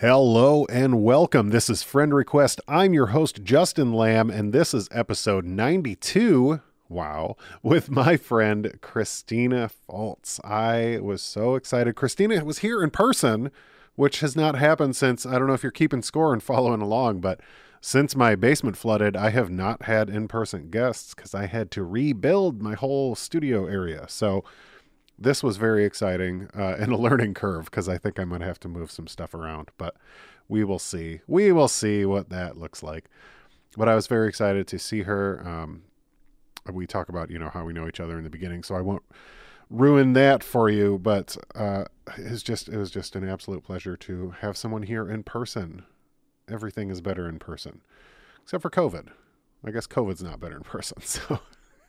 [0.00, 1.50] Hello and welcome.
[1.50, 2.60] This is Friend Request.
[2.68, 6.60] I'm your host, Justin Lamb, and this is episode 92.
[6.88, 10.38] Wow, with my friend Christina Fultz.
[10.44, 11.96] I was so excited.
[11.96, 13.50] Christina was here in person,
[13.96, 17.18] which has not happened since I don't know if you're keeping score and following along,
[17.20, 17.40] but
[17.80, 21.82] since my basement flooded, I have not had in person guests because I had to
[21.82, 24.04] rebuild my whole studio area.
[24.08, 24.44] So,
[25.18, 28.60] this was very exciting uh, and a learning curve because I think I might have
[28.60, 29.96] to move some stuff around, but
[30.48, 31.20] we will see.
[31.26, 33.06] We will see what that looks like.
[33.76, 35.42] But I was very excited to see her.
[35.46, 35.82] Um,
[36.72, 38.80] we talk about you know how we know each other in the beginning, so I
[38.80, 39.04] won't
[39.70, 40.98] ruin that for you.
[40.98, 41.84] But uh,
[42.16, 45.84] it's just it was just an absolute pleasure to have someone here in person.
[46.50, 47.82] Everything is better in person,
[48.42, 49.08] except for COVID.
[49.64, 51.40] I guess COVID's not better in person, so.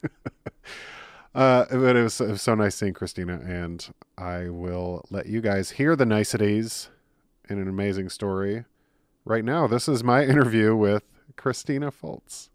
[1.35, 5.41] Uh, but it was, it was so nice seeing Christina, and I will let you
[5.41, 6.89] guys hear the niceties
[7.47, 8.65] in an amazing story.
[9.25, 11.03] Right now, this is my interview with
[11.35, 12.49] Christina Fultz.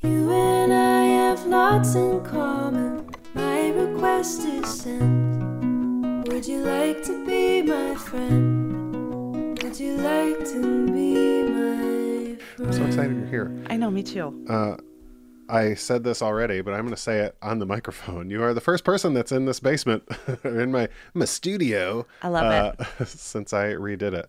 [0.00, 3.08] You and I have lots in common.
[3.34, 6.28] My request is sent.
[6.28, 9.62] Would you like to be my friend?
[9.62, 12.40] Would you like to be my friend?
[12.58, 13.64] I'm so excited you're here.
[13.70, 14.44] I know, me too.
[14.48, 14.76] Uh,
[15.48, 18.30] I said this already, but I'm going to say it on the microphone.
[18.30, 20.04] You are the first person that's in this basement,
[20.44, 22.06] in my my studio.
[22.22, 24.28] I love it since I redid it.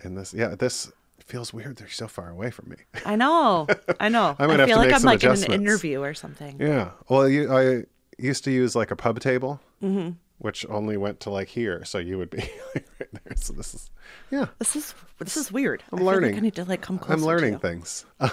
[0.00, 0.92] And this, yeah, this
[1.24, 1.76] feels weird.
[1.76, 2.76] They're so far away from me.
[3.04, 3.66] I know.
[4.00, 4.36] I know.
[4.38, 6.56] I I feel like I'm like in an interview or something.
[6.60, 6.90] Yeah.
[7.08, 7.84] Well, you, I
[8.18, 10.12] used to use like a pub table, Mm-hmm.
[10.38, 12.38] which only went to like here, so you would be
[12.74, 13.36] like right there.
[13.36, 13.90] So this is,
[14.30, 15.82] yeah, This is this is weird.
[15.92, 16.30] I'm I learning.
[16.32, 17.12] Like I need to like come closer.
[17.20, 18.06] I'm learning things.
[18.20, 18.30] Um,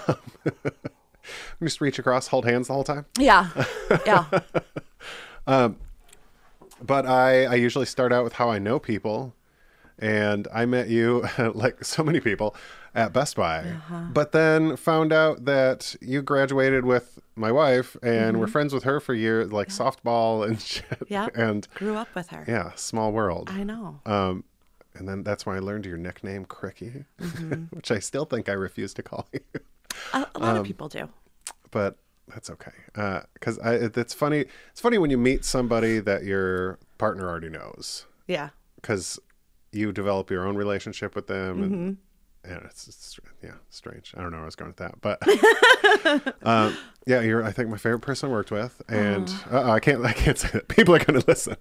[1.61, 3.05] just reach across, hold hands the whole time.
[3.17, 3.49] Yeah.
[4.05, 4.25] Yeah.
[6.81, 9.33] But I, I usually start out with how I know people,
[9.99, 12.55] and I met you like so many people
[12.95, 14.01] at Best Buy, Uh-huh.
[14.13, 18.99] but then found out that you graduated with my wife and were friends with her
[18.99, 20.85] for years, like softball and shit.
[20.89, 21.13] Mm-hmm.
[21.13, 21.27] yeah.
[21.33, 22.43] And Grew up with her.
[22.47, 23.49] yeah, small world.
[23.51, 24.01] I know.
[24.05, 24.43] Um,
[24.95, 27.05] and then that's when I learned your nickname, Cricky,
[27.71, 29.39] which I still think I refuse to call you,
[30.13, 31.09] a, a lot um, of people do.
[31.73, 31.97] But
[32.29, 32.71] that's okay.
[33.33, 34.45] Because I it, it's funny.
[34.71, 38.49] It's funny when you meet somebody that your partner already knows, Yeah.
[38.77, 39.19] because
[39.73, 41.73] you develop your own relationship with them, Mm-hmm.
[41.73, 41.97] and,
[42.45, 44.13] and it's, it's yeah, strange.
[44.15, 45.19] I don't know where I was going with that, but
[46.47, 50.05] um, yeah, you're I think my favorite person I worked with, and uh, I can't
[50.05, 50.67] I can't say that.
[50.75, 51.57] People are going to listen.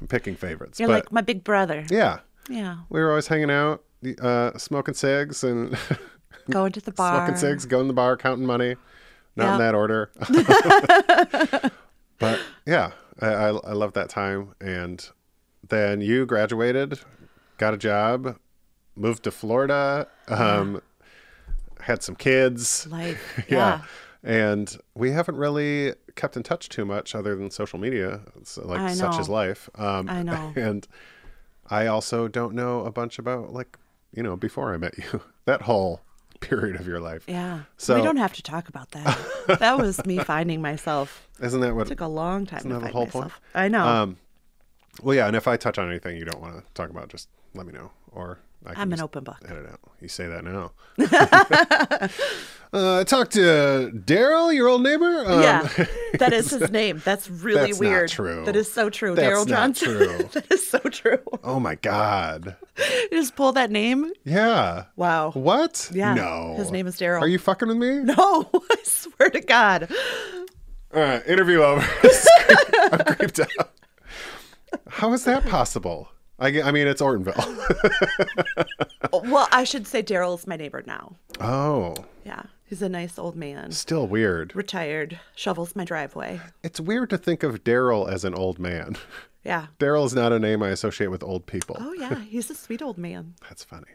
[0.00, 1.84] I'm picking favorites, You're but like my big brother.
[1.90, 2.20] yeah.
[2.50, 2.76] Yeah.
[2.88, 3.82] we were always hanging out,
[4.22, 5.76] uh, smoking cigs and
[6.50, 7.14] Going to the bar.
[7.26, 8.76] smoking cigs, going to the bar, counting money.
[9.38, 10.10] Not in that order.
[12.18, 14.54] but yeah, I, I, I love that time.
[14.60, 15.08] And
[15.66, 17.00] then you graduated,
[17.56, 18.36] got a job,
[18.96, 20.82] moved to Florida, um,
[21.80, 22.86] had some kids.
[22.88, 23.44] Life.
[23.48, 23.56] yeah.
[23.56, 23.80] Yeah.
[24.24, 28.20] And we haven't really kept in touch too much other than social media.
[28.36, 29.70] It's like such is life.
[29.76, 30.52] Um, I know.
[30.56, 30.86] And
[31.70, 33.78] I also don't know a bunch about like,
[34.12, 36.00] you know, before I met you, that whole
[36.48, 37.24] period of your life.
[37.26, 37.62] Yeah.
[37.76, 39.18] So- we don't have to talk about that.
[39.60, 41.28] that was me finding myself.
[41.40, 41.86] Isn't that what?
[41.86, 43.26] It took a long time Isn't to that the whole point?
[43.26, 43.40] myself.
[43.54, 43.86] I know.
[43.86, 44.16] Um,
[45.02, 45.26] well, yeah.
[45.26, 47.72] And if I touch on anything you don't want to talk about, just let me
[47.72, 49.38] know, or I I'm an open book.
[49.44, 49.76] I don't know.
[50.00, 50.72] You say that now.
[52.72, 55.24] uh, I talked to Daryl, your old neighbor.
[55.26, 55.68] Um, yeah,
[56.18, 57.00] that is his name.
[57.04, 58.10] That's really That's not weird.
[58.10, 58.44] true.
[58.44, 59.14] That is so true.
[59.14, 59.88] Daryl Johnson.
[59.88, 60.18] true.
[60.32, 61.22] that is so true.
[61.44, 62.56] Oh my God.
[62.78, 64.12] You just pull that name.
[64.24, 64.84] Yeah.
[64.96, 65.30] Wow.
[65.32, 65.90] What?
[65.92, 66.14] Yeah.
[66.14, 66.54] No.
[66.56, 67.20] His name is Daryl.
[67.20, 67.98] Are you fucking with me?
[67.98, 69.88] No, I swear to God.
[70.94, 71.26] All right.
[71.26, 71.86] Interview over.
[72.92, 73.70] I'm creeped out.
[74.88, 76.08] How is that possible?
[76.38, 77.44] I, I mean, it's Ortonville.
[79.10, 81.16] Well, I should say Daryl's my neighbor now.
[81.40, 81.94] oh,
[82.26, 84.54] Yeah, he's a nice old man, still weird.
[84.54, 86.40] retired, shovels my driveway.
[86.62, 88.96] It's weird to think of Daryl as an old man.
[89.44, 89.68] Yeah.
[89.78, 91.76] Daryl is not a name I associate with old people.
[91.80, 93.34] Oh yeah, he's a sweet old man.
[93.48, 93.86] That's funny.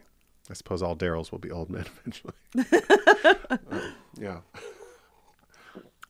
[0.49, 2.34] I suppose all Daryls will be old men eventually.
[3.51, 3.57] Uh,
[4.17, 4.39] yeah.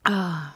[0.05, 0.55] Ah.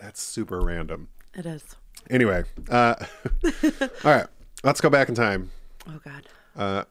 [0.00, 1.08] That's super random.
[1.34, 1.64] It is.
[2.10, 2.94] Anyway, uh,
[3.72, 4.26] all right,
[4.64, 5.50] let's go back in time.
[5.88, 6.86] Oh God.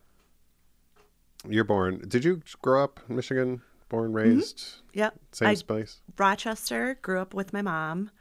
[1.47, 2.03] You're born.
[2.07, 3.61] Did you grow up in Michigan?
[3.87, 5.15] Born, raised, Yep.
[5.31, 5.71] same Mm-hmm.
[5.71, 6.01] I place?
[6.17, 8.11] Rochester grew up with my mom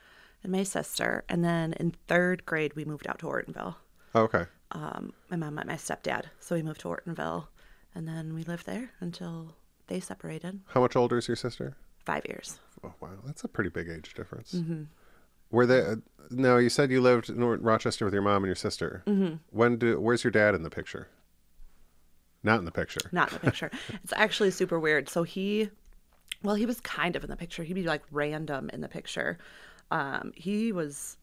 [0.43, 3.75] and my sister, and then in third grade we moved out to Ortonville.
[4.15, 4.45] Oh, okay.
[4.73, 7.49] Um, my mom met my stepdad, so we moved to Ortonville,
[7.95, 9.55] and then we lived there until
[9.89, 10.61] they separated.
[10.69, 11.77] How much older is your sister?
[12.05, 12.59] Five years.
[12.83, 13.11] Oh, wow.
[13.27, 14.55] That's a pretty big age difference.
[14.55, 14.85] Mm-hmm.
[15.51, 15.97] Were they, uh,
[16.31, 19.03] no, you said you lived in Rochester with your mom and your sister.
[19.07, 19.37] Mm-hmm.
[19.51, 21.09] When do, where's your dad in the picture?
[22.43, 23.09] Not in the picture.
[23.13, 23.71] not in the picture.
[24.05, 25.09] it's actually super weird.
[25.09, 25.71] So he,
[26.43, 27.63] well, he was kind of in the picture.
[27.63, 29.39] He'd be like random in the picture.
[29.91, 31.17] Um, he was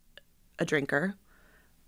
[0.59, 1.15] a drinker.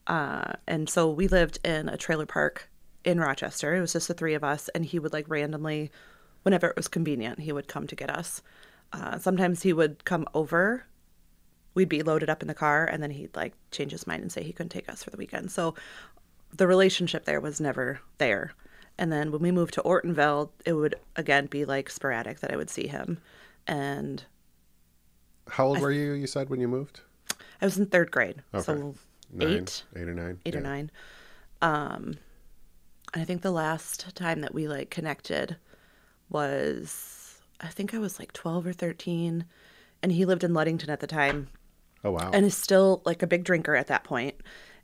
[0.05, 2.69] Uh, and so we lived in a trailer park
[3.03, 3.75] in Rochester.
[3.75, 4.69] It was just the three of us.
[4.69, 5.91] And he would like randomly,
[6.43, 8.41] whenever it was convenient, he would come to get us.
[8.93, 10.85] Uh, sometimes he would come over.
[11.77, 14.31] We'd be loaded up in the car, and then he'd like change his mind and
[14.31, 15.51] say he couldn't take us for the weekend.
[15.51, 15.75] So
[16.51, 18.53] the relationship there was never there.
[18.97, 22.55] And then when we moved to Ortonville, it would again be like sporadic that I
[22.55, 23.19] would see him.
[23.67, 24.23] And
[25.49, 27.01] How old were you, you said, when you moved?
[27.61, 28.41] I was in third grade.
[28.55, 28.63] Okay.
[28.63, 28.95] So
[29.31, 30.39] Nine, eight, Eight or nine?
[30.47, 30.89] eight or nine.
[31.61, 32.17] Um,
[33.13, 35.57] and I think the last time that we like connected
[36.29, 39.45] was, I think I was like 12 or 13.
[40.01, 41.49] And he lived in Ludington at the time.
[42.07, 42.31] Oh, wow.
[42.33, 44.35] and is still like a big drinker at that point.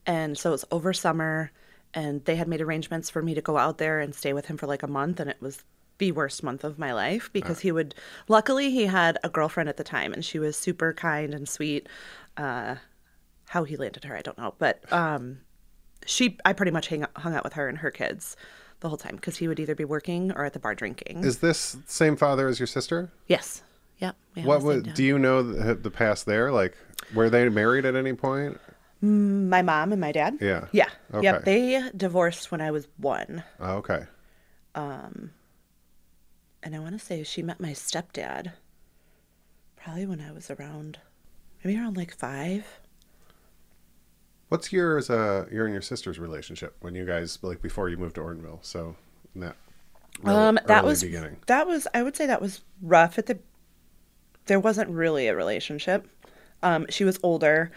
[0.06, 1.52] And so it was over summer,
[1.94, 4.58] and they had made arrangements for me to go out there and stay with him
[4.58, 5.64] for like a month, and it was
[6.00, 7.96] the worst month of my life because he would.
[8.28, 11.88] Luckily, he had a girlfriend at the time, and she was super kind and sweet.
[12.36, 12.75] Uh,
[13.48, 15.40] how he landed her, I don't know, but um,
[16.08, 18.36] she, I pretty much hang, hung out with her and her kids
[18.80, 21.24] the whole time because he would either be working or at the bar drinking.
[21.24, 23.12] Is this same father as your sister?
[23.28, 23.62] yes.
[24.00, 24.16] Yep.
[24.36, 26.51] we What the same would, do you know the, the past there?
[26.51, 26.75] Like,
[27.13, 28.60] were they married at any point?
[29.01, 30.38] My mom and my dad.
[30.40, 30.68] Yeah.
[30.72, 30.90] Yeah.
[31.22, 31.45] Yep.
[31.45, 33.44] They divorced when I was one.
[33.60, 34.06] Oh, okay.
[36.63, 38.54] and I want to say she met my stepdad
[39.75, 41.00] probably when I was around,
[41.63, 42.80] maybe around like five.
[44.48, 48.16] What's yours, uh, your and your sister's relationship when you guys, like, before you moved
[48.16, 48.60] to Ortonville?
[48.63, 48.96] So,
[49.36, 49.56] in that
[50.22, 51.38] real um, that early was beginning.
[51.48, 53.39] that was I would say that was rough at the.
[54.45, 56.07] There wasn't really a relationship.
[56.62, 57.72] Um, she was older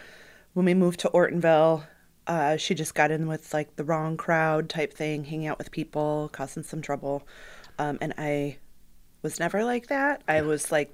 [0.53, 1.85] when we moved to Ortonville.
[2.25, 5.71] Uh, she just got in with like the wrong crowd type thing, hanging out with
[5.71, 7.25] people, causing some trouble.
[7.79, 8.57] Um, and I
[9.21, 10.23] was never like that.
[10.27, 10.93] I was like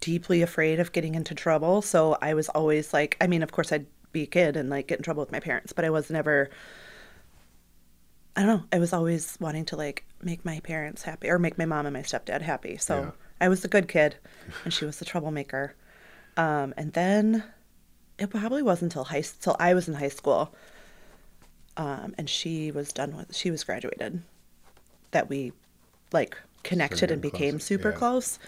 [0.00, 1.80] deeply afraid of getting into trouble.
[1.80, 4.88] So I was always like, I mean, of course, I'd be a kid and like
[4.88, 6.50] get in trouble with my parents, but I was never,
[8.36, 11.56] I don't know, I was always wanting to like make my parents happy or make
[11.56, 12.76] my mom and my stepdad happy.
[12.76, 13.10] So Yeah.
[13.44, 14.16] I was the good kid
[14.64, 15.74] and she was the troublemaker.
[16.38, 17.44] Um, and then
[18.18, 20.54] it probably wasn't until high till I was in high school,
[21.76, 24.22] um, and she was done with she was graduated,
[25.10, 25.52] that we
[26.10, 27.96] like connected and became closer, super yeah.
[27.96, 28.38] close.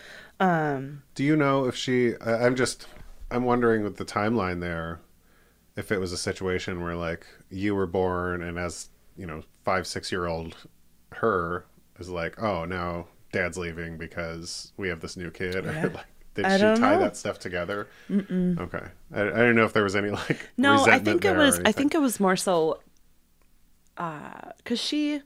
[0.40, 2.16] Do you know if she?
[2.16, 2.86] I- I'm just,
[3.30, 5.00] I'm wondering with the timeline there,
[5.76, 9.86] if it was a situation where like you were born and as you know five
[9.86, 10.56] six year old
[11.12, 11.66] her
[11.98, 15.84] is like, oh now dad's leaving because we have this new kid, Yeah.
[15.86, 16.98] or like did I she tie know.
[17.00, 17.88] that stuff together?
[18.10, 18.58] Mm-mm.
[18.60, 18.84] Okay,
[19.14, 21.60] I, I don't know if there was any like No, I think it was.
[21.64, 22.80] I think it was more so,
[23.94, 25.22] because she,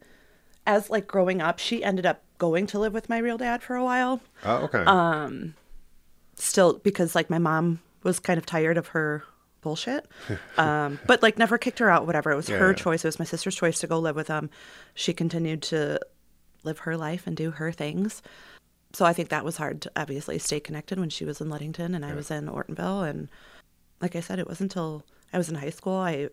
[0.67, 3.76] as like growing up, she ended up going to live with my real dad for
[3.76, 4.20] a while.
[4.44, 4.85] Oh, okay.
[4.85, 5.55] Um,
[6.37, 9.25] Still, because like my mom was kind of tired of her
[9.61, 10.06] bullshit,
[10.56, 12.06] um, but like never kicked her out.
[12.06, 12.76] Whatever, it was Yeah, her yeah.
[12.76, 13.05] choice.
[13.05, 14.49] It was my sister's choice to go live with them.
[14.94, 16.00] She continued to
[16.62, 18.23] live her life and do her things.
[18.93, 21.95] So I think that was hard to obviously stay connected when she was in Ludington
[21.95, 23.09] and I was in Ortonville.
[23.09, 23.29] And
[24.01, 25.97] like I said, it wasn't until I was in high school.
[25.97, 26.29] I,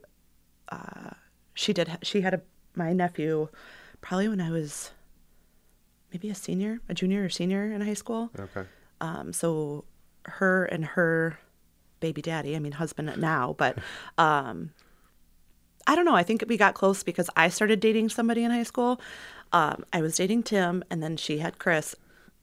[0.69, 1.11] uh,
[1.53, 2.41] she did, ha- she had a,
[2.73, 3.49] my nephew
[4.01, 4.91] probably when I was
[6.11, 8.31] maybe a senior, a junior or senior in high school.
[8.39, 8.67] okay.
[9.01, 9.85] Um, so
[10.25, 11.37] her and her
[11.99, 13.77] baby daddy, I mean husband now, but
[14.17, 14.71] um,
[15.85, 16.15] I don't know.
[16.15, 18.99] I think we got close because I started dating somebody in high school.
[19.53, 21.95] Um, I was dating Tim, and then she had Chris.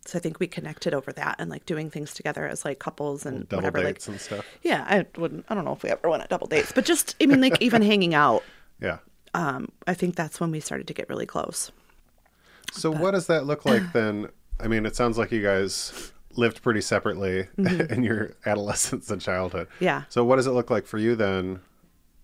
[0.07, 3.25] So I think we connected over that and like doing things together as like couples
[3.25, 3.83] and Double whatever.
[3.83, 4.45] dates Like, and stuff.
[4.63, 5.47] yeah, I wouldn't.
[5.49, 7.61] I don't know if we ever went on double dates, but just I mean, like
[7.63, 8.43] even hanging out.
[8.81, 8.99] Yeah.
[9.33, 11.73] Um, I think that's when we started to get really close.
[12.73, 14.29] So what does that look like then?
[14.61, 19.69] I mean, it sounds like you guys lived pretty separately in your adolescence and childhood.
[19.77, 19.85] Mm-hmm.
[19.85, 20.03] Yeah.
[20.11, 21.61] So what does it look like for you then?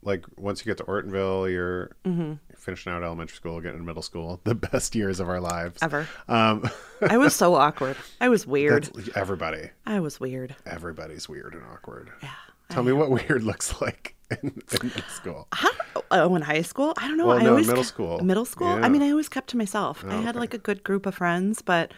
[0.02, 2.34] Like once you get to Ortonville, you're Mm-hmm.
[2.60, 5.78] Finishing out elementary school, getting into middle school, the best years of our lives.
[5.82, 6.06] Ever.
[6.28, 6.68] Um,
[7.08, 7.96] I was so awkward.
[8.20, 8.88] I was weird.
[9.16, 9.70] everybody.
[9.86, 10.54] I was weird.
[10.66, 12.10] Everybody's weird and awkward.
[12.22, 12.30] Yeah.
[12.68, 14.38] Tell me what weird looks like in,
[14.80, 15.48] in middle school.
[15.52, 15.70] How,
[16.12, 16.94] oh, in high school?
[16.98, 17.26] I don't know.
[17.26, 18.20] Well, I no, always middle kept- school.
[18.22, 18.78] Middle school?
[18.78, 18.84] Yeah.
[18.86, 20.04] I mean, I always kept to myself.
[20.06, 20.38] I Oh, had okay.
[20.38, 21.92] like a good group of friends, but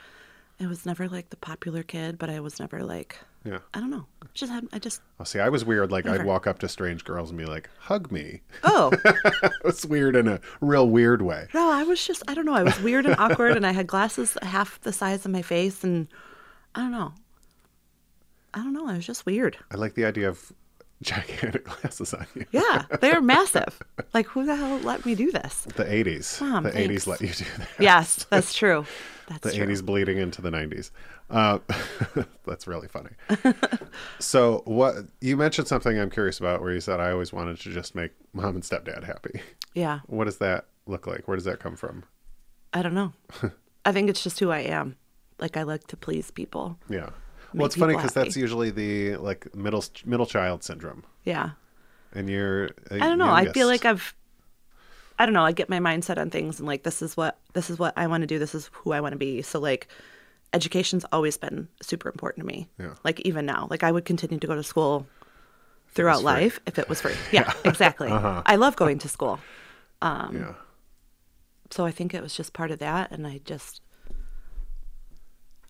[0.60, 3.58] I was never like the popular kid, but I was never like, Yeah.
[3.74, 4.06] I don't know.
[4.34, 5.90] Just had, I just, Oh, see, I was weird.
[5.90, 8.92] Like I'd walk up to strange girls and be like, "Hug me." oh,
[9.64, 11.48] it's weird in a real weird way.
[11.52, 12.54] no, I was just, I don't know.
[12.54, 15.82] I was weird and awkward and I had glasses half the size of my face
[15.84, 16.06] and
[16.74, 17.12] I don't know.
[18.54, 18.86] I don't know.
[18.88, 19.56] I was just weird.
[19.70, 20.52] I like the idea of
[21.02, 22.46] gigantic glasses on you.
[22.52, 23.80] Yeah, they're massive.
[24.14, 25.62] Like, who the hell let me do this?
[25.74, 26.38] The 80s.
[26.42, 27.04] Mom, the thanks.
[27.04, 27.68] 80s let you do that.
[27.80, 28.84] Yes, that's true.
[29.40, 29.72] That's the true.
[29.74, 30.90] 80s bleeding into the 90s.
[31.30, 31.58] Uh,
[32.46, 33.10] that's really funny.
[34.18, 37.70] so, what you mentioned something I'm curious about where you said I always wanted to
[37.70, 39.40] just make mom and stepdad happy.
[39.74, 41.26] Yeah, What does that look like?
[41.26, 42.04] Where does that come from?
[42.72, 43.12] I don't know.
[43.84, 44.96] I think it's just who I am.
[45.38, 46.78] Like, I like to please people.
[46.88, 47.10] Yeah.
[47.54, 51.50] Well, it's funny because that's usually the like middle middle child syndrome, Yeah.
[52.14, 52.70] and you're.
[52.90, 53.30] I don't know.
[53.30, 54.14] I feel like I've
[55.18, 57.70] I don't know, I get my mindset on things and like this is what this
[57.70, 59.42] is what I want to do, this is who I want to be.
[59.42, 59.88] So like
[60.52, 62.68] education's always been super important to me.
[62.78, 62.94] Yeah.
[63.04, 63.66] Like even now.
[63.70, 65.06] Like I would continue to go to school
[65.88, 66.16] throughout.
[66.16, 66.24] Uh-huh.
[66.24, 67.14] life if it was free.
[67.32, 68.08] Yeah, exactly.
[68.10, 69.38] I love going to school.
[70.00, 70.54] um, yeah.
[71.70, 73.80] So I think it was just part of that and I just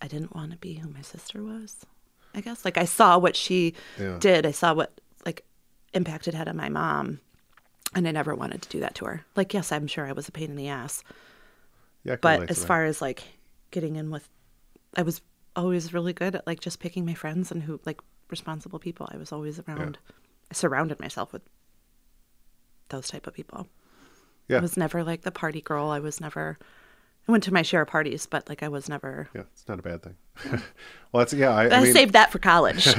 [0.00, 1.76] I didn't want to be who my sister was.
[2.34, 4.16] I guess like I saw what she Yeah.
[4.18, 4.46] did.
[4.46, 5.44] I saw what like
[5.94, 7.20] impact it had on my mom
[7.94, 9.24] and I never wanted to do that to her.
[9.36, 11.02] Like yes, I'm sure I was a pain in the ass.
[12.04, 12.16] Yeah.
[12.20, 13.22] But as far as like
[13.70, 14.28] getting in with
[14.96, 15.20] I was
[15.54, 19.08] always really good at like just picking my friends and who like responsible people.
[19.12, 19.98] I was always around
[20.50, 21.42] I surrounded myself with
[22.88, 23.68] those type of people.
[24.48, 25.88] yeah, I was never like the party girl.
[25.90, 26.58] I was never.
[27.28, 29.28] I went to my share of parties, but like I was never.
[29.34, 30.16] yeah, it's not a bad thing.
[31.12, 31.50] well, that's yeah.
[31.50, 32.86] I, I, I mean, saved that for college.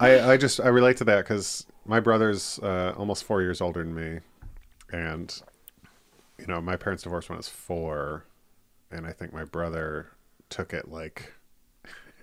[0.00, 3.82] I, I just I relate to that because my brother's uh, almost four years older
[3.82, 4.20] than me,
[4.92, 5.42] and
[6.38, 8.24] you know my parents divorced when I was four,
[8.92, 10.10] and I think my brother
[10.50, 11.32] took it like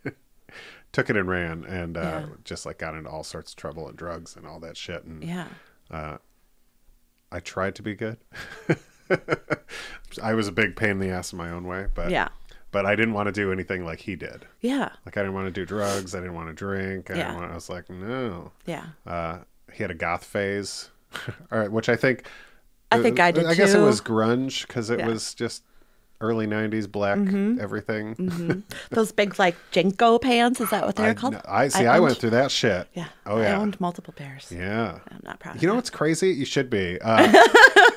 [0.92, 2.26] took it and ran, and uh, Yeah.
[2.44, 5.04] just like got into all sorts of trouble and drugs and all that shit.
[5.04, 5.48] And yeah,
[5.92, 8.18] I tried to be good.
[10.24, 12.30] I was a big pain in the ass in my own way, but yeah,
[12.72, 14.46] but I didn't want to do anything like he did.
[14.62, 16.16] yeah, Like I didn't want to do drugs.
[16.16, 17.10] I didn't want to drink.
[17.12, 17.36] I, didn't Yeah.
[17.36, 18.52] want, I was like, no.
[18.66, 18.86] yeah.
[19.06, 19.40] Uh,
[19.76, 20.90] he had a goth phase,
[21.52, 22.28] all right, which I think.
[22.92, 25.08] I think I uh, did I guess it was grunge because it Yeah.
[25.08, 25.64] Was just
[26.22, 27.18] early '90s black
[27.62, 28.64] everything.
[28.92, 30.62] Those big like JNCO pants.
[30.62, 31.42] Is that what they're I, called?
[31.46, 31.86] I see.
[31.86, 32.88] I, owned- went through that shit.
[32.94, 33.08] Yeah.
[33.26, 33.58] Oh I yeah.
[33.60, 34.52] owned multiple pairs.
[34.56, 35.00] Yeah.
[35.12, 35.62] I'm not proud.
[35.62, 36.30] You know of what's crazy?
[36.32, 36.98] You should be.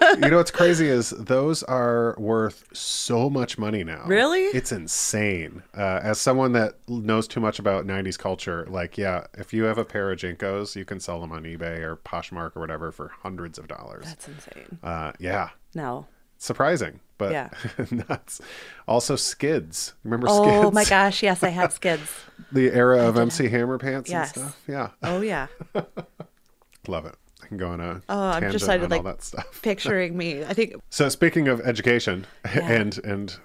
[0.00, 4.04] Uh, you know what's crazy is those are worth so much money now.
[4.06, 4.42] Really?
[4.44, 5.62] It's insane.
[5.76, 9.76] Uh, as someone that knows too much about '90s culture, like, yeah, if you have
[9.76, 13.08] a pair of JNCOs, you can sell them on eBay or Poshmark or whatever for
[13.22, 14.04] hundreds of dollars.
[14.06, 14.78] That's insane.
[14.82, 16.06] Uh, yeah, No.
[16.38, 17.50] surprising, but Yeah.
[18.08, 18.40] nuts.
[18.87, 19.92] Also, skids.
[20.04, 20.40] Remember skids?
[20.46, 21.22] Oh my gosh!
[21.22, 22.10] Yes, I had skids.
[22.52, 24.34] The era of MC Hammer pants Yes.
[24.37, 24.62] and stuff.
[24.66, 25.48] Yeah, Oh yeah.
[26.88, 27.14] love it.
[27.42, 29.60] I can go on a Oh, I'm just on like- all that stuff.
[29.62, 30.44] Picturing me.
[30.44, 30.75] I think.
[30.90, 33.37] So speaking of education and and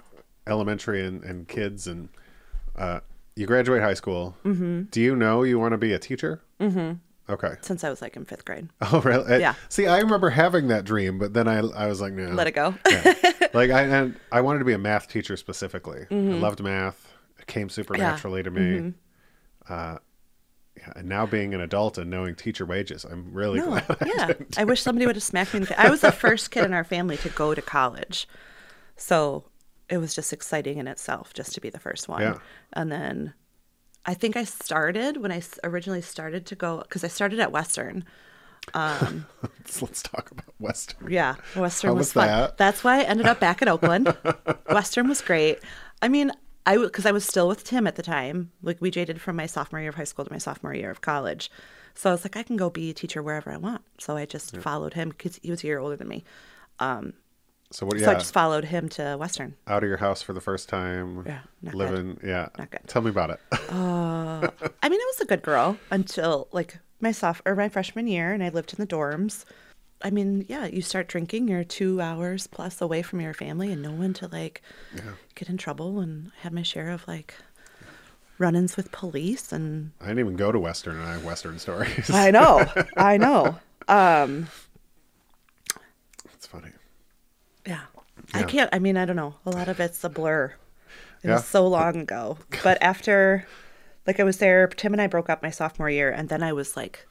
[0.47, 2.09] elementary and, and kids and
[2.77, 2.99] uh,
[3.35, 4.35] you graduate high school.
[4.45, 4.83] Mm-hmm.
[4.83, 6.41] Do you know you want to be a teacher?
[6.59, 6.93] Mm-hmm.
[7.31, 7.53] Okay.
[7.61, 8.69] Since I was like in fifth grade.
[8.81, 9.39] Oh really?
[9.39, 9.55] Yeah.
[9.69, 12.27] See, I remember having that dream, but then I I was like, no.
[12.29, 12.75] Let it go.
[12.89, 13.13] Yeah.
[13.53, 16.05] Like I and I wanted to be a math teacher specifically.
[16.11, 17.13] I loved math.
[17.39, 18.01] It came super Mm-hmm.
[18.01, 18.17] Yeah.
[18.17, 18.43] Mm-hmm.
[18.43, 18.93] to me.
[19.69, 19.97] Uh,
[20.77, 23.85] yeah, and now being an adult and knowing teacher wages, I'm really No, glad.
[24.01, 24.27] I yeah.
[24.27, 24.57] didn't.
[24.57, 25.77] I wish somebody would have smacked me in the face.
[25.79, 28.27] I was the first kid in our family to go to college.
[28.95, 29.45] So
[29.89, 32.21] it was just exciting in itself just to be the first one.
[32.21, 32.37] Yeah.
[32.73, 33.33] And then
[34.05, 38.03] I think I started when I originally started to go, because I started at Western.
[38.73, 41.11] Um, let's, let's talk about Western.
[41.11, 42.27] Yeah, Western How was, was fun.
[42.27, 42.57] that?
[42.57, 44.07] That's why I ended up back at Oakland.
[44.69, 45.59] Western was great.
[46.01, 46.31] I mean,
[46.65, 48.51] I because I was still with Tim at the time.
[48.61, 51.01] Like we dated from my sophomore year of high school to my sophomore year of
[51.01, 51.51] college.
[51.95, 53.83] So I was like, I can go be a teacher wherever I want.
[53.99, 56.23] So I just followed him because he was a year older than me.
[56.79, 57.13] Um,
[57.69, 57.99] so what?
[57.99, 58.05] Yeah.
[58.05, 59.55] So I just followed him to Western.
[59.67, 61.23] out of your house for the first time.
[61.25, 61.77] Yeah, not good.
[61.77, 62.19] living.
[62.23, 62.81] Yeah, Not good.
[62.87, 63.39] Tell me about it.
[63.69, 64.47] Uh,
[64.81, 68.33] I mean, I was a good girl until like my soph or my freshman year,
[68.33, 69.45] and I lived in the dorms.
[70.01, 73.81] I mean, yeah, you start drinking, you're two hours plus away from your family and
[73.81, 74.61] no one to like
[75.35, 75.99] get in trouble.
[76.01, 77.35] And I had my share of like
[78.37, 82.09] run-ins with police, and I didn't even go to Western, and I have Western stories.
[82.11, 83.59] I know, I know.
[83.87, 84.47] Um,
[86.33, 86.69] it's funny.
[87.65, 87.81] yeah,
[88.33, 88.69] I can't.
[88.73, 89.35] I mean, I don't know.
[89.45, 90.53] A lot of it's a blur.
[91.23, 91.35] It Yeah.
[91.35, 92.37] was so long ago.
[92.63, 93.45] But after,
[94.07, 94.67] like, I was there.
[94.67, 97.05] Tim and I broke up my sophomore year, and then I was like,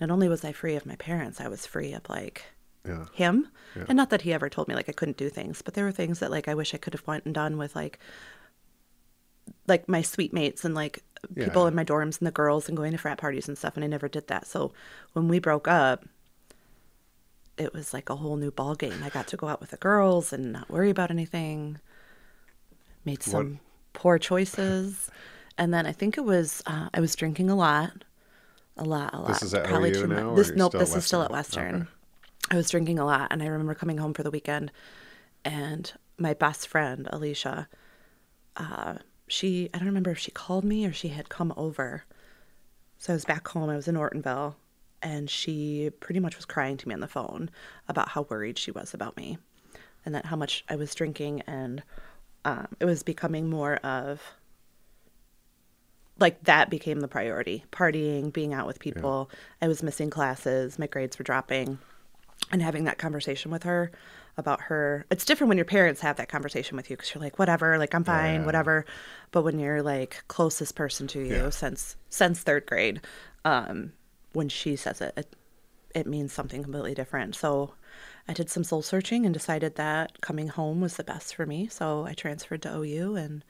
[0.00, 2.44] not only was I free of my parents, I was free of like
[2.84, 3.06] Yeah.
[3.12, 3.48] him.
[3.88, 5.92] And not that he ever told me like I couldn't do things, but there were
[5.92, 7.98] things that like I wish I could have went and done with like
[9.66, 11.02] like my suite mates and like
[11.34, 11.68] people Yeah.
[11.68, 13.86] in my dorms and the girls and going to frat parties and stuff and I
[13.86, 14.46] never did that.
[14.46, 14.72] So
[15.12, 16.04] when we broke up,
[17.58, 19.02] it was like a whole new ball game.
[19.02, 21.78] I got to go out with the girls and not worry about anything.
[23.04, 23.60] Made some
[23.92, 25.10] poor choices.
[25.58, 28.04] And then I think it was uh, I was drinking a lot.
[28.76, 29.28] a lot, a lot.
[29.28, 31.62] This is at Probably OU now, This nope, this is still at Western?
[31.64, 31.82] Western.
[31.82, 31.90] Okay.
[32.50, 34.70] I was drinking a lot, and I remember coming home for the weekend,
[35.44, 37.68] and my best friend Alicia,
[38.56, 38.94] uh,
[39.28, 42.04] she I don't remember if she called me or she had come over.
[42.98, 43.68] So I was back home.
[43.68, 44.54] I was in Ortonville,
[45.02, 47.50] and she pretty much was crying to me on the phone
[47.88, 49.38] about how worried she was about me,
[50.04, 51.82] and that how much I was drinking, and
[52.44, 54.22] um, it was becoming more of
[56.18, 57.64] like that became the priority.
[57.72, 59.30] Partying being out with people.
[59.60, 60.78] I was missing classes.
[60.78, 61.78] My grades were dropping.
[62.52, 63.90] And having that conversation with her
[64.38, 67.38] about her it's different when your parents have that conversation with you because you're like
[67.38, 68.44] whatever like i'm fine Yeah.
[68.46, 68.84] whatever.
[69.30, 71.50] But when you're like closest person to you Yeah.
[71.50, 73.00] since since third grade
[73.46, 73.92] um
[74.34, 75.34] when she says it, it
[75.94, 77.34] it means something completely different.
[77.34, 77.72] So
[78.28, 81.66] i did some soul searching and decided that coming home was the best for me.
[81.68, 83.42] So i transferred to ou and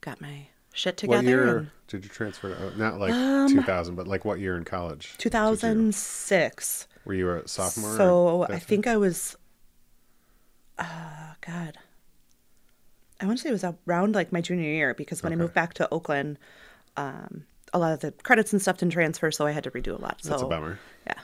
[0.00, 0.46] got my
[0.78, 2.54] shit together What year and- did you transfer?
[2.54, 5.12] To, not like Um, 2000, but like what year in college?
[5.18, 7.96] did you- 2006 Were you a sophomore?
[7.96, 9.36] So I think I was,
[10.78, 11.78] uh, God,
[13.20, 15.54] I want to say it was around like my junior year because when I moved
[15.54, 16.38] back to Oakland,
[16.96, 19.98] um, a lot of the credits and stuff didn't transfer, so I had to redo
[19.98, 20.22] a lot.
[20.22, 20.78] So That's a bummer.
[21.06, 21.18] yeah,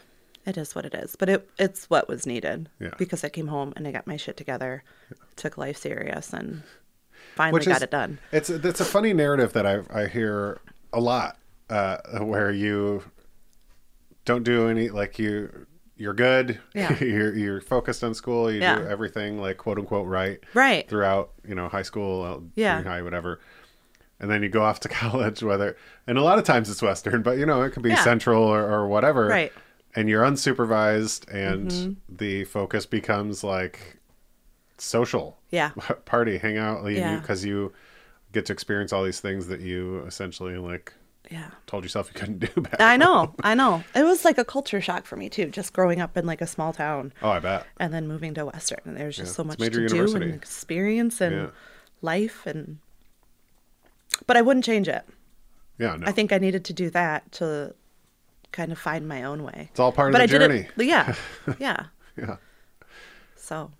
[0.44, 2.68] it is what it is, but it it's what was needed.
[2.80, 2.90] Yeah.
[2.98, 4.82] Because I came home and I got my shit together,
[5.36, 6.62] took life serious, and
[7.34, 8.18] finally Which got is- it done.
[8.32, 10.60] It's it's a funny narrative that I I hear
[10.92, 11.36] a lot,
[11.70, 13.04] uh, where you
[14.24, 16.58] don't do any like you you're good.
[16.74, 16.96] Yeah.
[17.02, 18.50] you're you're focused on school.
[18.50, 20.40] You do everything like quote unquote right.
[20.54, 20.88] Right.
[20.88, 22.78] Throughout you know high school, uh, Yeah.
[22.78, 23.40] junior high, whatever.
[24.20, 25.76] And then you go off to college, whether
[26.06, 28.02] and a lot of times it's Western, but you know it could be Yeah.
[28.04, 29.26] Central or, or whatever.
[29.26, 29.52] Right.
[29.96, 31.92] And you're unsupervised, and Mm-hmm.
[32.16, 33.93] the focus becomes like
[34.84, 35.70] social Yeah.
[36.04, 37.18] party, hang out, Yeah.
[37.20, 37.72] because you
[38.32, 40.92] get to experience all these things that you essentially like
[41.30, 41.50] Yeah.
[41.66, 42.80] told yourself you couldn't do back.
[42.80, 43.82] I know, I know.
[43.94, 46.46] It was like a culture shock for me too, just growing up in like a
[46.46, 47.12] small town.
[47.22, 47.66] Oh, I bet.
[47.78, 51.20] and then moving to Western, and there's just Yeah, so much to do and experience
[51.20, 51.46] and Yeah.
[52.02, 52.78] life, and
[54.26, 55.04] but I wouldn't change it.
[55.78, 57.74] Yeah, no, I think I needed to do that to
[58.52, 59.68] kind of find my own way.
[59.70, 60.62] it's all part but of I the journey.
[60.76, 60.86] didn't.
[60.88, 61.14] Yeah,
[61.58, 61.84] yeah.
[62.16, 62.36] Yeah.
[63.36, 63.72] So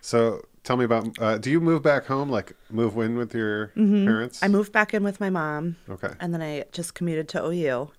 [0.00, 1.18] So tell me about.
[1.20, 2.30] Uh, do you move back home?
[2.30, 4.38] Like move in with your parents?
[4.38, 4.44] Mm-hmm.
[4.44, 6.10] I moved back in with my mom, Okay.
[6.20, 7.90] and then I just commuted to OU.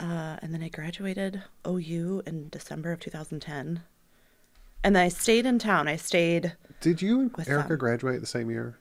[0.00, 3.82] Uh, and then I graduated OU in December of 2010.
[4.84, 5.88] And then I stayed in town.
[5.88, 7.78] I stayed Did you and Erica them.
[7.78, 8.78] graduate the same year?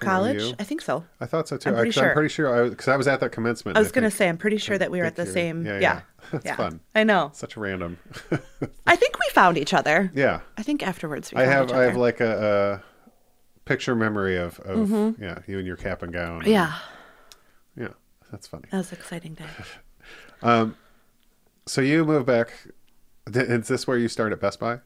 [0.00, 0.54] College.
[0.58, 1.04] I think so.
[1.20, 1.70] I thought so too.
[1.70, 2.08] I'm I- sure.
[2.08, 3.76] I'm pretty sure because I, was at that commencement.
[3.76, 5.64] I was gonna say I'm pretty sure that we were at the same.
[5.66, 6.00] yeah, Yeah, yeah.
[6.32, 6.80] yeah, That's fun.
[6.94, 7.30] I know.
[7.34, 7.98] Such a random.
[8.86, 10.10] I think we found each other.
[10.14, 10.40] yeah.
[10.56, 14.58] I think afterwards we I found have I have like a, a picture memory of,
[14.60, 16.40] of yeah you and your cap and gown.
[16.40, 16.50] Mm-hmm.
[16.50, 16.74] yeah,
[17.76, 17.88] yeah,
[18.30, 18.64] that's funny.
[18.70, 19.44] that was an exciting day.
[20.40, 20.76] Um,
[21.66, 22.52] so you moved back.
[23.26, 24.78] Is this where you start at Best Buy?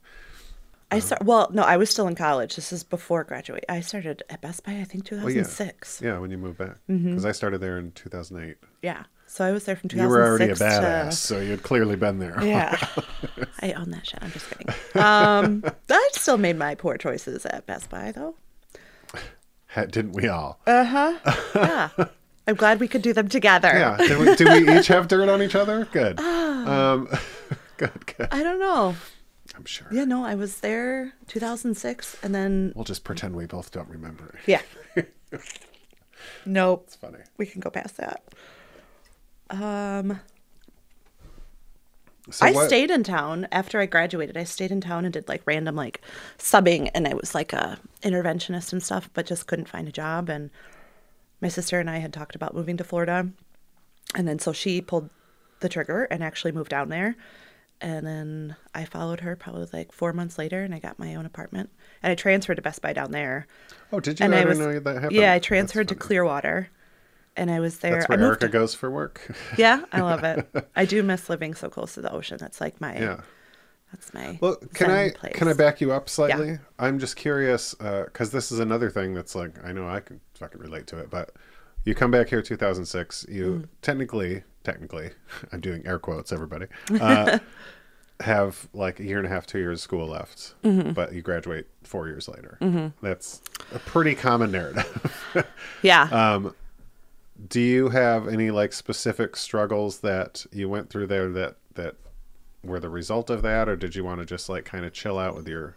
[0.93, 1.25] I start.
[1.25, 2.57] Well, no, I was still in college.
[2.57, 3.65] This is before graduate.
[3.69, 4.73] I started at Best Buy.
[4.73, 5.43] I think Oh, yeah.
[5.43, 6.01] 2006.
[6.03, 7.09] Yeah, when you moved back, Mm-hmm.
[7.11, 8.57] because I started there in 2008.
[8.83, 9.05] yeah.
[9.27, 11.97] So I was there from 2006 You were already a to- badass, so you'd clearly
[11.97, 12.37] been there.
[12.45, 12.77] Yeah.
[13.63, 14.19] I own that shit.
[14.23, 14.69] I'm just kidding.
[15.03, 18.35] Um, I still made my poor choices at Best Buy, though.
[19.75, 20.61] Didn't we all?
[20.67, 21.19] Uh huh.
[21.55, 21.89] Yeah.
[22.47, 23.69] I'm glad we could do them together.
[23.69, 23.97] yeah.
[23.97, 25.87] Did we, do we each have dirt on each other?
[25.93, 26.21] Good.
[26.63, 27.09] Um,
[27.79, 28.07] good.
[28.07, 28.29] Good.
[28.31, 28.95] I don't know.
[29.55, 29.87] I'm sure.
[29.93, 34.39] Yeah, no, I was there 2006, and then We'll just pretend we both don't remember.
[34.47, 34.63] yeah.
[36.47, 36.85] nope.
[36.87, 37.19] It's funny.
[37.37, 38.23] We can go past that.
[39.51, 40.21] Um,
[42.31, 44.37] So I what- stayed in town after I graduated.
[44.37, 46.01] I stayed in town and did like random like
[46.39, 50.29] subbing, and I was like a interventionist and stuff, but just couldn't find a job.
[50.29, 50.51] And
[51.41, 53.29] my sister and I had talked about moving to Florida,
[54.15, 55.11] and then so she pulled
[55.61, 57.17] the trigger and actually moved down there.
[57.83, 61.27] And then I followed her probably like four months later, and I got my own
[61.27, 61.69] apartment.
[62.03, 63.47] And I transferred to Best Buy down there.
[63.93, 64.25] Oh, did you?
[64.25, 65.13] and I, I was know that happened.
[65.13, 65.95] yeah, I transferred to.
[65.97, 66.69] Clearwater,
[67.37, 67.97] and I was there.
[67.97, 69.35] That's where Erica goes for work.
[69.59, 70.47] yeah, I love it.
[70.77, 72.39] I do miss living so close to the ocean.
[72.41, 73.21] That's like my yeah.
[73.91, 75.35] that's my Well, can I place.
[75.35, 76.59] can I back you up slightly?
[76.79, 80.61] I'm just curious because this is another thing that's like I know I can fucking
[80.61, 81.33] relate to it, but
[81.85, 83.27] you come back here 2006.
[83.29, 83.69] You Mm.
[83.83, 85.11] technically, technically,
[85.53, 86.67] I'm doing air quotes, everybody.
[87.01, 87.39] Uh,
[88.21, 90.93] have like a year and a half, two years of school left, Mm-hmm.
[90.93, 92.93] but you graduate four years later.
[93.03, 93.41] That's
[93.75, 95.27] a pretty common narrative.
[95.83, 96.05] Yeah.
[96.13, 96.51] Uh,
[97.49, 101.97] Do you have any like specific struggles that you went through there that that
[102.63, 105.19] were the result of that, or did you want to just like kind of chill
[105.19, 105.75] out with your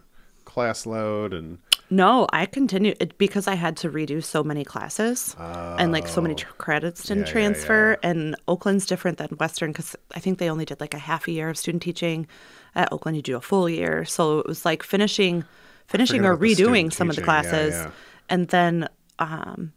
[0.55, 1.57] class load and
[1.89, 5.35] No, I continued it because I had to redo so many classes
[5.79, 7.19] and like so many tr- credits didn't Oh.
[7.25, 7.83] Yeah, yeah, transfer.
[8.09, 11.31] And Oakland's different than Western because I think they only did like a half a
[11.37, 12.19] year of student teaching.
[12.81, 15.43] At Oakland, you do a full year, so it was like finishing,
[15.87, 17.35] finishing or about the student redoing some of the teaching.
[17.35, 17.91] Yeah, classes, yeah.
[18.33, 18.87] and then
[19.19, 19.71] um,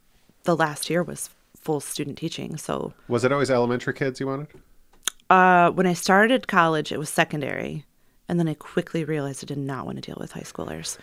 [0.49, 1.31] the last year was
[1.65, 2.57] full student teaching.
[2.57, 4.49] So Was it always elementary kids you wanted?
[5.31, 7.85] uh, when I started college, it was secondary,
[8.29, 10.99] and then I quickly realized I did not want to deal with high schoolers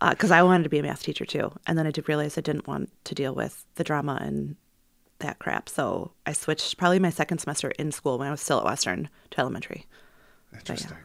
[0.00, 1.52] uh, because I wanted to be a math teacher too.
[1.66, 4.56] And then I did realize I didn't want to deal with the drama and
[5.20, 5.68] that crap.
[5.68, 9.08] So I switched probably my second semester in school when I was still at Western
[9.30, 9.86] to elementary.
[10.52, 10.96] Interesting.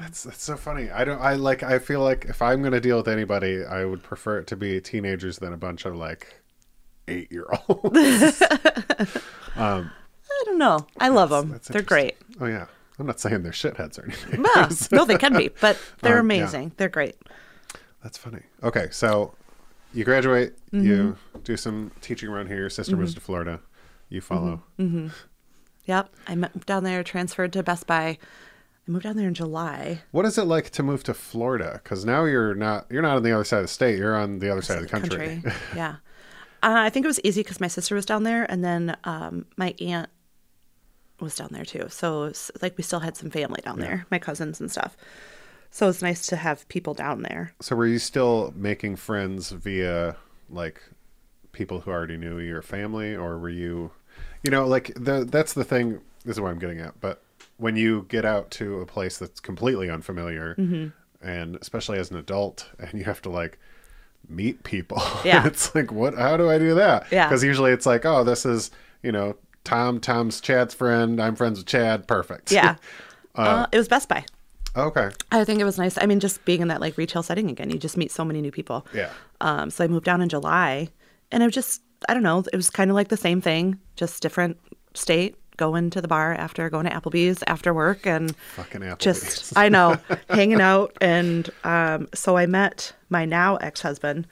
[0.00, 0.90] That's that's so funny.
[0.90, 1.20] I don't.
[1.20, 1.62] I like.
[1.62, 4.80] I feel like if I'm gonna deal with anybody, I would prefer it to be
[4.80, 6.42] teenagers than a bunch of like
[7.06, 8.42] eight year olds.
[9.56, 9.88] Um,
[10.28, 10.84] I don't know.
[10.98, 11.60] I love them.
[11.68, 12.16] They're great.
[12.40, 12.66] Oh yeah.
[12.98, 14.44] I'm not saying they're shitheads or anything.
[14.56, 14.68] Yeah.
[14.92, 16.36] no, they can be, but they're Um, yeah.
[16.36, 16.72] amazing.
[16.76, 17.16] They're great.
[18.02, 18.40] That's funny.
[18.62, 19.34] Okay, so
[19.92, 20.86] you graduate, Mm-hmm.
[20.86, 22.58] you do some teaching around here.
[22.58, 23.60] Your sister moves to Florida.
[24.08, 24.62] You follow.
[24.78, 25.08] Mm-hmm.
[25.86, 26.10] Yep.
[26.28, 28.18] I moved down there, transferred to Best Buy.
[28.86, 30.02] I moved down there in July.
[30.10, 31.80] What is it like to move to Florida?
[31.82, 33.98] Because now you're not you're not on the other side of the state.
[33.98, 35.42] You're on the other side of the country.
[35.74, 35.96] yeah.
[36.62, 39.46] Uh, I think it was easy because my sister was down there, and then um,
[39.56, 40.08] my aunt
[41.20, 41.86] was down there too.
[41.88, 44.96] So like we still had some family down there, my cousins and stuff.
[45.70, 47.52] So it's nice to have people down there.
[47.60, 50.16] So were you still making friends via
[50.50, 50.80] like
[51.52, 53.90] people who already knew your family, or were you,
[54.44, 56.00] you know, like the that's the thing.
[56.24, 57.00] This is what I'm getting at.
[57.00, 57.22] But
[57.56, 61.26] when you get out to a place that's completely unfamiliar, Mm-hmm.
[61.26, 63.58] and especially as an adult, and you have to like
[64.28, 65.46] meet people, Yeah.
[65.46, 66.14] it's like what?
[66.14, 67.06] How do I do that?
[67.10, 67.26] Yeah.
[67.28, 68.70] because usually it's like, oh, this is
[69.02, 70.00] you know Tom.
[70.00, 71.20] Tom's Chad's friend.
[71.20, 72.06] I'm friends with Chad.
[72.06, 72.52] Perfect.
[72.52, 72.76] Yeah.
[73.34, 74.24] uh, it was Best Buy.
[74.76, 75.10] okay.
[75.32, 75.98] I think it was nice.
[75.98, 78.40] I mean, just being in that like retail setting again, you just meet so many
[78.40, 78.86] new people.
[78.92, 79.10] Yeah.
[79.40, 80.88] Um, so I moved down in July,
[81.32, 82.44] and it was just I don't know.
[82.52, 84.58] It was kind of like the same thing, just different
[84.94, 85.36] state.
[85.56, 88.98] Going to the bar after going to Applebee's after work, and Fucking Applebee's.
[88.98, 89.96] just I know
[90.28, 90.96] hanging out.
[91.00, 94.26] And um, so I met my now ex husband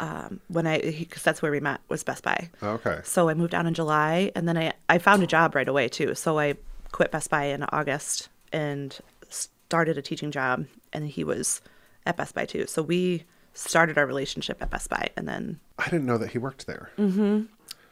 [0.00, 2.50] um, when I because that's where we met was Best Buy.
[2.62, 3.00] Okay.
[3.04, 5.88] So I moved down in July, and then I I found a job right away
[5.88, 6.14] too.
[6.14, 6.54] So I
[6.92, 8.96] quit Best Buy in August and
[9.28, 11.60] started a teaching job, and he was
[12.06, 12.66] at Best Buy too.
[12.66, 16.38] So we started our relationship at Best Buy, and then I didn't know that he
[16.38, 16.90] worked there.
[16.98, 17.42] Mm-hmm.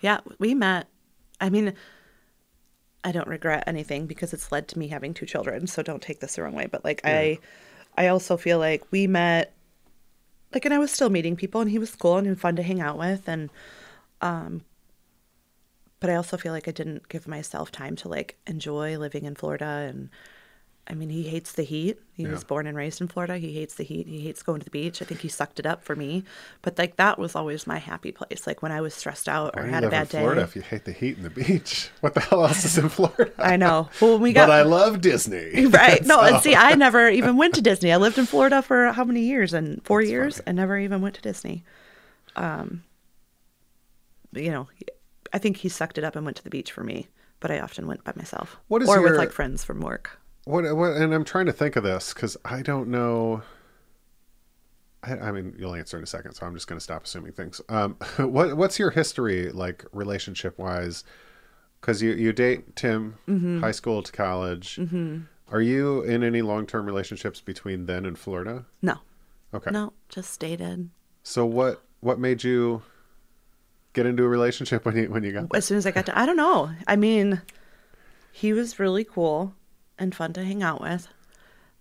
[0.01, 0.87] yeah, we met.
[1.40, 1.75] I mean,
[3.05, 5.66] I don't regret anything because it's led to me having two children.
[5.66, 6.66] So don't take this the wrong way.
[6.66, 7.38] But like I,
[7.97, 9.53] I also feel like we met,
[10.57, 12.81] like, and I was still meeting people, and he was cool and fun to hang
[12.81, 13.51] out with, and
[14.21, 14.62] um.
[16.01, 19.35] But I also feel like I didn't give myself time to like enjoy living in
[19.35, 20.11] Florida and.
[20.88, 22.01] I mean, he hates the heat.
[22.12, 23.38] He was born and raised in Florida.
[23.38, 24.07] He hates the heat.
[24.07, 25.03] He hates going to the beach.
[25.03, 26.22] I think he sucked it up for me.
[26.62, 28.46] But like that was always my happy place.
[28.46, 30.20] Like when I was stressed out or had a bad day.
[30.20, 31.90] Florida if you hate the heat and the beach?
[32.01, 33.33] What the hell else is in Florida?
[33.38, 33.88] I know.
[34.01, 35.66] Well, when we got but I love Disney.
[35.70, 36.05] right.
[36.05, 37.92] No, and see, I never even went to Disney.
[37.92, 39.53] I lived in Florida for how many years?
[39.53, 40.37] And four years.
[40.37, 40.49] funny.
[40.49, 41.64] I never even went to Disney.
[42.37, 42.85] Um,
[44.33, 44.68] you know,
[45.33, 47.09] I think he sucked it up and went to the beach for me.
[47.40, 50.20] But I often went by myself, What is or with like friends from work.
[50.46, 50.92] What, what?
[50.92, 53.42] And I'm trying to think of this because I don't know.
[55.02, 57.32] I, I mean, you'll answer in a second, so I'm just going to stop assuming
[57.32, 57.61] things.
[57.68, 61.04] Um, what What's your history like, relationship wise?
[61.80, 63.61] Because you you date Tim, Mm-hmm.
[63.61, 64.76] high school to college.
[64.76, 65.18] Mm-hmm.
[65.52, 68.64] Are you in any long term relationships between then and Florida?
[68.82, 68.98] No,
[69.52, 69.70] Okay.
[69.70, 70.90] no, just dated.
[71.22, 72.82] So what what made you
[73.94, 75.59] get into a relationship when you when you got there?
[75.59, 76.70] As soon as I got to, I don't know.
[76.87, 77.42] I mean,
[78.32, 79.54] he was really cool
[79.98, 81.09] and fun to hang out with.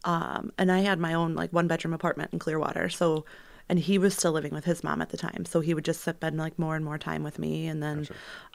[0.04, 2.90] Um, and I had my own like one bedroom apartment in Clearwater.
[2.90, 3.26] So,
[3.68, 5.46] and he was still living with his mom at the time.
[5.46, 7.68] So he would just spend like more and more time with me.
[7.68, 8.08] And then,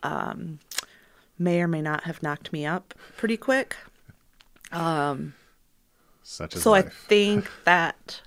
[0.04, 0.60] um,
[1.38, 3.76] may or may not have knocked me up pretty quick.
[6.22, 8.20] Such as So I think that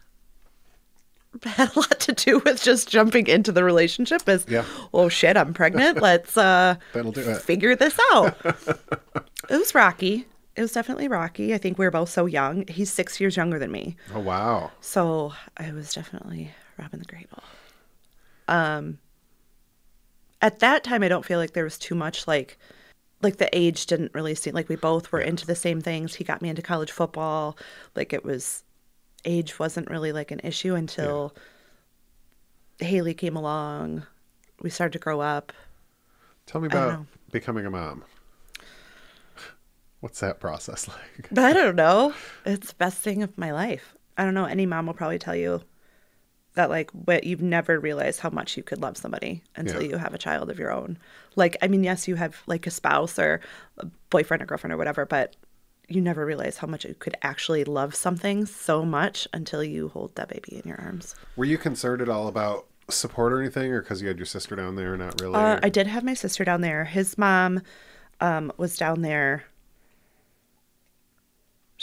[1.44, 4.66] had a lot to do with just jumping into the relationship as, Yeah.
[4.94, 6.02] oh shit, I'm pregnant.
[6.02, 7.42] Let's uh, That'll do it.
[7.42, 8.36] figure this out.
[8.46, 10.28] it was rocky.
[10.56, 11.54] It was definitely rocky.
[11.54, 12.68] I think we were both so young.
[12.68, 13.96] He's six years younger than me.
[14.14, 14.72] Oh wow.
[14.82, 17.44] So I was definitely robbing the cradle.
[18.48, 19.00] Um,
[20.42, 22.58] at that time, I don't feel like there was too much like,
[23.22, 26.16] like the age didn't really seem like we both were into the same things.
[26.16, 27.58] He got me into college football.
[27.96, 28.64] Like it was,
[29.26, 31.34] age wasn't really like an issue until
[32.80, 34.06] Haley came along.
[34.62, 35.54] We started to grow up.
[36.46, 38.04] Tell me about becoming a mom.
[40.04, 41.38] What's that process like?
[41.38, 42.14] I don't know.
[42.46, 43.96] It's the best thing of my life.
[44.18, 44.44] I don't know.
[44.44, 45.62] Any mom will probably tell you
[46.56, 49.92] that like what you've never realized how much you could love somebody until Yeah.
[49.92, 50.98] you have a child of your own.
[51.38, 53.40] Like I mean, yes, you have like a spouse or
[53.78, 55.38] a boyfriend or girlfriend or whatever, but
[55.88, 60.14] you never realize how much you could actually love something so much until you hold
[60.16, 61.16] that baby in your arms.
[61.38, 64.58] Were you concerned at all about support or anything, or because you had your sister
[64.58, 64.98] down there?
[64.98, 65.36] Not really.
[65.36, 66.84] Uh, I did have my sister down there.
[66.84, 67.62] His mom
[68.20, 69.46] um, was down there.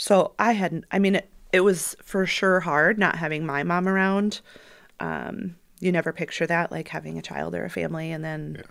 [0.01, 3.87] So I hadn't, I mean, it, it was for sure hard not having my mom
[3.87, 4.41] around.
[4.99, 8.65] Um, you never picture that, like having a child or a family, and then Yeah.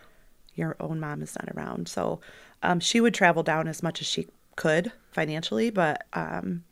[0.57, 1.87] your own mom is not around.
[1.87, 2.21] So
[2.65, 6.65] um, she would travel down as much as she could financially, but um,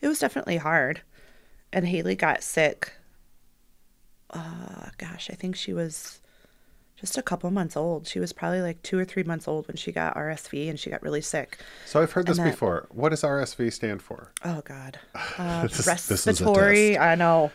[0.00, 1.02] it was definitely hard.
[1.72, 2.94] And Haley got sick.
[4.30, 6.19] Uh, gosh, I think she was
[7.00, 8.06] just a couple months old.
[8.06, 10.90] She was probably like two or three months old when she got RSV and she
[10.90, 11.58] got really sick.
[11.86, 12.86] so I've heard this that- before.
[12.90, 14.32] What does RSV stand for?
[14.44, 14.98] Oh God,
[15.38, 16.98] uh, This is- this is respiratory.
[16.98, 17.50] I know.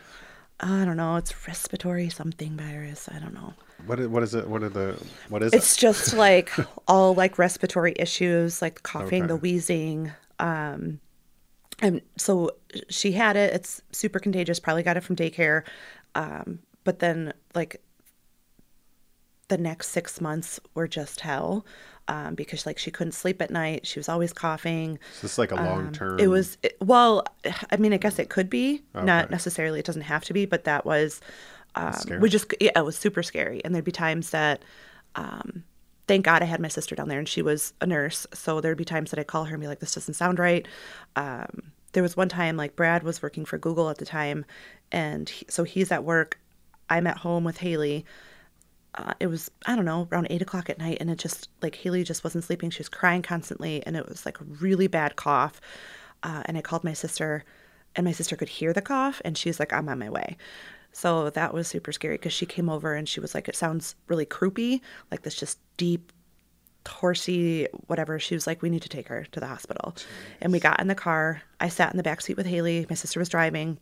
[0.59, 1.17] I don't know.
[1.17, 3.09] It's respiratory something virus.
[3.13, 3.53] I don't know.
[3.85, 4.47] What is, what is it?
[4.47, 4.95] What are the
[5.29, 5.57] what is It's it?
[5.57, 6.51] It's just like
[6.87, 10.11] all like respiratory issues, like coughing, the wheezing.
[10.39, 10.99] Um,
[11.81, 12.51] and so
[12.89, 13.53] she had it.
[13.53, 14.59] It's super contagious.
[14.61, 15.63] Probably got it from daycare.
[16.15, 17.81] Um, but then like
[19.47, 21.65] the next six months were just hell
[22.07, 23.85] um, because like she couldn't sleep at night.
[23.87, 24.99] She was always coughing.
[25.15, 26.13] Is this like a long term?
[26.13, 27.25] Um, It was it, well,
[27.71, 29.79] I mean, I guess it could be, not necessarily.
[29.79, 31.21] It doesn't have to be, but that was
[31.75, 33.63] um, we just yeah, it was super scary.
[33.63, 34.63] And there'd be times that,
[35.15, 35.63] um,
[36.07, 38.25] thank God I had my sister down there, and she was a nurse.
[38.33, 40.67] So there'd be times that I'd call her and be like, "This doesn't sound right."
[41.15, 44.45] Um, there was one time like Brad was working for Google at the time,
[44.91, 46.39] and he, so he's at work.
[46.89, 48.05] I'm at home with Haley
[48.97, 51.75] uh, it was I don't know around eight o'clock at night, and it just like
[51.75, 52.69] Haley just wasn't sleeping.
[52.69, 55.59] She was crying constantly, and it was like a really bad cough.
[56.23, 57.43] Uh, and I called my sister,
[57.95, 60.37] and my sister could hear the cough, and she's like, "I'm on my way."
[60.91, 63.95] So that was super scary because she came over and she was like, "It sounds
[64.07, 64.81] really croupy,
[65.11, 66.13] like this just deep,
[66.87, 69.95] horsey, whatever." She was like, "We need to take her to the hospital,"
[70.41, 71.41] and we got in the car.
[71.59, 72.85] I sat in the back seat with Haley.
[72.89, 73.77] My sister was driving.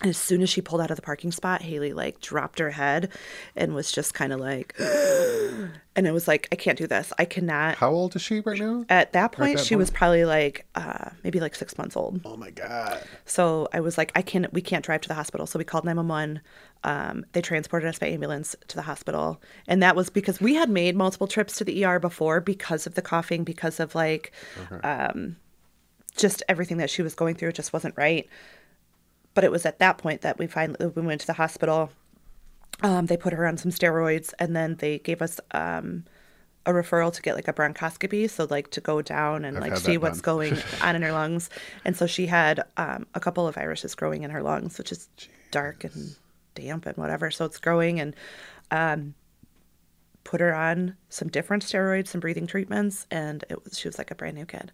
[0.00, 2.70] And as soon as she pulled out of the parking spot, Haley like dropped her
[2.70, 3.10] head
[3.54, 7.12] and was just kind of like, and it was like, I can't do this.
[7.16, 7.76] I cannot.
[7.76, 8.84] How old is she right now?
[8.88, 12.20] At that point, that she was probably like, uh, maybe like six months old.
[12.24, 13.04] Oh my god.
[13.24, 15.46] So I was like, I can't, we can't drive to the hospital.
[15.46, 16.40] So we called 911.
[16.82, 19.40] Um, they transported us by ambulance to the hospital.
[19.68, 22.94] And that was because we had made multiple trips to the ER before because of
[22.94, 24.32] the coughing, because of like,
[24.82, 25.36] um,
[26.16, 27.50] just everything that she was going through.
[27.50, 28.28] It just wasn't right.
[29.34, 31.90] But it was at that point that we finally we went to the hospital.
[32.82, 36.04] Um, they put her on some steroids, and then they gave us um,
[36.66, 39.76] a referral to get like a bronchoscopy, so like to go down and I've like
[39.76, 40.36] see what's done.
[40.36, 41.50] going on in her lungs.
[41.84, 45.08] And so she had um, a couple of viruses growing in her lungs, which is
[45.50, 46.16] dark and
[46.54, 47.30] damp and whatever.
[47.30, 48.16] So it's growing, and
[48.70, 49.14] um,
[50.24, 54.10] put her on some different steroids, some breathing treatments, and it was she was like
[54.10, 54.72] a brand new kid.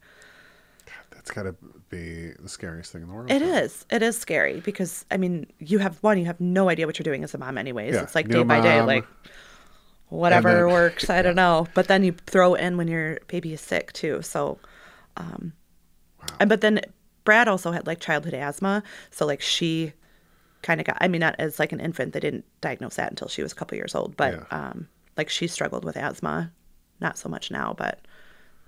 [1.21, 1.55] That's got to
[1.91, 3.31] be the scariest thing in the world.
[3.31, 3.85] It is.
[3.91, 7.05] It is scary because I mean, you have one, you have no idea what you're
[7.05, 7.93] doing as a mom, anyways.
[7.95, 9.05] Yeah, It's like day by day, like
[10.09, 11.11] whatever then- works.
[11.11, 11.67] I don't know.
[11.75, 14.23] But then you throw in when your baby is sick too.
[14.23, 14.59] So,
[15.19, 15.53] um,
[16.39, 16.81] and but then
[17.25, 19.93] Brad also had like childhood asthma, so like she
[20.63, 20.97] kind of got.
[21.03, 22.15] I mean, not as like an infant.
[22.15, 24.17] They didn't diagnose that until she was a couple years old.
[24.17, 24.45] But Yeah.
[24.71, 26.51] um, like she struggled with asthma,
[26.99, 28.01] not so much now, but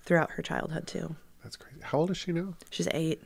[0.04, 1.16] throughout her childhood too.
[1.42, 1.78] That's crazy.
[1.82, 2.54] How old is she now?
[2.70, 3.22] She's eight.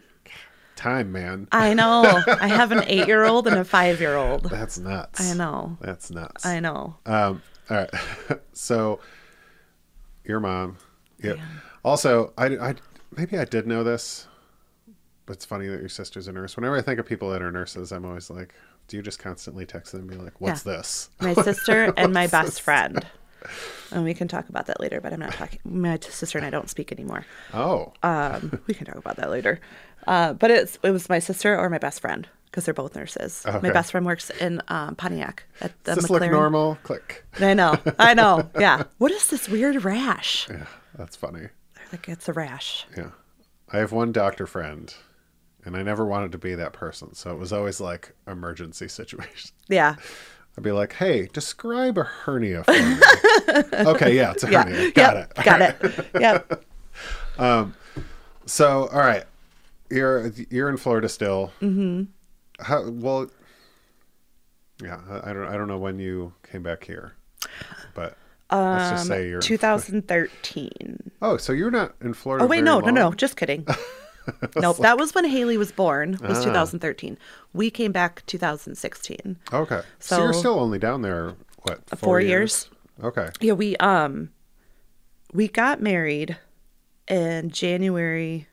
[0.75, 1.49] Time, man.
[1.53, 2.23] I know.
[2.41, 4.45] I have an eight year old and a five year old.
[4.45, 5.21] That's nuts.
[5.21, 5.79] I know.
[5.81, 6.45] That's nuts.
[6.45, 6.97] I know.
[7.07, 7.91] Um, all right.
[8.53, 9.01] so,
[10.25, 10.77] your mom.
[11.23, 11.39] Yep.
[11.83, 12.75] Also, I, I
[13.17, 14.27] maybe I did know this,
[15.25, 16.57] but it's funny that your sister's a nurse.
[16.57, 18.53] Whenever I think of people that are nurses, I'm always like,
[18.89, 20.75] do you just constantly text them and be like, "What's Yeah.
[20.77, 23.07] this?" My sister and my best friend.
[23.93, 25.61] And we can talk about that later, but I'm not talking.
[25.65, 27.25] My sister and I don't speak anymore.
[27.55, 29.61] Oh, Um, we can talk about that later.
[30.07, 33.43] Uh, but it's it was my sister or my best friend because they're both nurses.
[33.47, 33.59] Okay.
[33.61, 36.21] My best friend works in um, Pontiac at the does this McLaren.
[36.23, 36.79] look normal?
[36.85, 37.25] Click.
[37.41, 37.77] I know.
[37.99, 38.49] I know.
[38.59, 38.85] Yeah.
[38.99, 40.49] What is this weird rash?
[40.49, 41.41] Yeah, that's funny.
[41.75, 42.87] They're like it's a rash.
[42.97, 43.11] Yeah.
[43.73, 44.95] I have one doctor friend,
[45.65, 49.51] and I never wanted to be that person, so it was always like emergency situation.
[49.69, 49.97] Yeah.
[50.57, 52.97] I'd be like, "Hey, describe a hernia for me."
[53.91, 54.65] okay, yeah, it's a Yeah.
[54.65, 54.91] hernia.
[54.93, 55.45] Got Yep, it.
[55.45, 56.07] Got it.
[56.21, 56.65] Yep.
[58.49, 59.25] So, all right,
[59.91, 61.53] you're you're in Florida still.
[61.61, 62.05] Mm-hmm.
[62.63, 63.29] How well?
[64.83, 67.15] Yeah, I I don't I don't know when you came back here,
[67.95, 68.17] but
[68.53, 69.41] let's just say you're.
[69.41, 71.11] 2013.
[71.23, 72.45] oh, so you're not in Florida.
[72.45, 73.67] Oh wait, no, no, no, just kidding.
[74.57, 76.19] nope, that was when Haley was born.
[76.23, 76.45] Was Ah.
[76.45, 77.19] 2013.
[77.53, 79.37] We came back 2016.
[79.53, 79.81] Okay.
[79.99, 81.81] So, you're still only down there what?
[81.99, 82.69] Four years.
[83.03, 83.29] Okay.
[83.41, 84.31] Yeah, we um
[85.33, 86.37] we got married
[87.09, 88.47] in January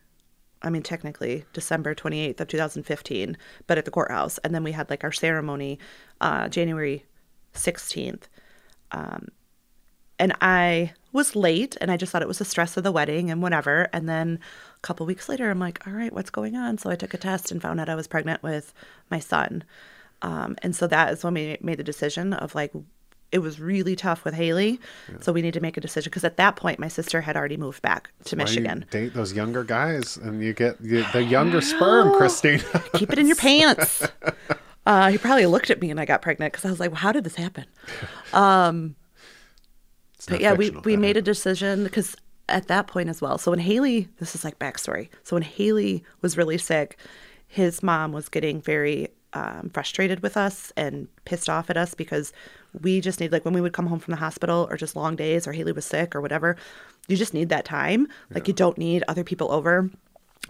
[0.61, 4.89] I mean technically December 28th of 2015, but at the courthouse and then we had
[4.89, 5.79] like our ceremony
[6.21, 7.05] uh January
[7.53, 8.23] 16th.
[8.91, 9.27] Um
[10.19, 13.29] and I was late and I just thought it was the stress of the wedding
[13.29, 14.39] and whatever and then
[14.83, 17.51] couple weeks later I'm like, "All right, what's going on?" So I took a test
[17.51, 18.73] and found out I was pregnant with
[19.09, 19.63] my son.
[20.21, 22.71] Um, and so that is when we made the decision of like,
[23.33, 24.79] it was really tough with Haley.
[25.19, 27.57] So we need to make a decision because at that point, my sister had already
[27.57, 28.85] moved back to Why you Michigan.
[28.91, 32.61] date those younger guys and you get you, the younger sperm, Christine.
[32.93, 34.07] Keep it in your pants.
[34.85, 36.99] Uh, he probably looked at me and I got pregnant because I was like, well,
[36.99, 37.65] how did this happen?
[40.15, 42.15] It's But yeah, we, we made a decision because
[42.49, 43.37] at that point as well.
[43.37, 45.09] So when Haley, this is like backstory.
[45.23, 46.97] So when Haley was really sick,
[47.47, 52.33] his mom was getting very um, frustrated with us and pissed off at us because
[52.81, 55.15] we just need like when we would come home from the hospital or just long
[55.15, 56.55] days or Haley was sick or whatever,
[57.07, 58.07] you just need that time.
[58.29, 59.89] Like you don't need other people over.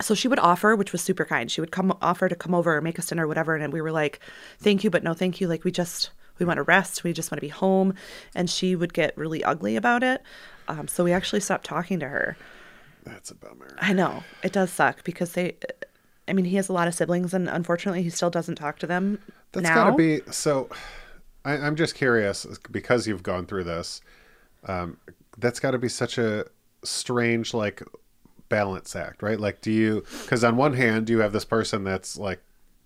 [0.01, 1.51] So she would offer, which was super kind.
[1.51, 3.79] She would come offer to come over or make us dinner or whatever, and we
[3.79, 4.19] were like,
[4.57, 7.03] "Thank you, but no, thank you." Like we just we want to rest.
[7.03, 7.93] We just want to be home.
[8.35, 10.21] And she would get really ugly about it.
[10.67, 12.37] Um, so we actually stopped talking to her.
[13.03, 13.75] That's a bummer.
[13.79, 15.57] I know it does suck because they.
[16.27, 18.87] I mean, he has a lot of siblings, and unfortunately, he still doesn't talk to
[18.87, 19.19] them
[19.51, 19.75] That's now.
[19.75, 20.69] got to be so.
[21.43, 24.01] I, I'm just curious because you've gone through this.
[24.65, 24.97] Um,
[25.37, 26.45] that's got to be such a
[26.83, 27.83] strange like
[28.49, 29.39] balance act, right?
[29.39, 30.05] Like, do you?
[30.21, 32.41] Because on one hand, you have this person that's like,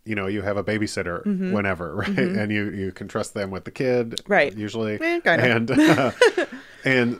[0.07, 1.51] you know, you have a babysitter Mm-hmm.
[1.51, 2.17] whenever, right?
[2.17, 4.55] And you you can trust them with the kid, Right.
[4.55, 6.11] Usually, Eh, and uh,
[6.85, 7.19] and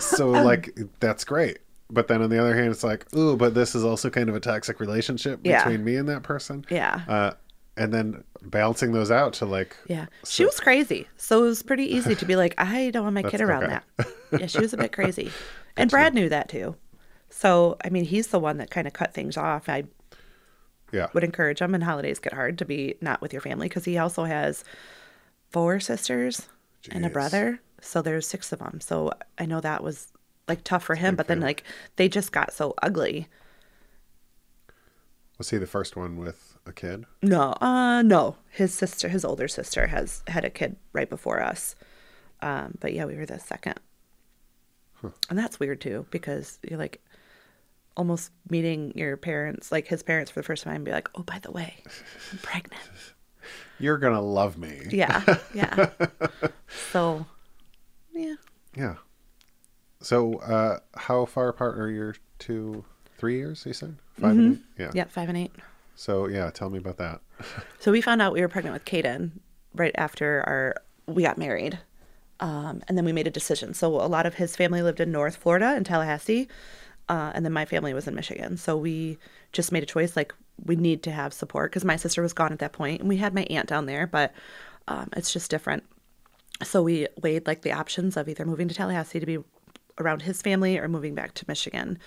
[0.00, 1.58] so like that's great.
[1.90, 4.34] But then on the other hand, it's like, ooh, but this is also kind of
[4.34, 5.64] a toxic relationship Yeah.
[5.64, 6.64] between me and that person.
[6.68, 7.00] Yeah.
[7.08, 7.30] Uh,
[7.78, 10.06] and then balancing those out to like Yeah.
[10.26, 11.08] She was crazy.
[11.16, 13.80] So it was pretty easy to be like, I don't want my kid around okay.
[13.98, 14.06] that.
[14.40, 15.30] Yeah, she was a bit crazy.
[15.76, 16.76] and Brad knew that too.
[17.30, 19.68] So, I mean, he's the one that kind of cut things off.
[19.68, 19.84] I
[20.92, 23.84] yeah would encourage him, and holidays get hard to be not with your family because
[23.84, 24.64] he also has
[25.50, 26.48] four sisters
[26.90, 27.60] and a brother.
[27.80, 28.80] So there's six of them.
[28.80, 30.12] So I know that was
[30.48, 31.14] like tough for him.
[31.14, 31.62] But then, like,
[31.96, 33.28] they just got so ugly.
[35.36, 38.36] was he the first one with a kid No, uh, no.
[38.50, 41.76] His sister, his older sister, has had a kid right before us.
[42.40, 43.78] Um, but yeah, we were the second,
[45.02, 47.00] and that's weird too because you're like
[47.98, 51.22] almost meeting your parents, like his parents, for the first time, and be like, "Oh,
[51.24, 51.74] by the way,
[52.32, 52.82] I'm pregnant."
[53.80, 55.22] you're gonna love me Yeah,
[55.54, 55.90] yeah.
[56.90, 57.26] so,
[58.14, 58.34] yeah,
[58.76, 58.94] yeah
[60.00, 62.84] so uh how far apart are your two
[63.18, 64.96] three years you said 5 and eight yeah Mm-hmm.
[64.96, 65.52] yeah, five and eight.
[65.94, 67.20] so yeah tell me about that
[67.80, 69.30] So we found out we were pregnant with Kaden
[69.74, 70.74] right after our
[71.06, 71.78] we got married.
[72.40, 73.72] Um, and then we made a decision.
[73.74, 76.46] So a lot of his family lived in North Florida in Tallahassee,
[77.08, 78.56] uh, and then my family was in Michigan.
[78.56, 79.18] So we
[79.52, 82.52] just made a choice like we need to have support because my sister was gone
[82.52, 84.32] at that point, and we had my aunt down there, but
[84.88, 85.84] um, it's just different.
[86.62, 89.38] So we weighed like the options of either moving to Tallahassee to be
[89.98, 91.98] around his family or moving back to Michigan.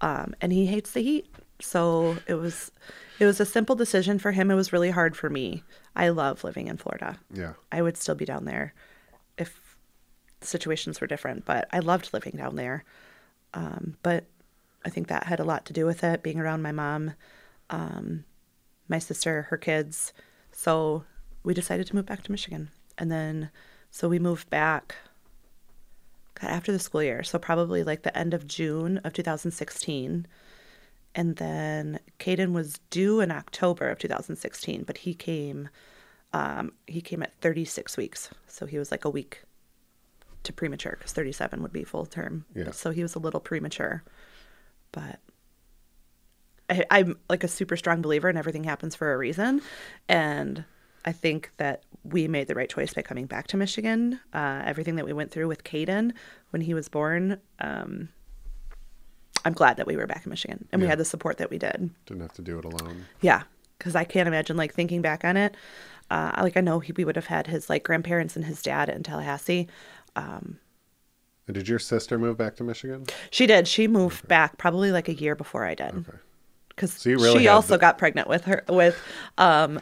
[0.00, 1.26] Um, and he hates the heat,
[1.60, 2.70] so it was
[3.18, 4.50] it was a simple decision for him.
[4.50, 5.62] It was really hard for me.
[5.94, 7.18] I love living in Florida.
[7.32, 8.72] yeah I would still be down there
[9.36, 9.76] if
[10.40, 12.84] situations were different, but I loved living down there.
[13.52, 14.24] Um, but
[14.84, 17.12] I think that had a lot to do with it, being around my mom,
[17.68, 18.24] um,
[18.88, 20.12] my sister, her kids.
[20.52, 21.04] So
[21.42, 22.70] we decided to move back to Michigan.
[22.98, 23.50] And then,
[23.90, 24.96] so we moved back
[26.40, 27.22] God, after the school year.
[27.22, 30.26] So probably like the end of June of 2016.
[31.14, 35.68] And then Caden was due in October of 2016, but he came
[36.32, 38.30] um, he came at 36 weeks.
[38.46, 39.42] So he was like a week
[40.44, 42.44] to premature because 37 would be full term.
[42.54, 42.70] Yeah.
[42.70, 44.04] So he was a little premature.
[44.92, 45.20] But
[46.68, 49.60] I, I'm like a super strong believer and everything happens for a reason.
[50.08, 50.64] And
[51.04, 54.20] I think that we made the right choice by coming back to Michigan.
[54.32, 56.12] Uh, everything that we went through with Caden
[56.50, 58.08] when he was born, um,
[59.44, 61.58] I'm glad that we were back in Michigan and we had the support that we
[61.58, 61.90] did.
[62.06, 63.42] didn't have to do it alone Yeah,
[63.78, 65.56] because I can't imagine like thinking back on it.
[66.10, 68.88] Uh, like I know he, we would have had his like grandparents and his dad
[68.88, 69.68] in Tallahassee.
[71.50, 73.66] And did your sister move back to michigan She did.
[73.66, 75.92] She moved back probably like a year before I did.
[75.94, 76.18] okay
[76.68, 78.96] Because So really she also the- got pregnant with her with.
[79.36, 79.80] um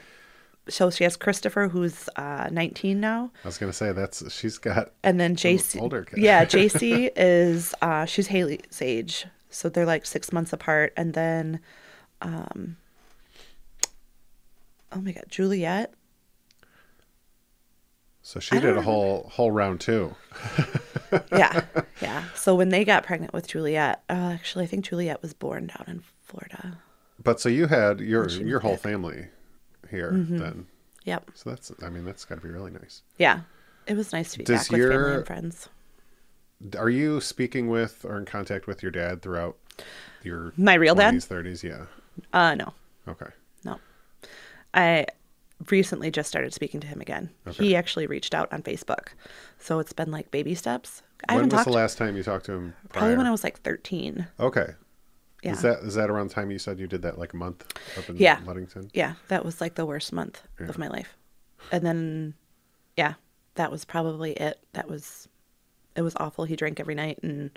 [0.70, 4.92] So she has Christopher, who's uh, 19 now, i was gonna say that's she's got
[5.02, 5.78] and then JC.
[5.80, 6.18] older kid.
[6.20, 11.60] Yeah, JC is uh, she's Haley's age, so they're like six months apart, and then
[12.22, 12.76] um,
[14.92, 15.92] oh my god, Juliet.
[18.28, 20.14] So she did a whole whole round too.
[21.32, 21.62] Yeah,
[22.02, 22.24] yeah.
[22.34, 25.84] So when they got pregnant with Juliet, uh, actually, I think Juliet was born down
[25.86, 26.76] in Florida.
[27.24, 29.28] But so you had your your whole family
[29.90, 30.36] here Mm-hmm.
[30.36, 30.66] then.
[31.04, 31.30] Yep.
[31.32, 33.00] So that's I mean that's got to be really nice.
[33.16, 33.40] Yeah.
[33.86, 35.68] It was nice to be Does back with family your- and friends.
[36.78, 39.56] Are you speaking with or in contact with your dad throughout
[40.22, 41.14] your My real dad?
[41.14, 41.62] 20s, 30s?
[41.62, 41.86] Yeah.
[42.34, 42.74] Uh, no,
[43.08, 43.30] Okay.
[43.64, 43.78] no.
[44.74, 45.06] I
[45.70, 47.30] recently just started speaking to him again.
[47.46, 47.64] Okay.
[47.64, 49.08] He actually reached out on Facebook,
[49.58, 51.02] so it's been like baby steps.
[51.28, 52.74] I when was the last time you talked to him?
[52.90, 53.26] probably when?
[53.26, 54.26] I was like thirteen.
[54.38, 54.68] Okay.
[55.42, 55.52] Yeah.
[55.52, 57.64] Is that is that around the time you said you did that like a month
[57.96, 58.40] up in Yeah.
[58.44, 58.90] Ludington?
[58.92, 60.68] Yeah, that was like the worst month Yeah.
[60.68, 61.16] of my life.
[61.72, 62.34] And then,
[62.96, 63.14] yeah,
[63.56, 64.58] that was probably it.
[64.72, 65.28] That was,
[65.96, 66.44] it was awful.
[66.44, 67.50] He drank every night and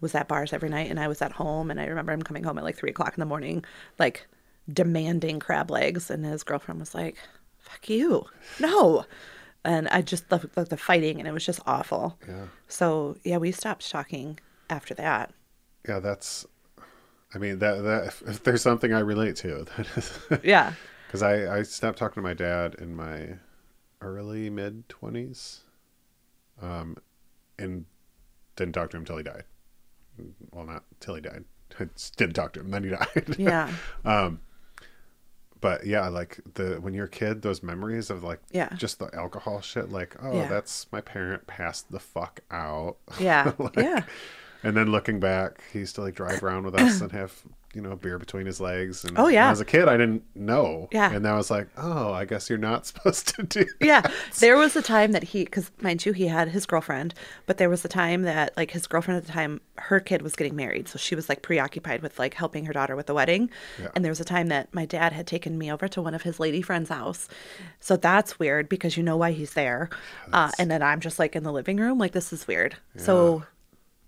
[0.00, 1.70] was at bars every night, and I was at home.
[1.70, 3.64] And I remember him coming home at like three o'clock in the morning,
[3.98, 4.26] like
[4.72, 7.16] demanding crab legs, and his girlfriend was like,
[7.58, 8.26] "Fuck you,
[8.60, 9.04] no."
[9.66, 12.18] And I just the, the, the fighting, and it was just awful.
[12.28, 12.46] Yeah.
[12.68, 14.38] So yeah, we stopped talking
[14.68, 15.32] after that.
[15.88, 16.46] Yeah, that's
[17.34, 20.72] I mean that that if, if there's something I relate to, that is Yeah,
[21.06, 23.38] Because I, I stopped talking to my dad in my
[24.00, 25.60] early mid 20s
[26.60, 26.96] um,
[27.58, 27.86] and
[28.56, 29.44] didn't talk to him till he died.
[30.52, 31.44] Well, not till he died.
[31.80, 33.36] I didn't talk to him, then he died.
[33.38, 33.70] yeah,
[35.64, 38.68] but yeah, like the when you're a kid, those memories of like Yeah.
[38.76, 40.48] just the alcohol shit, like, oh, Yeah.
[40.48, 42.96] that's my parent passed the fuck out.
[43.18, 44.04] yeah, Like, yeah.
[44.62, 47.32] And then looking back, he used to like drive around with us and have,
[47.74, 49.04] you know, beer between his legs.
[49.04, 49.50] And Oh, yeah.
[49.50, 50.88] As a kid, I didn't know.
[50.92, 51.12] Yeah.
[51.12, 53.64] And I was like, oh, I guess you're not supposed to do.
[53.80, 54.02] Yeah,
[54.40, 57.12] there was a time that he, because mind you, he had his girlfriend,
[57.46, 60.34] but there was a time that like his girlfriend at the time, her kid was
[60.34, 63.50] getting married, so she was like preoccupied with like helping her daughter with the wedding.
[63.80, 63.88] Yeah.
[63.94, 66.22] And there was a time that my dad had taken me over to one of
[66.22, 67.28] his lady friends' house,
[67.80, 69.90] so that's weird because you know why he's there,
[70.32, 72.76] uh, and then I'm just like in the living room, like this is weird.
[72.96, 73.44] So.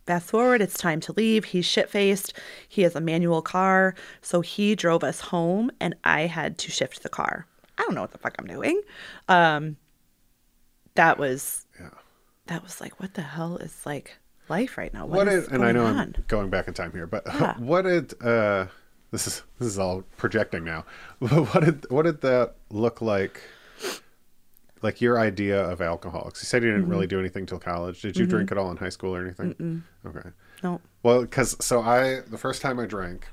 [0.07, 1.47] Fast forward, it's time to leave.
[1.47, 2.33] He's shit faced.
[2.69, 3.95] He has a manual car.
[4.23, 7.47] So he drove us home and I had to shift the car.
[7.77, 8.81] I don't know what the fuck I'm doing.
[9.29, 9.77] Um
[10.95, 11.91] that was Yeah.
[12.47, 14.17] that was like what the hell is like
[14.49, 15.07] life right now?
[15.07, 16.15] What what is did, and I going know on?
[16.17, 17.55] I'm going back in time here, but Yeah.
[17.59, 18.67] what did, uh,
[19.11, 20.85] this is, this is all projecting now.
[21.19, 23.43] What did, what did that look like?
[24.83, 26.23] Like your idea of alcohol?
[26.25, 26.91] 'Cause you said you didn't Mm-hmm.
[26.91, 28.03] really do anything till college.
[28.03, 29.83] Did you drink at all in high school or anything?
[30.05, 30.29] Okay.
[30.63, 30.81] No.
[31.03, 33.27] Well, because so I the first time I drank,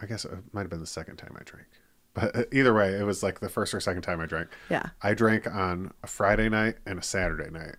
[0.00, 1.66] I guess it might have been the second time I drank,
[2.14, 4.48] but uh, either way, it was like the first or second time I drank.
[4.68, 4.88] Yeah.
[5.02, 7.76] I drank on a Friday night and a Saturday night,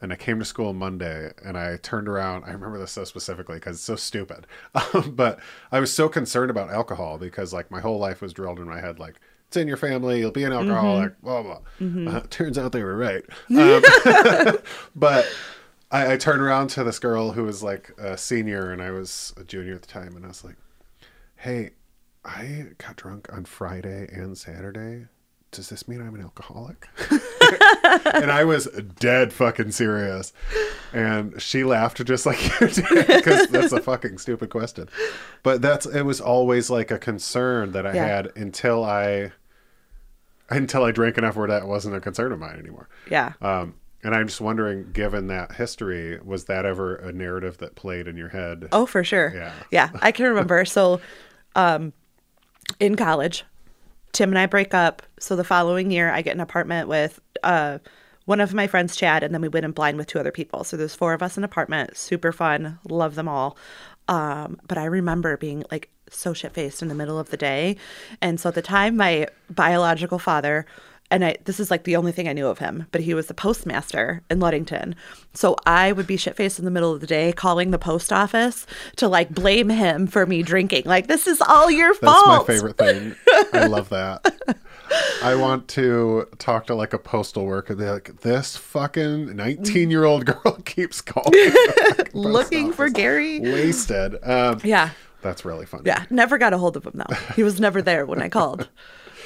[0.00, 2.44] and I came to school Monday, and I turned around.
[2.44, 4.46] I remember this so specifically because it's so stupid,
[5.12, 5.38] but
[5.70, 8.80] I was so concerned about alcohol because like my whole life was drilled in my
[8.80, 9.20] head like.
[9.54, 10.18] It's in your family.
[10.18, 11.20] You'll be an alcoholic.
[11.22, 11.60] Blah blah.
[11.80, 13.22] Uh, turns out they were right.
[13.56, 14.56] Um,
[14.96, 15.32] but
[15.92, 19.32] I, I turned around to this girl who was like a senior and I was
[19.36, 20.56] a junior at the time, and I was like,
[21.36, 21.70] "Hey,
[22.24, 25.06] I got drunk on Friday and Saturday.
[25.52, 26.88] Does this mean I'm an alcoholic?"
[28.12, 28.66] and I was
[28.98, 30.32] dead fucking serious,
[30.92, 34.88] and she laughed just like you did because that's a fucking stupid question.
[35.44, 38.04] But that's it was always like a concern that I Yeah.
[38.06, 39.30] had until I
[40.50, 42.88] until I drank enough where that wasn't a concern of mine anymore.
[43.10, 43.32] Yeah.
[43.40, 48.06] Um, and I'm just wondering, given that history, was that ever a narrative that played
[48.06, 48.68] in your head?
[48.70, 49.32] Oh, for sure.
[49.34, 49.52] Yeah.
[49.70, 50.64] Yeah, I can remember.
[50.66, 51.00] So,
[51.56, 51.94] um,
[52.78, 53.44] in college,
[54.12, 55.02] Tim and I break up.
[55.18, 57.78] So the following year, I get an apartment with uh,
[58.26, 60.64] one of my friends, Chad, and then we went in blind with two other people.
[60.64, 61.96] So there's four of us in an apartment.
[61.96, 62.78] Super fun.
[62.88, 63.56] Love them all.
[64.08, 67.76] Um, but I remember being like so shit faced in the middle of the day.
[68.20, 70.66] And so at the time, my biological father,
[71.10, 73.26] and I, this is like the only thing I knew of him, but he was
[73.26, 74.94] the postmaster in Ludington.
[75.32, 78.12] So I would be shit faced in the middle of the day calling the post
[78.12, 80.84] office to like blame him for me drinking.
[80.86, 82.46] Like, this is all your That's fault.
[82.46, 83.14] That's my favorite thing.
[83.52, 84.34] I love that.
[85.22, 87.74] I want to talk to like a postal worker.
[87.74, 91.30] be like, this fucking 19 year old girl keeps calling.
[91.32, 92.88] the fucking post Looking for.
[92.88, 93.40] Gary.
[93.40, 94.16] Wasted.
[94.22, 94.90] Um, Yeah.
[95.22, 95.84] That's really funny.
[95.86, 96.04] Yeah.
[96.10, 97.14] Never got a hold of him though.
[97.34, 98.68] He was never there when I called.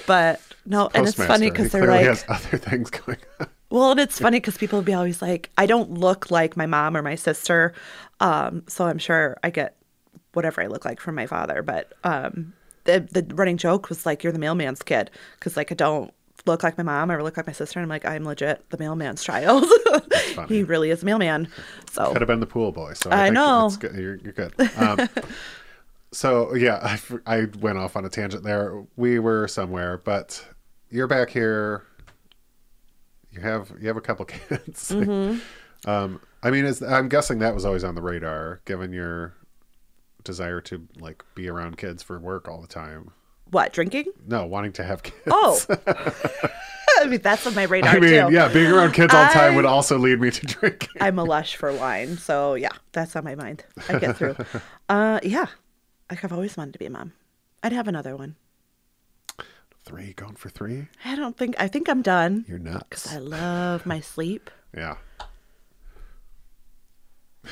[0.07, 3.49] But no, and it's funny because they're like, has other things going on.
[3.71, 6.97] Well, and it's funny because people be always like, I don't look like my mom
[6.97, 7.75] or my sister.
[8.21, 9.77] Um, so I'm sure I get
[10.33, 11.63] whatever I look like from my father.
[11.63, 12.55] But um,
[12.89, 15.11] the, the running joke was like, you're the mailman's kid.
[15.39, 16.13] Because, like, I don't
[16.47, 17.79] look like my mom or look like my sister.
[17.79, 19.65] And I'm like, I'm legit the mailman's child.
[20.49, 21.49] he really is a mailman.
[21.91, 22.95] So, Could have been the pool boy.
[22.95, 23.71] So I think know.
[23.79, 23.95] Good.
[23.95, 24.55] You're, you're good.
[24.77, 25.09] Um,
[26.13, 28.85] So yeah, I, I went off on a tangent there.
[28.97, 30.45] We were somewhere, but
[30.91, 31.85] you're back here.
[33.31, 34.91] You have you have a couple kids.
[34.91, 39.35] um, I mean, is I'm guessing that was always on the radar, given your
[40.25, 43.11] desire to like be around kids for work all the time.
[43.51, 44.07] What drinking?
[44.27, 45.17] No, wanting to have kids.
[45.31, 45.59] Oh,
[47.01, 48.35] I mean that's on my radar I mean, too.
[48.35, 50.89] yeah, being around kids all the time I- would also lead me to drinking.
[51.01, 53.65] I'm a lush for wine, so yeah, that's on my mind.
[53.89, 54.37] I get through.
[54.89, 55.47] uh, yeah,
[56.11, 57.13] like I've always wanted to be a mom.
[57.63, 58.37] I'd have another one.
[59.85, 60.89] Three, going for three.
[61.05, 62.45] I don't think I think I'm done.
[62.47, 63.11] You're nuts.
[63.15, 64.97] I love my sleep, Yeah.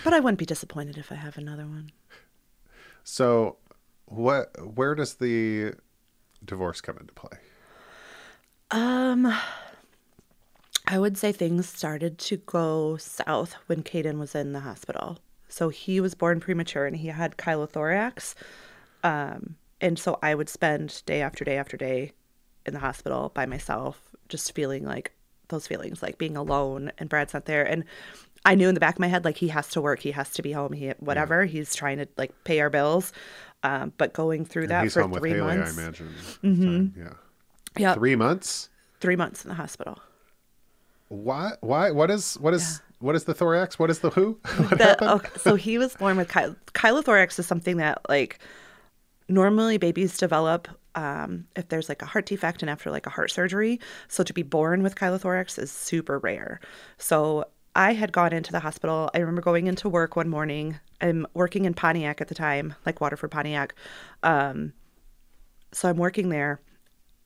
[0.04, 1.90] but I wouldn't be disappointed if I have another one.
[3.08, 3.58] So,
[4.06, 4.50] what?
[4.74, 5.74] Where does the
[6.44, 7.38] divorce come into play?
[8.72, 9.32] Um,
[10.88, 15.18] I would say things started to go south when Caden was in the hospital.
[15.48, 18.34] So he was born premature and he had chylothorax.
[19.04, 22.10] Um, and so I would spend day after day after day
[22.66, 25.12] in the hospital by myself, just feeling like
[25.46, 27.62] those feelings, like being alone and Brad's not there.
[27.64, 27.84] And
[28.46, 30.30] I knew in the back of my head, like he has to work, he has
[30.30, 31.44] to be home, he whatever.
[31.44, 33.12] He's trying to like pay our bills.
[33.62, 36.14] Um, but going through And that for three Haley, months, I imagine.
[36.44, 37.00] Mm-hmm.
[37.00, 37.12] Yeah.
[37.76, 38.14] yeah, three.
[38.14, 38.68] months.
[39.00, 39.44] Three months.
[39.44, 39.98] in the hospital.
[41.08, 41.52] Why?
[41.60, 41.90] Why?
[41.90, 42.34] What is?
[42.34, 42.80] What is?
[43.00, 43.78] What is the thorax?
[43.78, 44.38] What is the who?
[44.56, 48.38] What the, okay, so he was born with ky- chylothorax is something that like
[49.28, 53.30] normally babies develop um, if there's like a heart defect and after like a heart
[53.30, 53.80] surgery.
[54.08, 56.60] So to be born with chylothorax is super rare.
[56.98, 57.44] So
[57.76, 59.10] I had gone into the hospital.
[59.14, 60.80] I remember going into work one morning.
[61.00, 63.74] I'm working in Pontiac at the time, like Waterford, Pontiac.
[64.22, 64.72] Um,
[65.72, 66.60] so I'm working there.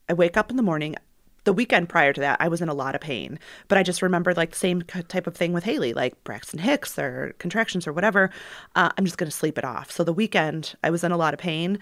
[0.08, 0.96] I wake up in the morning.
[1.44, 3.38] The weekend prior to that, I was in a lot of pain,
[3.68, 6.98] but I just remembered like the same type of thing with Haley, like Braxton Hicks
[6.98, 8.30] or contractions or whatever.
[8.74, 9.90] Uh, I'm just going to sleep it off.
[9.90, 11.78] So the weekend, I was in a lot of pain,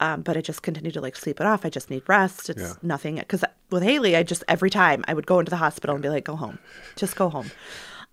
[0.00, 1.66] um, but I just continued to like sleep it off.
[1.66, 2.48] I just need rest.
[2.48, 2.72] It's Yeah.
[2.82, 3.16] nothing.
[3.16, 6.08] Because with Haley, I just every time I would go into the hospital and be
[6.08, 6.58] like, go home,
[6.96, 7.50] just go home.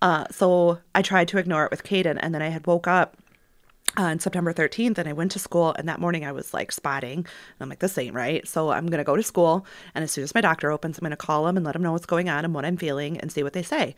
[0.02, 3.18] Uh, so I tried to ignore it with Caden, and then I had woke up
[3.98, 7.20] on September 13th and I went to school and that morning I was like spotting
[7.20, 7.26] and
[7.60, 10.24] I'm like this ain't right so I'm going to go to school and as soon
[10.24, 12.30] as my doctor opens I'm going to call him and let him know what's going
[12.30, 13.96] on and what I'm feeling and see what they say.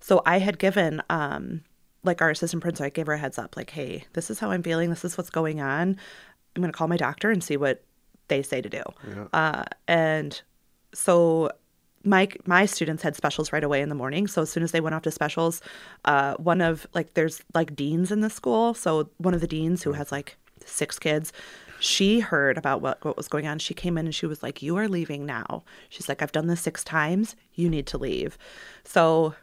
[0.00, 1.62] So I had given um
[2.04, 4.50] like our assistant principal I gave her a heads up like hey this is how
[4.50, 5.96] I'm feeling this is what's going on.
[6.54, 7.82] I'm going to call my doctor and see what
[8.28, 8.82] they say to do.
[9.32, 10.40] Uh and
[10.94, 11.50] so
[12.04, 14.26] my my students had specials right away in the morning.
[14.26, 15.60] So as soon as they went off to specials,
[16.04, 18.74] uh, one of like there's like deans in the school.
[18.74, 21.32] So one of the deans who has like six kids,
[21.80, 23.58] she heard about what what was going on.
[23.58, 26.46] She came in and she was like, "You are leaving now." She's like, "I've done
[26.46, 27.36] this six times.
[27.54, 28.38] You need to leave."
[28.84, 29.34] So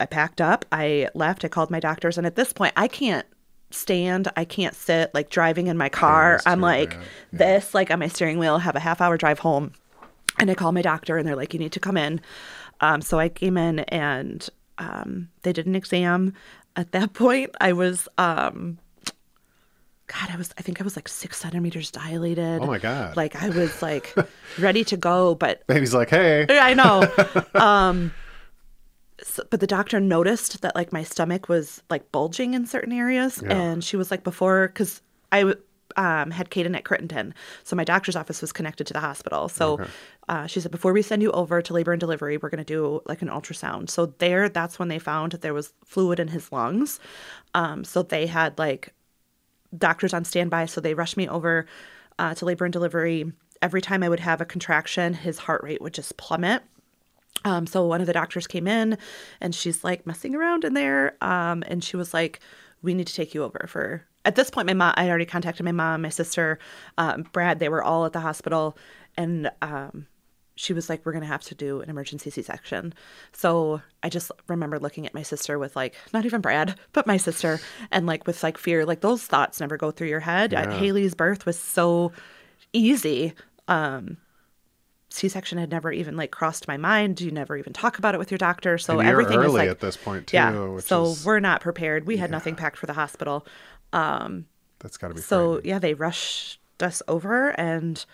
[0.00, 0.64] I packed up.
[0.72, 1.44] I left.
[1.44, 3.26] I called my doctors, and at this point, I can't
[3.70, 4.28] stand.
[4.36, 5.12] I can't sit.
[5.14, 6.94] Like driving in my car, that's I'm like.
[6.94, 7.00] Yeah.
[7.32, 8.58] this, like on my steering wheel.
[8.58, 9.72] Have a half hour drive home.
[10.38, 12.20] And I called my doctor and they're like, you need to come in.
[12.80, 14.46] Um, so I came in and
[14.78, 16.34] um, they did an exam.
[16.76, 18.78] At that point, I was, um,
[20.08, 22.60] God, I was, I think I was like six centimeters dilated.
[22.62, 23.16] Oh my God.
[23.16, 24.14] Like I was like
[24.58, 26.46] ready to go, but Baby's like, hey.
[26.48, 27.10] I know.
[27.60, 28.12] um,
[29.22, 33.42] so, but the doctor noticed that like my stomach was like bulging in certain areas,
[33.42, 33.54] Yeah.
[33.56, 35.00] and she was like, before, because
[35.32, 35.54] I
[35.96, 37.32] um, had Caden at Crittenton,
[37.64, 39.48] so my doctor's office was connected to the hospital.
[39.48, 39.78] So
[40.28, 42.64] uh, she said, before we send you over to labor and delivery, we're going to
[42.64, 43.90] do like an ultrasound.
[43.90, 46.98] So there, that's when they found that there was fluid in his lungs.
[47.54, 48.92] Um, so they had like
[49.76, 51.66] doctors on standby, so they rushed me over
[52.18, 53.32] uh, to labor and delivery.
[53.62, 56.62] Every time I would have a contraction, his heart rate would just plummet.
[57.44, 58.98] Um, so one of the doctors came in
[59.40, 61.16] and she's like messing around in there.
[61.20, 62.40] Um, and she was like,
[62.82, 65.64] we need to take you over for, at this point, my mom, I already contacted
[65.64, 66.58] my mom, my sister,
[66.98, 68.76] um, Brad, they were all at the hospital.
[69.16, 70.06] And, um,
[70.58, 72.94] she was like, we're going to have to do an emergency C-section.
[73.32, 77.18] So I just remember looking at my sister with like, not even Brad, but my
[77.18, 77.60] sister
[77.90, 80.52] and like with like fear, like those thoughts never go through your head.
[80.52, 80.72] Yeah.
[80.72, 82.10] Haley's birth was so
[82.72, 83.34] easy.
[83.68, 84.16] Um,
[85.10, 87.20] C-section had never even like crossed my mind.
[87.20, 88.78] You never even talk about it with your doctor.
[88.78, 90.36] So everything early is like at this point too.
[90.36, 90.78] yeah.
[90.78, 92.06] So is, we're not prepared.
[92.06, 93.46] We had nothing packed for the hospital.
[93.92, 98.04] That's got to be So yeah, they rushed us over and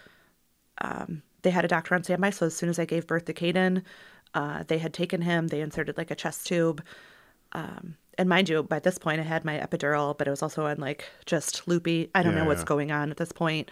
[0.80, 2.30] um, they had a doctor on standby.
[2.30, 3.82] So as soon as I gave birth to Caden,
[4.34, 5.48] uh, they had taken him.
[5.48, 6.82] They inserted like a chest tube.
[7.52, 10.66] Um, and mind you, by this point, I had my epidural, but it was also
[10.66, 12.10] on like just loopy.
[12.14, 12.66] I don't know what's yeah.
[12.66, 13.70] going on at this point.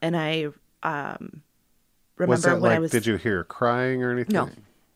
[0.00, 0.46] And I
[0.82, 1.42] um,
[2.18, 2.76] Was remember when like?
[2.76, 4.34] I was Did you hear crying or anything?
[4.34, 4.50] No.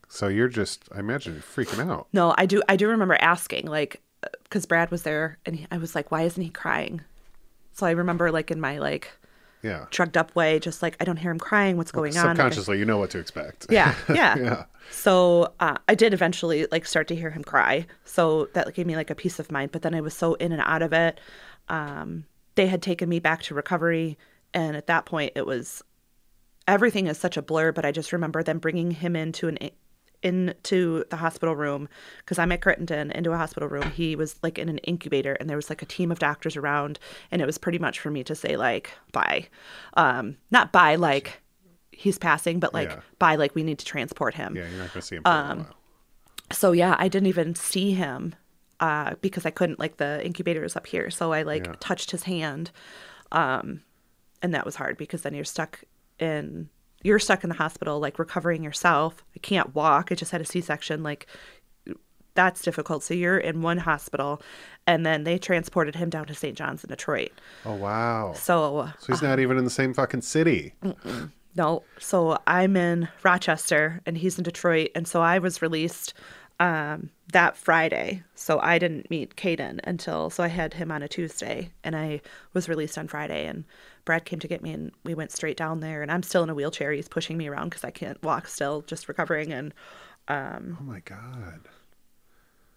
[0.09, 2.07] So you're just, I imagine, you're freaking out.
[2.13, 2.61] No, I do.
[2.69, 4.01] I do remember asking, like,
[4.43, 7.01] because Brad was there, and he, I was like, "Why isn't he crying?"
[7.73, 9.11] So I remember like in my like
[9.61, 9.85] Yeah.
[9.91, 11.77] drugged up way, just like I don't hear him crying.
[11.77, 12.25] What's going on?
[12.25, 13.67] Like, I- Subconsciously, you know what to expect.
[13.69, 14.37] yeah, yeah.
[14.37, 14.63] Yeah.
[14.89, 17.85] So uh, I did eventually like start to hear him cry.
[18.05, 19.71] So that gave me like a peace of mind.
[19.71, 21.19] But then I was so in and out of it.
[21.69, 24.17] Um, they had taken me back to recovery,
[24.53, 25.83] and at that point, it was
[26.67, 27.71] everything is such a blur.
[27.71, 29.57] But I just remember them bringing him into an
[30.23, 31.87] into the hospital room
[32.19, 33.91] because I'm at Crittenton into a hospital room.
[33.91, 36.99] He was like in an incubator, and there was like a team of doctors around,
[37.31, 39.47] and it was pretty much for me to say like bye,
[39.95, 41.41] um, not bye like
[41.91, 42.99] he's passing, but like Yeah.
[43.19, 45.29] bye like we need to transport him Yeah, you're not going to see him for
[45.29, 45.75] a Um, while.
[46.51, 48.35] so yeah i didn't even see him
[48.79, 51.73] uh because i couldn't like the incubator is up here so i like Yeah.
[51.79, 52.69] touched his hand
[53.31, 53.81] um
[54.43, 55.83] and that was hard because then you're stuck
[56.19, 56.69] in
[57.07, 60.45] you're stuck in the hospital like recovering yourself i can't walk i just had a
[60.45, 61.25] c-section like
[62.35, 64.41] that's difficult so you're in one hospital
[64.85, 67.31] and then they transported him down to st john's in detroit
[67.65, 68.33] Oh, wow.
[68.33, 70.73] so So he's not even in the same fucking city.
[71.55, 71.81] No.
[71.99, 74.89] So I'm in Rochester and he's in Detroit.
[74.93, 76.13] And so I was released
[76.59, 78.23] um, that Friday.
[78.35, 82.21] So I didn't meet Caden until, so I had him on a Tuesday and I
[82.53, 83.47] was released on Friday.
[83.47, 83.65] And
[84.07, 86.01] Brad came to get me and we went straight down there.
[86.01, 86.91] And I'm still in a wheelchair.
[86.91, 89.53] He's pushing me around because I can't walk still, just recovering.
[89.53, 89.73] And
[90.27, 91.59] Oh, my God.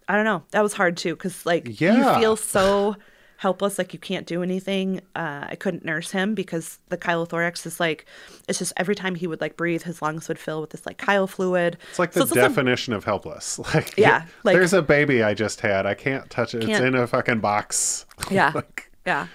[0.07, 0.43] I don't know.
[0.51, 2.15] That was hard too because like Yeah.
[2.15, 2.95] you feel so
[3.37, 5.01] helpless, like you can't do anything.
[5.15, 8.05] Uh, I couldn't nurse him because the chylothorax is like
[8.47, 11.01] it's just every time he would like breathe, his lungs would fill with this like
[11.03, 11.77] chyle fluid.
[11.89, 13.57] It's like So the it's also- definition of helpless.
[13.73, 15.85] Like, Yeah, like- there's a baby I just had.
[15.85, 16.59] I can't touch it.
[16.59, 18.05] It's Can't- in a fucking box.
[18.31, 19.27] Yeah, Like, yeah.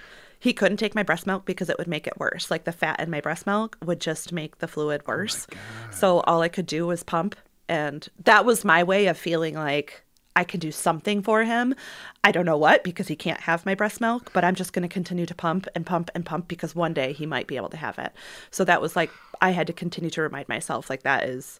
[0.47, 2.53] He couldn't take my breast milk because it would make it worse.
[2.53, 5.49] Like the fat in my breast milk would just make the fluid worse.
[5.91, 7.35] so all I could do was pump,
[7.69, 10.05] and that was my way of feeling like
[10.37, 11.75] I can do something for him.
[12.23, 14.85] I don't know what because he can't have my breast milk, but I'm just going
[14.85, 17.71] to continue to pump and pump and pump because one day he might be able
[17.71, 18.13] to have it.
[18.53, 21.59] So that was like I had to continue to remind myself like that is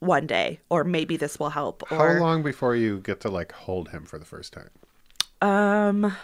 [0.00, 3.90] one day or maybe this will help how long before you get to like hold
[3.90, 4.70] him for the first time?
[5.40, 6.16] Um,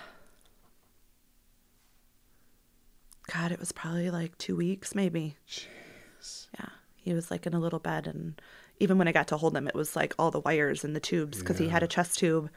[3.33, 5.37] God, it was probably like two weeks, maybe.
[5.49, 6.47] Jeez.
[6.59, 8.41] Yeah, he was like in a little bed, and
[8.81, 11.01] even when I got to hold him, it was like all the wires and the
[11.01, 12.49] tubes because he had a chest tube.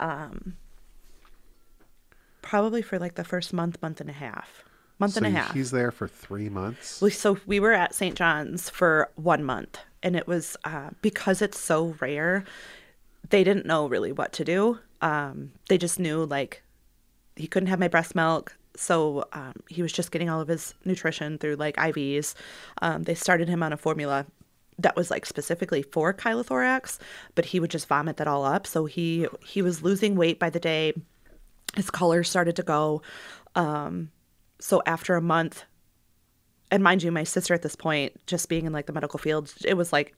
[0.00, 0.56] Um,
[2.42, 4.64] probably for like the first month, month and a half,
[4.98, 5.54] month So and a half.
[5.54, 7.00] he's there for three months.
[7.00, 8.14] We- So we were at St.
[8.16, 12.44] John's for one month, and it was uh, because it's so rare.
[13.30, 14.78] They didn't know really what to do.
[15.00, 16.62] Um, they just knew like
[17.36, 20.74] he couldn't have my breast milk, so um, he was just getting all of his
[20.84, 22.34] nutrition through like IVs.
[22.82, 24.26] Um, they started him on a formula
[24.78, 26.98] that was like specifically for chylothorax,
[27.34, 28.66] but he would just vomit that all up.
[28.66, 30.94] So he he was losing weight by the day.
[31.76, 33.02] His color started to go.
[33.54, 34.10] Um,
[34.60, 35.64] so after a month,
[36.70, 39.52] and mind you, my sister at this point, just being in like the medical field,
[39.64, 40.14] it was like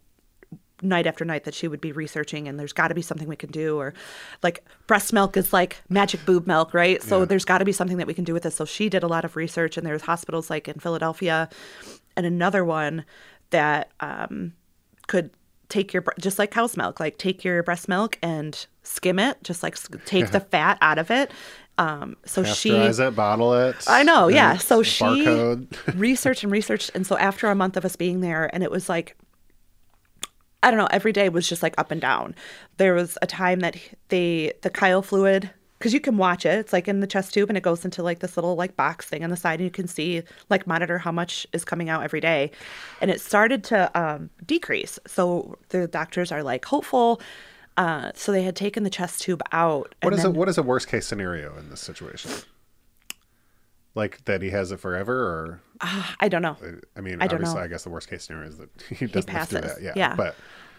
[0.82, 3.36] night after night that she would be researching and there's got to be something we
[3.36, 3.94] can do or
[4.42, 7.24] like breast milk is like magic boob milk right so Yeah.
[7.24, 9.06] there's got to be something that we can do with this so she did a
[9.08, 11.48] lot of research and there's hospitals like in philadelphia
[12.16, 13.04] and another one
[13.50, 14.52] that um,
[15.06, 15.30] could
[15.70, 19.62] take your just like cow's milk like take your breast milk and skim it just
[19.62, 21.30] like take the fat out of it
[21.78, 23.76] um, so she it, bottle it.
[23.86, 24.56] I know, yeah.
[24.56, 25.94] So she barcode.
[25.98, 28.88] researched and researched, and so after a month of us being there, and it was
[28.88, 29.14] like,
[30.66, 32.34] I don't know, every day was just like up and down.
[32.76, 33.76] There was a time that
[34.08, 35.48] they the chyle fluid
[35.78, 36.58] because you can watch it.
[36.58, 39.06] It's like in the chest tube, and it goes into like this little like box
[39.06, 42.02] thing on the side, and you can see like monitor how much is coming out
[42.02, 42.50] every day,
[43.00, 44.98] and it started to um, decrease.
[45.06, 47.20] So the doctors are like hopeful.
[47.76, 49.94] Uh, so they had taken the chest tube out.
[50.02, 52.32] What is then- a what is a worst case scenario in this situation?
[53.96, 55.60] Like that he has it forever, or
[56.20, 56.56] I don't know.
[56.96, 57.56] I mean, I don't know.
[57.56, 59.60] I guess the worst case scenario is that he doesn't do passes.
[59.62, 59.82] that.
[59.82, 60.14] Yeah, Yeah.
[60.14, 60.36] but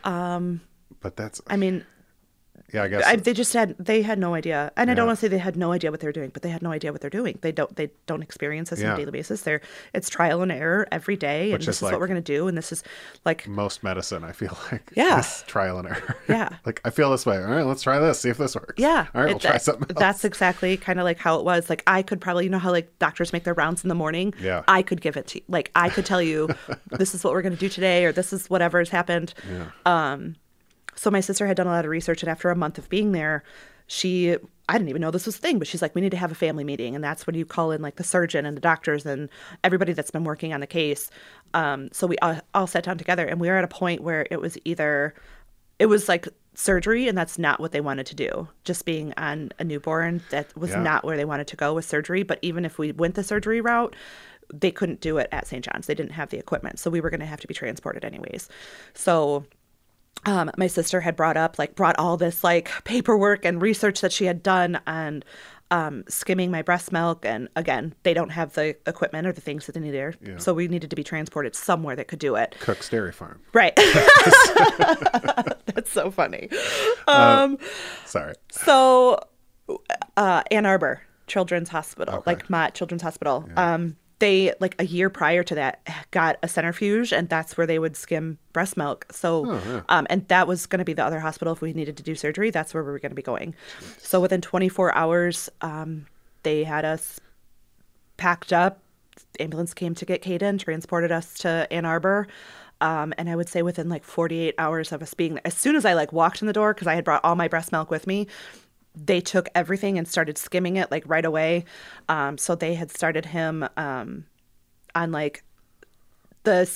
[0.09, 0.61] um,
[1.01, 1.83] but that's I mean,
[2.73, 5.17] yeah, I guess I, they just had they had no idea, and I don't want
[5.19, 6.99] to say they had no idea what they're doing, but they had no idea what
[7.01, 7.39] they're doing.
[7.41, 9.41] They don't they don't experience this on a daily basis.
[9.41, 9.61] They're
[9.93, 12.57] it's trial and error every day, and this is like- what we're gonna do, and
[12.57, 12.83] this is
[13.23, 14.23] like most medicine.
[14.23, 15.19] I feel like Yeah.
[15.19, 16.15] is trial and error.
[16.27, 16.49] Yeah.
[16.65, 17.37] like I feel this way.
[17.37, 18.19] All right, let's try this.
[18.19, 18.73] See if this works.
[18.77, 19.07] yeah.
[19.15, 19.99] All right, it- we'll try something else.
[19.99, 21.69] That's exactly kind of like how it was.
[21.69, 24.33] Like I could probably you know how like doctors make their rounds in the morning.
[24.41, 24.63] Yeah.
[24.67, 25.45] I could give it to you.
[25.47, 26.49] Like I could tell you,
[26.91, 29.33] this is what we're gonna do today, or this is whatever has happened.
[29.49, 29.67] yeah.
[29.85, 30.35] Um,
[30.97, 33.11] So my sister had done a lot of research, and after a month of being
[33.13, 33.43] there,
[33.87, 34.35] she
[34.69, 36.31] I didn't even know this was a thing, but she's like, we need to have
[36.31, 39.05] a family meeting, and that's when you call in like the surgeon and the doctors
[39.05, 39.29] and
[39.63, 41.09] everybody that's been working on the case.
[41.53, 44.27] Um, so we all, all sat down together, and we were at a point where
[44.29, 45.13] it was either
[45.79, 48.47] it was like surgery, and that's not what they wanted to do.
[48.65, 50.81] Just being on a newborn, that was Yeah.
[50.81, 52.23] not where they wanted to go with surgery.
[52.23, 53.95] But even if we went the surgery route,
[54.53, 55.63] they couldn't do it at St.
[55.63, 55.85] John's.
[55.87, 58.49] They didn't have the equipment, so we were going to have to be transported anyways.
[58.95, 59.45] So
[60.25, 64.11] um, my sister had brought up like brought all this like paperwork and research that
[64.11, 65.23] she had done and
[65.69, 69.65] um, skimming my breast milk and again they don't have the equipment or the things
[69.65, 70.37] that they need there Yeah.
[70.37, 73.41] so we needed to be transported somewhere that could do it Cook's Dairy Farm.
[73.53, 73.75] right
[75.65, 76.49] that's so funny
[77.07, 77.57] um
[78.05, 78.33] Sorry.
[78.51, 79.19] so
[80.15, 82.23] uh ann arbor children's hospital Okay.
[82.31, 87.13] like my children's hospital um they like a year prior to that got a centrifuge
[87.13, 89.81] and that's where they would skim breast milk so Oh, yeah.
[89.89, 92.15] um and that was going to be the other hospital if we needed to do
[92.15, 93.53] surgery that's where we were going to be going
[93.99, 96.07] so within 24 hours um
[96.43, 97.19] they had us
[98.15, 98.79] packed up.
[99.39, 102.27] Ambulance came to get Caden, transported us to Ann Arbor.
[102.79, 105.75] Um, and I would say within like 48 hours of us being there, as soon
[105.75, 107.89] as I like walked in the door, because I had brought all my breast milk
[107.91, 108.27] with me,
[109.05, 111.65] they took everything and started skimming it like right away.
[112.09, 114.25] Um, so they had started him um,
[114.95, 115.43] on like
[116.43, 116.69] the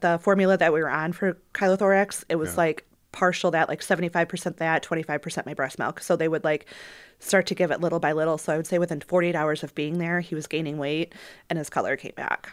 [0.00, 2.24] the formula that we were on for chylothorax.
[2.28, 2.56] It was Yeah.
[2.58, 6.00] like partial that, like 75% that, 25% my breast milk.
[6.00, 6.66] So they would like
[7.20, 8.38] start to give it little by little.
[8.38, 11.14] So I would say within 48 hours of being there, he was gaining weight
[11.48, 12.52] and his color came back.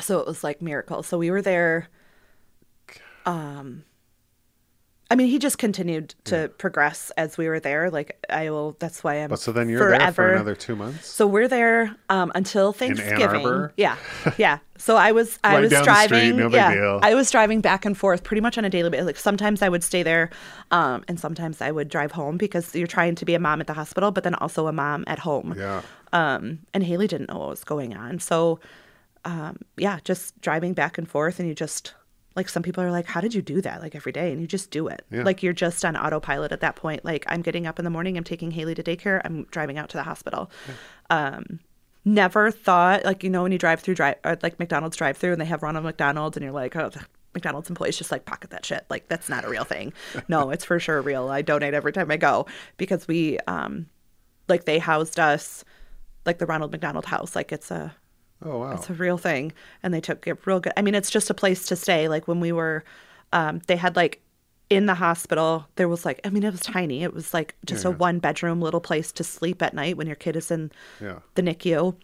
[0.00, 1.02] So it was like miracle.
[1.02, 1.88] So we were there.
[3.24, 3.84] Um,
[5.12, 7.90] I mean, he just continued to progress as we were there.
[7.90, 8.76] Like I will.
[8.78, 9.28] That's why I'm.
[9.28, 9.98] But so then you're forever.
[9.98, 11.06] there for another two months?
[11.06, 13.68] So we're there um, until Thanksgiving.
[13.76, 13.98] Yeah,
[14.38, 14.60] yeah.
[14.78, 16.36] So I was I Right was the street, driving.
[16.38, 16.98] no yeah.
[17.02, 19.04] I was driving back and forth pretty much on a daily basis.
[19.04, 20.30] Like sometimes I would stay there,
[20.70, 23.66] um, and sometimes I would drive home because you're trying to be a mom at
[23.66, 25.54] the hospital, but then also a mom at home.
[25.58, 25.82] Yeah.
[26.14, 28.60] Um, and Haley didn't know what was going on, so
[29.26, 31.92] um, yeah, just driving back and forth, and you just
[32.36, 34.46] like some people are like, "How did you do that?" Like every day, and you
[34.46, 35.04] just do it.
[35.10, 35.22] Yeah.
[35.22, 37.04] Like you're just on autopilot at that point.
[37.04, 39.88] Like I'm getting up in the morning, I'm taking Haley to daycare, I'm driving out
[39.90, 40.50] to the hospital.
[41.10, 41.60] Um,
[42.04, 45.32] never thought like you know when you drive through drive or like McDonald's drive through
[45.32, 46.90] and they have Ronald McDonald's and you're like, oh.
[47.34, 48.84] McDonald's employees just like pocket that shit.
[48.90, 49.94] Like that's not a real thing.
[50.28, 51.30] No, it's for sure real.
[51.30, 53.86] I donate every time I go because we um
[54.48, 55.64] like they housed us
[56.26, 57.34] like the Ronald McDonald house.
[57.34, 57.94] Like it's a
[58.44, 58.72] Oh, wow.
[58.72, 59.52] it's a real thing.
[59.82, 60.72] And they took it real good.
[60.76, 62.08] I mean, it's just a place to stay.
[62.08, 62.84] Like when we were,
[63.32, 64.20] um, they had like
[64.70, 67.02] in the hospital, there was like, I mean, it was tiny.
[67.02, 67.94] It was like just a Yeah.
[67.96, 70.70] one bedroom little place to sleep at night when your kid is in
[71.00, 71.18] Yeah.
[71.34, 71.94] the NICU.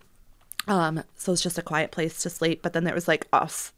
[0.67, 2.61] Um, so it's just a quiet place to sleep.
[2.63, 3.73] But then there was like us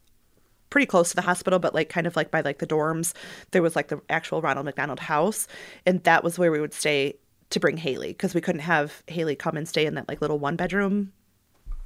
[0.71, 3.13] pretty close to the hospital, but like kind of like by like the dorms,
[3.53, 5.47] there was like the actual Ronald McDonald house.
[5.87, 7.15] And that was where we would stay
[7.51, 10.39] to bring Haley because we couldn't have Haley come and stay in that like little
[10.39, 11.13] one bedroom.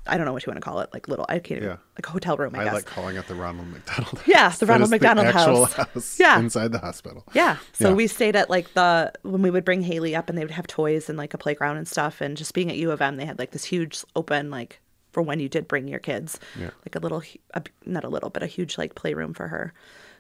[0.07, 1.77] I don't know what you want to call it, like little, I can't even, Yeah.
[1.97, 2.75] like a hotel room, I, I guess.
[2.75, 4.21] like calling it the Ronald McDonald.
[4.27, 5.73] Yeah, the Ronald McDonald actual house.
[5.95, 6.39] house Yeah.
[6.39, 7.25] inside the hospital.
[7.33, 7.57] Yeah.
[7.73, 7.95] So Yeah.
[7.95, 10.67] we stayed at like the when we would bring Haley up and they would have
[10.67, 13.25] toys and like a playground and stuff and just being at U of M they
[13.25, 14.81] had like this huge open like
[15.13, 16.39] for when you did bring your kids.
[16.61, 16.71] Yeah.
[16.85, 17.23] Like a little
[17.55, 19.73] a, not a little but a huge like playroom for her.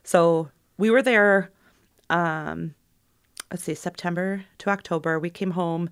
[0.03, 1.51] So we were there
[2.09, 2.75] um
[3.51, 5.19] let's see September to October.
[5.19, 5.91] We came home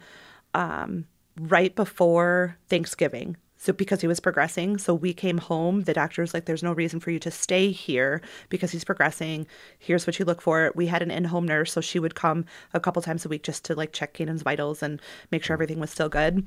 [0.55, 1.07] um
[1.39, 3.37] right before Thanksgiving.
[3.63, 5.83] So because he was progressing, so we came home.
[5.83, 9.47] The doctor was like, "There's no reason for you to stay here because he's progressing.
[9.79, 12.45] Here's what you look for." We had an in-home nurse, so she would come
[12.75, 15.01] a couple times a week just to like check Caden's vitals and
[15.31, 16.45] make sure everything was still good.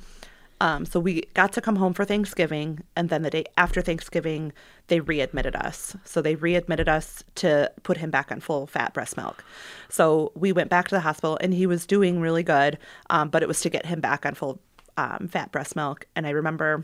[0.59, 4.51] Um, so we got to come home for Thanksgiving, and then the day after Thanksgiving,
[4.87, 5.95] they readmitted us.
[6.03, 9.41] So they readmitted us to put him back on full fat breast milk.
[9.87, 12.77] So we went back to the hospital, and he was doing really good,
[13.09, 14.59] um, but it was to get him back on full
[14.97, 16.07] um, fat breast milk.
[16.15, 16.83] And I remember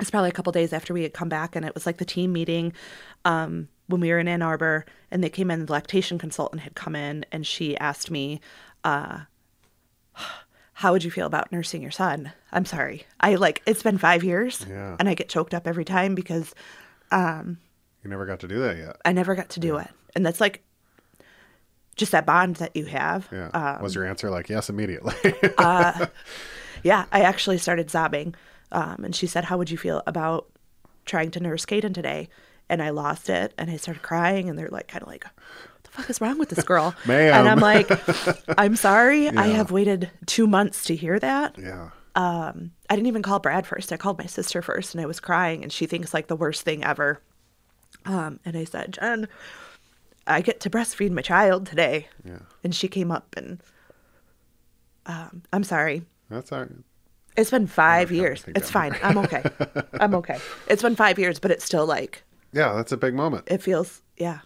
[0.00, 2.04] it's probably a couple days after we had come back, and it was like the
[2.04, 2.72] team meeting
[3.24, 5.66] um, when we were in Ann Arbor, and they came in.
[5.66, 8.40] The lactation consultant had come in, and she asked me,
[8.84, 9.20] uh,
[10.74, 14.22] "How would you feel about nursing your son?" I'm sorry, I like it's been five
[14.24, 14.96] years, Yeah.
[14.98, 16.54] and I get choked up every time because
[17.12, 17.56] You
[18.10, 18.96] never got to do that yet.
[19.04, 20.62] I never got to do it, and that's like
[21.96, 23.28] just that bond that you have.
[23.32, 23.48] Yeah.
[23.48, 25.14] Um, Was your answer like yes immediately?
[26.84, 28.36] Yeah, I actually started sobbing.
[28.72, 30.46] Um, and she said, How would you feel about
[31.06, 32.28] trying to nurse Caden today?
[32.68, 34.48] And I lost it and I started crying.
[34.48, 36.94] And they're like, kind of like, What the fuck is wrong with this girl?
[37.38, 37.88] And I'm like,
[38.58, 39.28] I'm sorry.
[39.28, 41.56] I have waited two months to hear that.
[41.58, 41.90] yeah.
[42.14, 43.92] Um, I didn't even call Brad first.
[43.92, 45.62] I called my sister first and I was crying.
[45.62, 47.22] And she thinks like the worst thing ever.
[48.04, 49.28] Um, and I said, Jen,
[50.26, 52.08] I get to breastfeed my child today.
[52.24, 52.40] Yeah.
[52.64, 53.62] And she came up and
[55.06, 56.02] um, I'm sorry.
[56.28, 56.70] That's all right.
[57.38, 58.44] It's been five years.
[58.48, 58.94] It's fine.
[59.02, 59.42] I'm okay.
[60.00, 60.38] I'm okay.
[60.68, 63.44] It's been five years, but it's still like Yeah, that's a big moment.
[63.46, 64.02] it feels.
[64.16, 64.40] Yeah.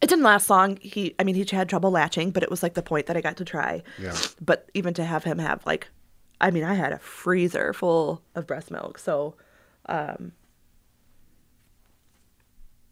[0.00, 0.76] It didn't last long.
[0.80, 3.20] He, I mean, he had trouble latching, but it was like the point that I
[3.20, 3.82] got to try.
[3.98, 4.14] Yeah.
[4.40, 5.88] But even to have him have like,
[6.40, 8.98] I mean, I had a freezer full of breast milk.
[8.98, 9.34] So,
[9.86, 10.32] um,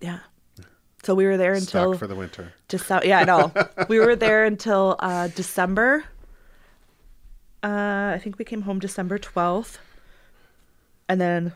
[0.01, 0.21] yeah.
[1.05, 2.53] So we were there until Stocked for the winter.
[2.69, 3.07] December.
[3.07, 3.53] Yeah, I know.
[3.89, 6.05] we were there until uh, December.
[7.63, 9.79] Uh, I think we came home December 12th.
[11.09, 11.53] And then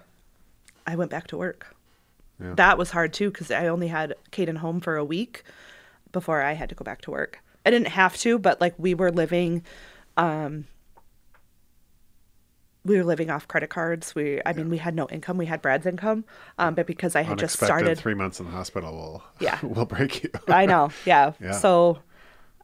[0.87, 1.75] I went back to work.
[2.41, 2.55] Yeah.
[2.55, 5.45] That was hard too because I only had Kaden home for a week
[6.13, 7.41] before I had to go back to work.
[7.67, 9.63] I didn't have to, but like we were living,
[10.17, 10.65] um,
[12.85, 14.15] we were living off credit cards.
[14.15, 15.37] We, I mean, we had no income.
[15.37, 16.25] We had Brad's income,
[16.59, 19.59] um, but because I had just started, three months in the hospital will Yeah.
[19.63, 20.31] will break you.
[20.49, 20.91] I know.
[21.05, 21.33] Yeah.
[21.41, 21.53] Yeah.
[21.53, 21.99] So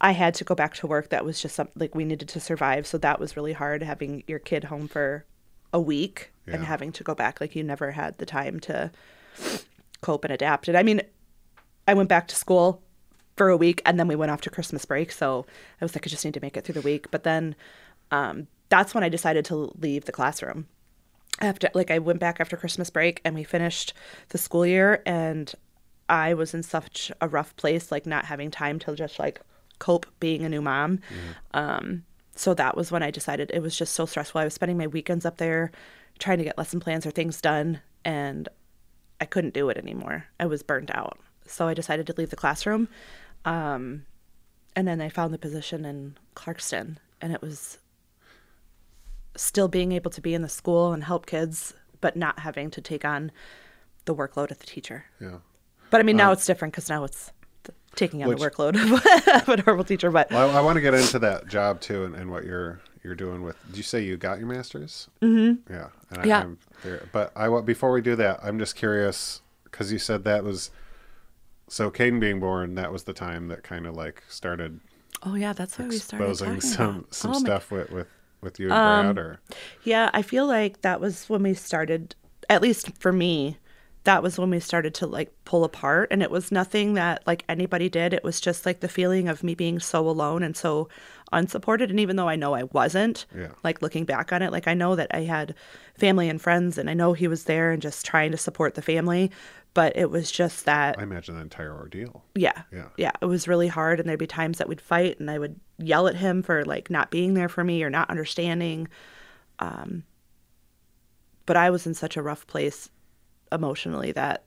[0.01, 1.11] I had to go back to work.
[1.11, 2.87] That was just something like we needed to survive.
[2.87, 5.25] So that was really hard having your kid home for
[5.73, 7.41] a week and having to go back.
[7.41, 8.91] Like you never had the time to
[10.01, 10.69] cope and adapt.
[10.69, 11.01] And I mean,
[11.89, 12.83] I went back to school
[13.37, 15.11] for a week and then we went off to Christmas break.
[15.13, 15.47] So
[15.81, 17.11] I was like, I just need to make it through the week.
[17.11, 17.57] But then
[18.11, 20.67] um, that's when I decided to leave the classroom
[21.41, 23.93] after like I went back after Christmas break and we finished
[24.31, 25.53] the school year and
[26.09, 29.41] I was in such a rough place like not having time to just like
[29.79, 31.01] cope being a new mom.
[31.53, 32.05] Um
[32.35, 34.41] so that was when I decided it was just so stressful.
[34.41, 35.73] I was spending my weekends up there
[36.19, 38.49] trying to get lesson plans or things done and
[39.21, 40.27] I couldn't do it anymore.
[40.39, 41.19] I was burned out.
[41.47, 42.89] So I decided to leave the classroom.
[43.45, 44.05] Um
[44.75, 47.79] and then I found the position in Clarkston and it was
[49.37, 52.81] still being able to be in the school and help kids, but not having to
[52.81, 53.31] take on
[54.05, 55.05] the workload of the teacher.
[55.21, 55.39] Yeah.
[55.91, 57.33] But I mean, now it's different because now it's
[57.97, 60.11] taking on Which- the workload of, a normal teacher.
[60.11, 62.81] But Well, I, I want to get into that job too, and, and what you're
[63.03, 63.57] you're doing with.
[63.69, 65.09] Did you say you got your master's?
[65.23, 65.73] Mm-hmm.
[65.73, 65.89] Yeah.
[66.11, 66.41] And I, Yeah.
[66.41, 70.45] I'm there, but I before we do that, I'm just curious because you said that
[70.45, 70.71] was
[71.69, 72.75] so Caden being born.
[72.77, 74.81] That was the time that kind of like started
[75.23, 78.09] oh yeah, that's why we started exposing some about- some oh my- stuff with with
[78.43, 79.41] with you and Brad, or
[79.85, 82.15] Yeah, I feel like that was when we started.
[82.49, 83.57] At least for me,
[84.07, 87.45] that was when we started to like pull apart, and it was nothing that like
[87.49, 88.13] anybody did.
[88.13, 90.89] It was just like the feeling of me being so alone and so
[91.33, 91.91] unsupported.
[91.91, 93.49] And even though I know I wasn't, Yeah.
[93.65, 95.55] like looking back on it, like I know that I had
[95.99, 98.83] family and friends, and I know he was there and just trying to support the
[98.83, 99.31] family.
[99.75, 102.25] But it was just that I imagine the entire ordeal.
[102.35, 102.63] yeah.
[102.73, 102.89] Yeah.
[102.97, 103.13] Yeah.
[103.21, 104.01] It was really hard.
[104.01, 106.89] And there'd be times that we'd fight and I would yell at him for like
[106.89, 108.89] not being there for me or not understanding.
[109.59, 110.05] Um,
[111.45, 112.89] but I was in such a rough place
[113.53, 114.45] emotionally that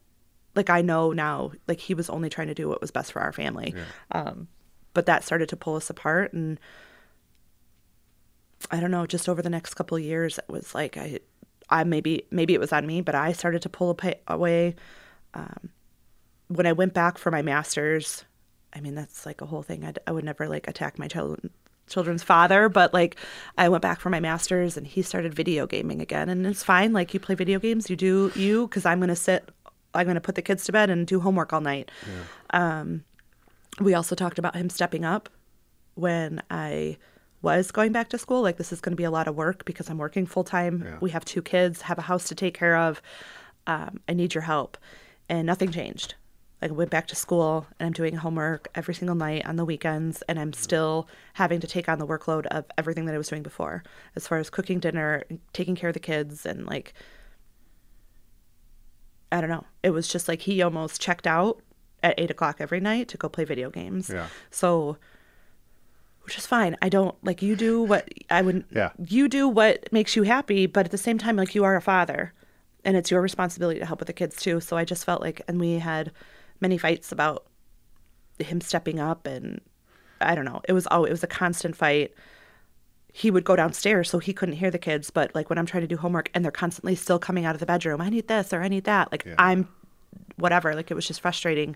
[0.56, 3.22] like I know now, like he was only trying to do what was best for
[3.22, 3.74] our family.
[4.12, 4.48] Um,
[4.94, 6.34] but that started to pull us apart.
[6.34, 6.60] And
[8.72, 11.20] I don't know, just over the next couple of years, it was like I,
[11.70, 13.98] I maybe, maybe it was on me, but I started to pull
[14.28, 14.76] away
[15.34, 15.70] Um
[16.48, 18.26] when I went back for my master's,
[18.74, 19.86] I mean, that's like a whole thing.
[19.86, 21.40] I'd, I would never like attack my child,
[21.90, 23.16] children's father, but like
[23.58, 26.30] I went back for my master's and he started video gaming again.
[26.30, 26.94] And it's fine.
[26.94, 29.50] Like you play video games, you do you, because I'm going to sit,
[29.94, 31.92] I'm going to put the kids to bed and do homework all night.
[32.52, 33.04] Um,
[33.80, 35.30] we also talked about him stepping up
[35.96, 36.98] when I
[37.42, 38.42] was going back to school.
[38.42, 40.84] Like, this is going to be a lot of work because I'm working full time.
[40.86, 40.98] Yeah.
[41.00, 43.02] We have two kids, have a house to take care of.
[43.68, 44.78] Um, I need your help.
[45.30, 46.16] And nothing changed.
[46.62, 49.64] Like, I went back to school and I'm doing homework every single night on the
[49.64, 53.30] weekends, and I'm still having to take on the workload of everything that I was
[53.30, 53.84] doing before,
[54.16, 56.94] as far as cooking dinner, and taking care of the kids, and like,
[59.32, 59.66] I don't know.
[59.84, 61.62] It was just like he almost checked out
[62.02, 64.10] at eight o'clock every night to go play video games.
[64.10, 64.28] Yeah.
[64.52, 64.98] So,
[66.24, 66.76] which is fine.
[66.82, 68.66] I don't like you do what I would.
[68.72, 68.90] Yeah.
[68.98, 71.82] You do what makes you happy, but at the same time, like you are a
[71.82, 72.34] father,
[72.84, 74.60] and it's your responsibility to help with the kids too.
[74.60, 76.12] So I just felt like, and we had
[76.62, 77.46] many fights about
[78.40, 79.62] him stepping up, and
[80.22, 80.62] I don't know.
[80.68, 82.14] It was all it was a constant fight.
[83.12, 85.82] He would go downstairs so he couldn't hear the kids, but like when I'm trying
[85.82, 88.54] to do homework and they're constantly still coming out of the bedroom, I need this
[88.54, 89.12] or I need that.
[89.12, 89.34] Like Yeah.
[89.40, 89.68] I'm
[90.38, 90.76] whatever.
[90.76, 91.76] Like it was just frustrating.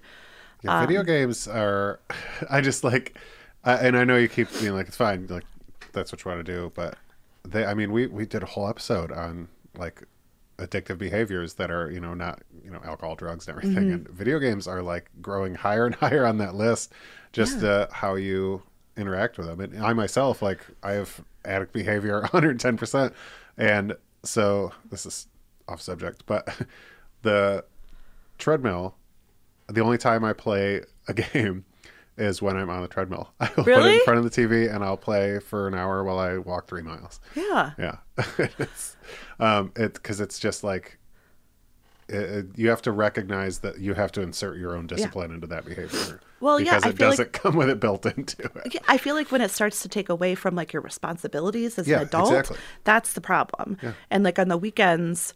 [0.62, 2.00] Yeah, Um, video games are.
[2.50, 3.18] I just like,
[3.64, 5.44] I and I know you keep being like it's fine, like
[5.92, 6.98] that's what you want to do, but
[7.44, 7.66] they.
[7.66, 10.04] I mean, we we did a whole episode on like
[10.58, 13.94] addictive behaviors that are you know not you know alcohol, drugs, and everything, Mm-hmm.
[13.94, 16.92] and video games are like growing higher and higher on that list.
[17.32, 18.62] Just uh, how you
[18.96, 23.14] interact with them, and I myself like I have addict behavior 110 percent,
[23.58, 25.28] and so this is
[25.68, 26.48] off subject, but
[27.24, 27.64] the
[28.38, 28.96] treadmill
[29.68, 31.64] the only time I play a game
[32.18, 33.34] is when I'm on the treadmill.
[33.40, 36.20] I'll put it in front of the TV and I'll play for an hour while
[36.20, 37.20] I walk three miles.
[37.36, 37.72] Yeah.
[37.78, 37.98] Yeah,
[38.38, 38.96] it's
[39.40, 40.98] um, it because it's just like
[42.10, 45.48] it, it- you have to recognize that you have to insert your own discipline into
[45.48, 46.20] that behavior.
[46.40, 48.74] Well, yeah, because I it doesn't come with it built into it.
[48.76, 51.88] Yeah, I feel like when it starts to take away from like your responsibilities as
[51.88, 52.58] Yeah, an adult, exactly.
[52.84, 53.78] that's the problem.
[54.12, 55.34] And like on the weekends,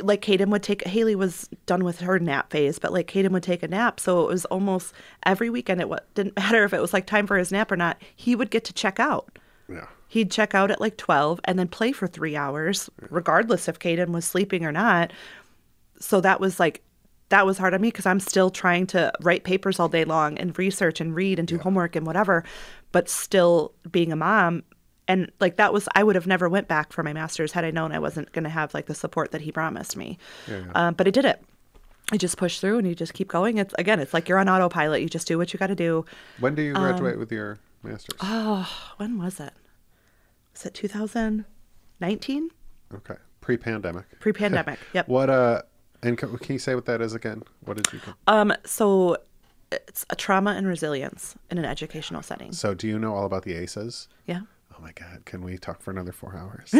[0.00, 3.42] like Kaden would take Haley was done with her nap phase, but like Kaden would
[3.42, 4.92] take a nap, so it was almost
[5.24, 5.80] every weekend.
[5.80, 8.00] It didn't matter if it was like time for his nap or not.
[8.14, 9.38] He would get to check out.
[9.68, 9.86] Yeah.
[10.08, 14.10] He'd check out at like twelve and then play for three hours, regardless if Kaden
[14.10, 15.12] was sleeping or not.
[15.98, 16.82] So that was like
[17.28, 20.38] that was hard on me because I'm still trying to write papers all day long
[20.38, 22.44] and research and read and do homework and whatever,
[22.92, 24.62] but still being a mom.
[25.08, 27.70] And like that was, I would have never went back for my master's had I
[27.70, 30.18] known I wasn't going to have like the support that he promised me.
[30.74, 31.42] Um, but I did it.
[32.12, 33.58] I just pushed through and you just keep going.
[33.58, 35.02] It's again, it's like you're on autopilot.
[35.02, 36.04] You just do what you got to do.
[36.40, 38.16] When do you Um, graduate with your master's?
[38.20, 39.52] Oh, when was it?
[40.54, 42.50] Was it 2019?
[42.94, 43.14] okay.
[43.40, 44.18] Pre-pandemic.
[44.18, 44.78] Pre-pandemic.
[44.92, 45.08] Yep.
[45.08, 45.62] What uh
[46.02, 47.42] and can, can you say what that is again?
[47.64, 49.16] What did you Um, so
[49.72, 52.52] it's a trauma and resilience in an educational setting.
[52.52, 54.08] So do you know all about the ACEs?
[54.26, 54.40] Yeah.
[54.78, 56.70] Oh my god, can we talk for another 4 hours?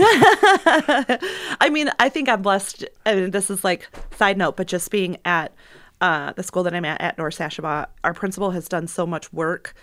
[1.61, 2.85] I mean, I think I'm blessed.
[3.07, 5.55] I mean, this is like side note, but just being at
[6.01, 9.33] uh, the school that I'm at at North Sashabaw, our principal has done so much
[9.33, 9.75] work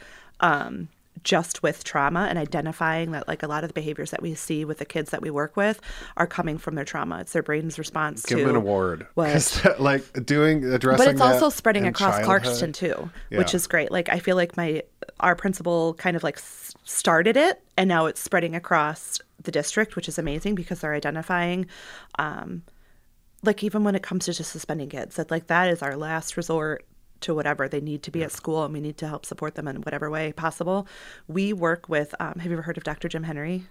[0.41, 0.89] um,
[1.23, 4.65] just with trauma and identifying that like a lot of the behaviors that we see
[4.65, 5.79] with the kids that we work with
[6.17, 7.19] are coming from their trauma.
[7.19, 9.07] It's their brain's response Give to them an award.
[9.15, 9.79] What?
[9.79, 13.91] like doing addressing but it's also spreading across childhood- Clarkston too, which is great.
[13.91, 14.83] Like I feel like my
[15.19, 16.39] our principal kind of like
[16.83, 21.65] started it, and now it's spreading across the district, which is amazing because they're identifying,
[22.19, 22.63] um,
[23.43, 26.37] like even when it comes to just suspending kids, that like that is our last
[26.37, 26.85] resort
[27.21, 29.67] to whatever they need to be at school, and we need to help support them
[29.67, 30.87] in whatever way possible.
[31.27, 32.13] We work with.
[32.19, 33.07] Um, have you ever heard of Dr.
[33.07, 33.65] Jim Henry?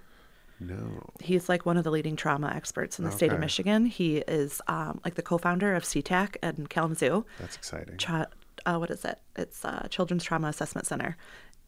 [0.60, 1.10] No.
[1.20, 3.84] He's like one of the leading trauma experts in the state of Michigan.
[3.84, 7.96] He is um, like the co-founder of CTAC in Kalamazoo That's exciting.
[7.96, 8.28] tra-
[8.66, 9.18] uh, what is it?
[9.36, 11.16] It's uh, Children's Trauma Assessment Center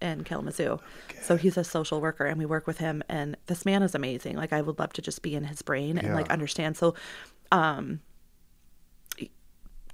[0.01, 0.81] in Kalamazoo.
[1.23, 3.03] So he's a social worker, and we work with him.
[3.09, 4.37] And this man is amazing.
[4.37, 6.77] Like I would love to just be in his brain and like understand.
[6.77, 6.95] So,
[7.53, 8.01] um,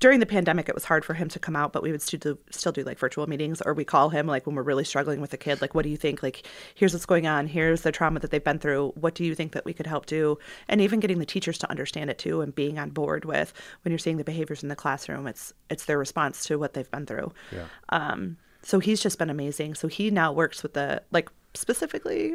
[0.01, 2.19] during the pandemic, it was hard for him to come out, but we would still
[2.19, 5.21] do still do like virtual meetings, or we call him like when we're really struggling
[5.21, 5.61] with a kid.
[5.61, 6.23] Like, what do you think?
[6.23, 7.47] Like, here's what's going on.
[7.47, 8.93] Here's the trauma that they've been through.
[8.97, 10.39] What do you think that we could help do?
[10.69, 13.93] And even getting the teachers to understand it too, and being on board with when
[13.93, 17.05] you're seeing the behaviors in the classroom, it's it's their response to what they've been
[17.05, 17.33] through.
[17.53, 17.67] Yeah.
[17.91, 19.75] Um, so he's just been amazing.
[19.75, 22.35] So he now works with the like specifically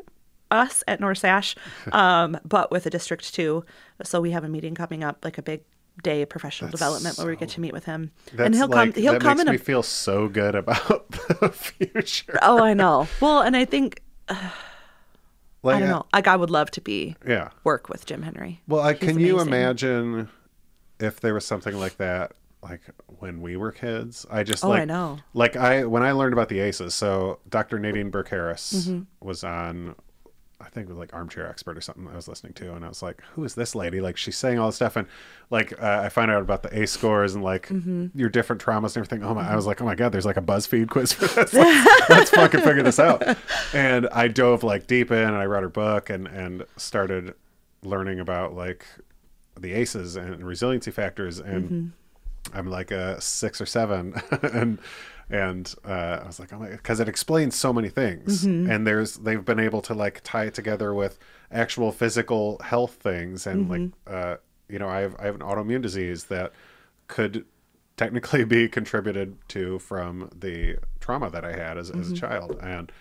[0.52, 1.56] us at North Sash,
[1.92, 3.66] um, but with the district too.
[4.04, 5.62] So we have a meeting coming up, like a big
[6.04, 8.94] day of professional development where we get to meet with him, That's and he'll like,
[8.94, 9.02] come.
[9.02, 9.52] He'll that come makes in.
[9.52, 12.38] me A, feel so good about the future.
[12.42, 13.08] oh, I know.
[13.22, 14.02] Well, and I think
[15.64, 16.06] Like I don't know.
[16.14, 17.50] Like I would love to be Yeah.
[17.64, 18.62] work with Jim Henry.
[18.68, 20.30] Well, I, can you imagine
[21.00, 22.82] if there was something like that, like
[23.20, 24.28] when we were kids?
[24.30, 25.18] I just Oh, like, I know.
[25.34, 27.80] Like I when I learned about the ACEs, so Dr.
[27.80, 29.26] Nadine Burke Harris Mm-hmm.
[29.26, 29.96] was on.
[30.62, 32.88] I think it was like Armchair Expert or something I was listening to, and I
[32.88, 35.08] was like, "Who is this lady?" Like she's saying all this stuff, and
[35.50, 38.08] like uh, I find out about the ACE scores and like Mm-hmm.
[38.18, 39.24] your different traumas and everything.
[39.24, 39.50] Oh my!
[39.52, 41.54] I was like, "Oh my god!" There's like a BuzzFeed quiz for this.
[41.54, 43.22] Like, let's fucking figure this out.
[43.74, 47.34] And I dove like deep in, and I read her book, and and started
[47.84, 48.86] learning about like
[49.60, 51.92] the ACEs and resiliency factors, and
[52.54, 54.80] I'm like a six or seven, and
[55.30, 59.18] and uh, I was like, oh my, because it explains so many things, and there's
[59.18, 61.18] they've been able to like tie it together with
[61.52, 64.36] actual physical health things, and like uh,
[64.70, 66.52] you know, I have I have an autoimmune disease that
[67.08, 67.46] could
[67.98, 72.92] technically be contributed to from the trauma that I had as, as a child, and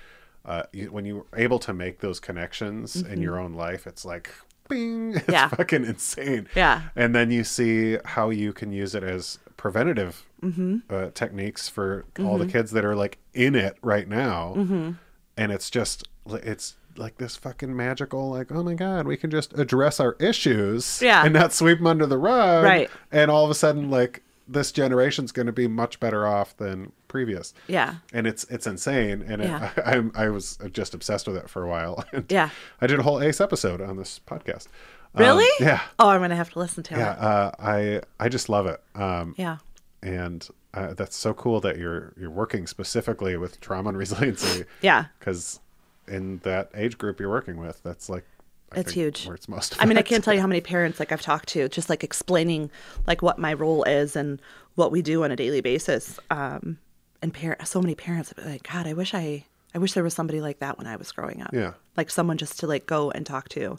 [0.45, 4.31] uh, you, when you're able to make those connections in your own life, it's like.
[4.69, 5.15] Bing!
[5.17, 5.49] It's Yeah.
[5.49, 6.49] fucking insane.
[6.55, 6.81] Yeah.
[6.97, 10.77] And then you see how you can use it as preventative Mm-hmm.
[10.91, 14.55] uh, techniques for all the kids that are like in it right now.
[14.57, 14.91] Mm-hmm.
[15.37, 19.59] And it's just, it's like this fucking magical, like, oh my God, we can just
[19.59, 21.25] address our issues Yeah.
[21.25, 22.63] and not sweep them under the rug.
[22.65, 22.89] Right.
[23.11, 26.93] And all of a sudden, like, this generation's going to be much better off than
[27.09, 27.55] previous.
[27.67, 27.95] Yeah.
[28.13, 29.71] And it's it's insane, and Yeah.
[29.75, 32.05] it, I, I I was just obsessed with it for a while.
[32.13, 32.51] And Yeah.
[32.81, 34.67] I did a whole Ace episode on this podcast.
[35.15, 35.49] Um, Really?
[35.61, 37.13] yeah, Oh, I'm gonna have to listen to yeah.
[37.15, 37.19] it.
[37.21, 38.83] Uh, I I just love it.
[38.95, 39.57] Um, Yeah.
[40.05, 44.65] And uh, that's so cool that you're you're working specifically with trauma and resiliency.
[44.83, 45.07] Yeah.
[45.19, 45.61] because
[46.07, 48.25] in that age group you're working with, that's like
[48.73, 49.27] I It's huge.
[49.27, 49.77] Where it's most.
[49.81, 52.05] I mean, I can't tell you how many parents like I've talked to, just like
[52.05, 52.71] explaining
[53.07, 54.41] like what my role is and
[54.75, 56.19] what we do on a daily basis.
[56.31, 56.79] Um,
[57.23, 60.03] and parent, so many parents have been like, God, I wish I, I wish there
[60.03, 61.51] was somebody like that when I was growing up.
[61.55, 61.73] Yeah.
[61.97, 63.79] like someone just to like go and talk to,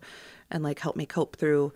[0.49, 1.71] and like help me cope through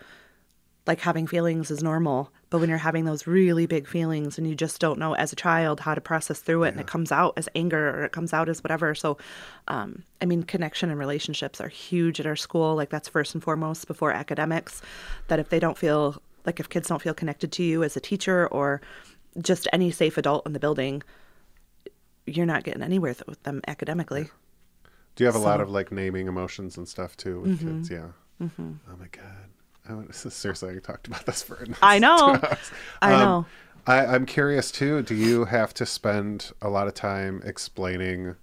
[0.89, 2.31] like having feelings is normal.
[2.49, 5.35] But when you're having those really big feelings and you just don't know as a
[5.35, 8.33] child how to process through it and it comes out as anger or it comes
[8.33, 8.95] out as whatever.
[8.95, 9.19] So,
[9.67, 12.75] um, I mean, connection and relationships are huge at our school.
[12.75, 14.81] Like, that's first and foremost before academics.
[15.27, 17.99] That if they don't feel like if kids don't feel connected to you as a
[17.99, 18.81] teacher or
[19.39, 21.03] just any safe adult in the building,
[22.25, 24.31] you're not getting anywhere th- with them academically.
[25.15, 27.91] Do you have a lot of like naming emotions and stuff too with kids?
[27.91, 28.07] Yeah.
[28.41, 28.71] Mm-hmm.
[28.91, 29.49] Oh my god.
[30.11, 31.65] Seriously, I talked about this for.
[31.81, 32.39] I know.
[32.41, 32.71] hours.
[33.01, 33.45] I Um, know.
[33.87, 35.01] I, I'm curious too.
[35.01, 38.35] Do you have to spend a lot of time explaining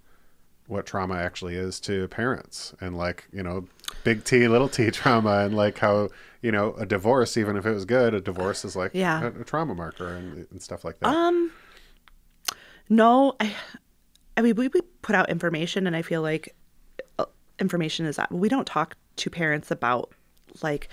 [0.67, 3.65] what trauma actually is to parents and like you know
[4.03, 6.09] big T, little T trauma, and like how
[6.41, 9.23] you know a divorce, even if it was good, a divorce is like Yeah.
[9.23, 11.07] a, a trauma marker and, and stuff like that.
[11.15, 11.51] Um,
[12.89, 13.53] no, I,
[14.35, 16.55] I mean, we, we put out information, and I feel like
[17.19, 17.25] uh,
[17.59, 20.11] information is that we don't talk to parents about
[20.61, 20.89] like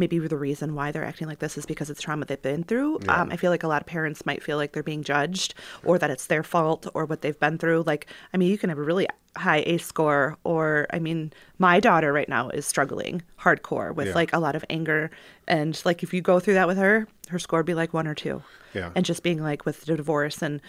[0.00, 2.98] maybe the reason why they're acting like this is because it's trauma they've been through.
[3.08, 5.98] Um, I feel like a lot of parents might feel like they're being judged or
[5.98, 7.84] that it's their fault or what they've been through.
[7.86, 11.78] Like, I mean, you can have a really high A score, or I mean, my
[11.78, 14.14] daughter right now is struggling hardcore with Yeah.
[14.14, 15.10] like a lot of anger.
[15.46, 18.08] And like, if you go through that with her, her score would be like one
[18.08, 18.42] or two.
[18.74, 18.90] Yeah.
[18.96, 20.60] And just being like with the divorce and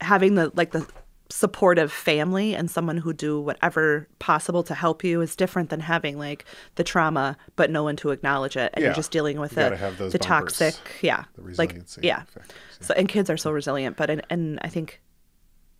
[0.00, 0.86] having the like the
[1.32, 6.18] supportive family and someone who do whatever possible to help you is different than having
[6.18, 8.88] like the trauma but no one to acknowledge it and Yeah.
[8.88, 11.72] you're just dealing with You the gotta have those the toxic yeah the like
[12.02, 12.44] yeah factors,
[12.80, 12.86] yeah.
[12.86, 15.00] so and kids are so resilient but and, and i think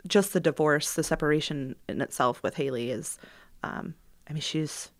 [0.06, 3.18] just the divorce the separation in itself with haley is
[3.62, 3.94] um
[4.30, 4.90] i mean she's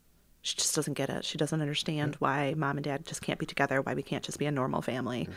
[0.42, 3.46] she just doesn't get it she doesn't understand why mom and dad just can't be
[3.46, 5.28] together why we can't just be a normal family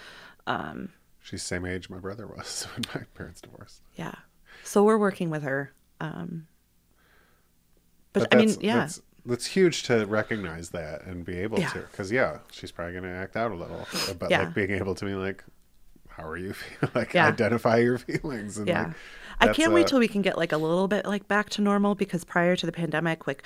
[1.22, 3.82] She's same age my brother was when my parents divorced.
[3.96, 4.14] Yeah.
[4.66, 5.72] So we're working with her.
[6.02, 6.48] Um,
[8.14, 11.70] but, I mean, yeah, that's, that's huge to recognize that and be able Yeah.
[11.70, 13.86] to, because yeah, she's probably going to act out a little,
[14.20, 14.44] but Yeah.
[14.44, 15.44] like being able to be like,
[16.08, 16.54] how are you?
[16.80, 17.28] feel- like Yeah.
[17.28, 18.58] identify your feelings.
[18.58, 18.88] And yeah.
[18.88, 18.96] like,
[19.50, 21.94] I can't wait till we can get like a little bit like back to normal
[21.96, 23.44] because prior to the pandemic, like,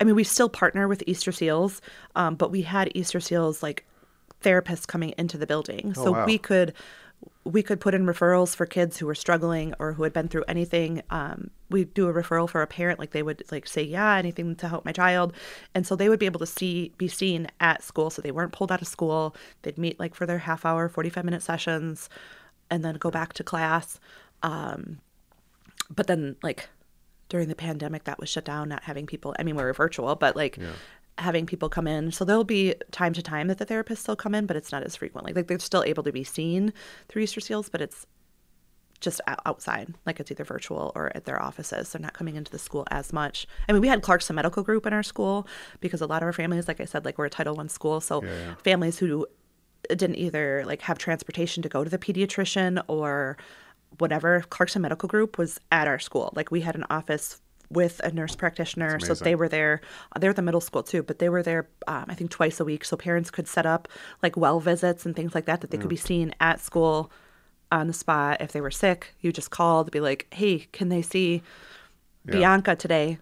[0.00, 1.80] I mean, we still partner with Easter Seals,
[2.16, 3.86] um, but we had Easter Seals like
[4.42, 6.26] therapists coming into the building, so Oh, wow.
[6.26, 6.74] we could
[7.44, 10.44] we could put in referrals for kids who were struggling or who had been through
[10.46, 11.02] anything.
[11.10, 14.54] Um, we do a referral for a parent, like they would like say, yeah, anything
[14.56, 15.32] to help my child,
[15.74, 18.52] and so they would be able to see be seen at school, so they weren't
[18.52, 19.34] pulled out of school.
[19.62, 22.08] They'd meet like for their half hour, forty five minute sessions,
[22.70, 23.98] and then go back to class.
[24.42, 24.98] Um,
[25.94, 26.68] but then like
[27.28, 28.68] during the pandemic, that was shut down.
[28.68, 29.34] Not having people.
[29.38, 30.58] I mean, we were virtual, but like.
[31.18, 34.34] Having people come in, so there'll be time to time that the therapists still come
[34.34, 35.32] in, but it's not as frequently.
[35.32, 36.72] Like they're still able to be seen
[37.08, 38.06] through Easter Seals, but it's
[39.02, 41.92] just outside, like it's either virtual or at their offices.
[41.92, 43.46] They're not coming into the school as much.
[43.68, 45.46] I mean, we had Clarkston Medical Group in our school
[45.80, 48.00] because a lot of our families, like I said, like we're a Title One school,
[48.00, 48.54] so yeah.
[48.62, 49.26] families who
[49.88, 53.36] didn't either like have transportation to go to the pediatrician or
[53.98, 56.32] whatever, Clarkston Medical Group was at our school.
[56.34, 57.41] Like we had an office
[57.72, 59.80] with a nurse practitioner, so they were there.
[60.14, 62.60] Uh, They're at the middle school too, but they were there, um, I think, twice
[62.60, 63.88] a week, so parents could set up
[64.22, 66.06] like well visits and things like that that they could be mm.
[66.06, 67.10] seen at school
[67.70, 69.14] on the spot if they were sick.
[69.20, 71.42] You just called, to be like, "Hey, can they see
[72.26, 73.18] Bianca today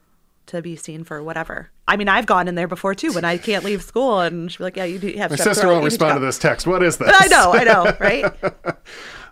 [0.47, 3.39] to be seen for whatever?" I mean, I've gone in there before too when I
[3.39, 5.91] can't leave school, and she'd be like, "Yeah, you do have." My sister won't you
[5.91, 6.67] need to respond to this text.
[6.67, 7.11] What is this?
[7.13, 8.33] I know, I know, right?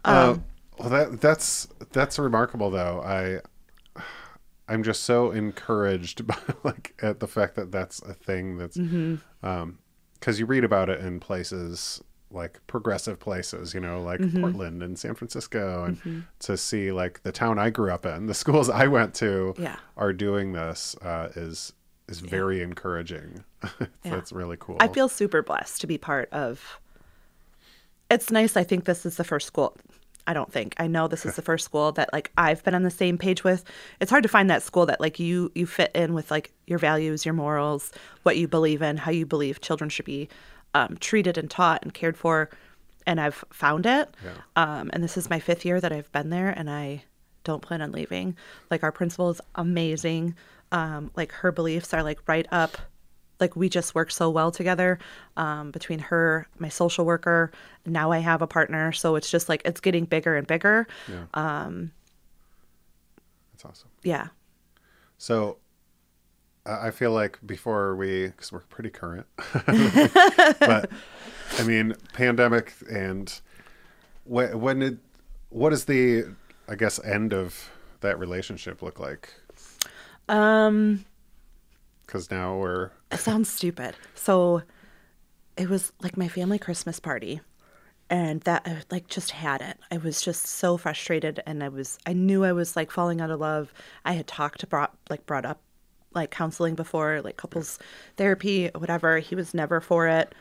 [0.05, 0.45] Uh, um,
[0.79, 3.03] well, that that's that's remarkable, though.
[3.05, 3.41] I
[4.69, 9.17] I'm just so encouraged by like at the fact that that's a thing that's Mm-hmm.
[9.47, 9.79] um
[10.15, 14.41] because you read about it in places like progressive places, you know, like Mm-hmm.
[14.41, 18.35] Portland and San Francisco, and to see like the town I grew up in, the
[18.35, 19.77] schools I went to, Yeah.
[19.97, 21.73] are doing this uh, is
[22.09, 23.45] is very encouraging.
[24.03, 24.77] That's really cool.
[24.81, 26.81] I feel super blessed to be part of.
[28.11, 28.57] It's nice.
[28.57, 29.77] I think this is the first school.
[30.29, 32.83] I don't think I know this is the first school that like I've been on
[32.83, 33.65] the same page with.
[33.99, 36.79] It's hard to find that school that like you you fit in with like your
[36.79, 37.91] values, your morals,
[38.25, 40.29] what you believe in, how you believe children should be
[40.75, 42.51] um, treated and taught and cared for.
[43.07, 44.15] And I've found it.
[44.55, 47.05] Um, and this is my fifth year that I've been there, and I
[47.43, 48.37] don't plan on leaving.
[48.71, 50.37] Like our principal is amazing.
[50.73, 52.77] Um, like her beliefs are like right up
[53.41, 54.99] like we just work so well together
[55.37, 57.51] um, between her my social worker
[57.87, 61.25] now i have a partner so it's just like it's getting bigger and bigger Yeah.
[63.53, 63.89] That's awesome.
[64.05, 64.29] yeah
[65.19, 65.59] So
[66.67, 69.27] I I feel like before we, because we're pretty current,
[69.67, 70.91] but
[71.59, 73.41] I mean, pandemic and
[74.25, 74.99] when, when did,
[75.49, 76.27] what is the,
[76.69, 77.71] I guess, end of
[78.01, 79.33] that relationship look like?
[80.29, 81.05] um
[82.09, 84.63] Because now we're, it sounds stupid so
[85.59, 87.41] it was like my family Christmas party.
[88.11, 89.77] And that I like just had it.
[89.91, 93.31] I was just so frustrated and I was I knew I was like falling out
[93.31, 93.71] of love.
[94.07, 95.61] I had talked brought like brought up
[96.15, 97.79] like counseling before, like couples
[98.17, 99.19] therapy, whatever.
[99.19, 100.35] He was never for it.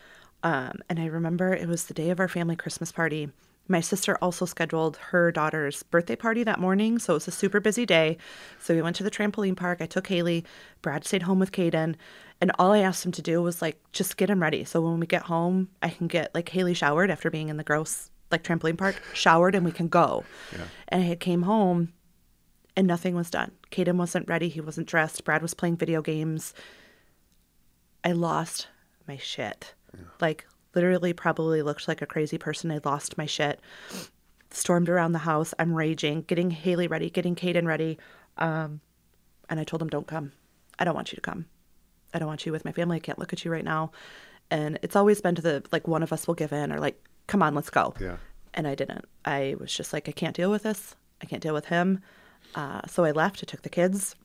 [0.44, 3.30] Um, and I remember it was the day of our family Christmas party.
[3.68, 7.60] My sister also scheduled her daughter's birthday party that morning, so it was a super
[7.60, 8.18] busy day.
[8.60, 9.82] So we went to the trampoline park.
[9.82, 10.46] I took Haley.
[10.82, 11.96] Brad stayed home with Caden,
[12.40, 14.64] and all I asked him to do was like just get him ready.
[14.64, 17.64] So when we get home, I can get like Haley showered after being in the
[17.64, 20.24] gross like trampoline park, showered, and we can go.
[20.88, 21.94] And I had came home,
[22.76, 23.52] and nothing was done.
[23.72, 24.50] Caden wasn't ready.
[24.50, 25.24] He wasn't dressed.
[25.24, 26.54] Brad was playing video games.
[28.04, 28.68] I lost
[29.08, 29.74] my shit.
[30.22, 30.46] Like
[30.78, 32.72] literally probably looked like a crazy person.
[32.72, 33.60] I lost my shit.
[34.52, 35.52] Stormed around the house.
[35.58, 37.98] I'm raging, getting Haley ready, getting Caden ready.
[38.38, 38.80] Um,
[39.50, 40.34] and I told him, don't come.
[40.78, 41.48] I don't want you to come.
[42.14, 42.98] I don't want you with my family.
[42.98, 43.92] I can't look at you right now.
[44.52, 47.04] And it's always been to the like one of us will give in or like,
[47.26, 47.96] come on, let's go.
[48.00, 48.18] Yeah.
[48.54, 49.06] And I didn't.
[49.26, 50.96] I was just like, I can't deal with this.
[51.24, 52.02] I can't deal with him.
[52.54, 53.44] Uh, so I left.
[53.44, 54.16] I took the kids.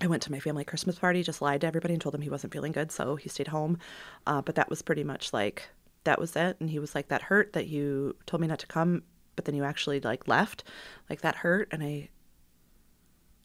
[0.00, 2.30] I went to my family Christmas party, just lied to everybody and told him he
[2.30, 3.78] wasn't feeling good, so he stayed home.
[4.26, 5.68] Uh, but that was pretty much like
[6.04, 6.56] that was it.
[6.60, 9.02] And he was like, "That hurt that you told me not to come,
[9.36, 10.64] but then you actually like left,
[11.10, 12.08] like that hurt." And I,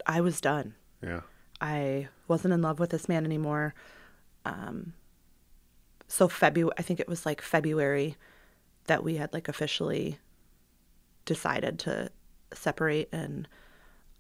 [0.06, 0.76] I was done.
[1.04, 1.22] Yeah.
[1.60, 3.74] I wasn't in love with this man anymore.
[4.46, 4.94] Um,
[6.08, 8.16] so February, I think it was like February
[8.86, 10.20] that we had like officially
[11.26, 12.12] decided to
[12.54, 13.48] separate, and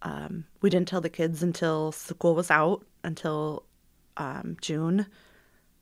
[0.06, 3.66] um, we didn't tell the kids until school was out until
[4.18, 5.08] um, June.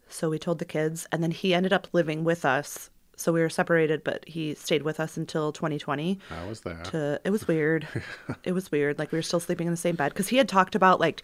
[0.08, 2.90] So we told the kids, and then he ended up living with us.
[3.18, 6.86] So we were separated, but he stayed with us until 2020 How was that?
[6.86, 7.88] to it was weird
[8.44, 10.50] it was weird like we were still sleeping in the same bed because he had
[10.50, 11.22] talked about like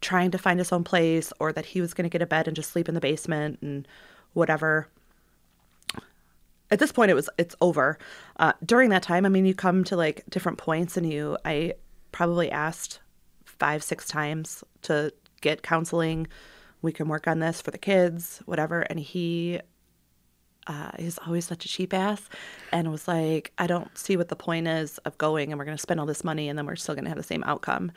[0.00, 2.48] trying to find his own place or that he was going to get a bed
[2.48, 3.86] and just sleep in the basement and
[4.32, 4.88] whatever
[6.72, 7.98] at this point it was it's over
[8.38, 11.72] uh, during that time i mean you come to like different points and you i
[12.12, 13.00] probably asked
[13.44, 16.26] five six times to get counseling
[16.80, 19.60] we can work on this for the kids whatever and he
[20.68, 22.28] uh, is always such a cheap ass
[22.72, 25.76] and was like, I don't see what the point is of going and we're going
[25.76, 27.90] to spend all this money and then we're still going to have the same outcome.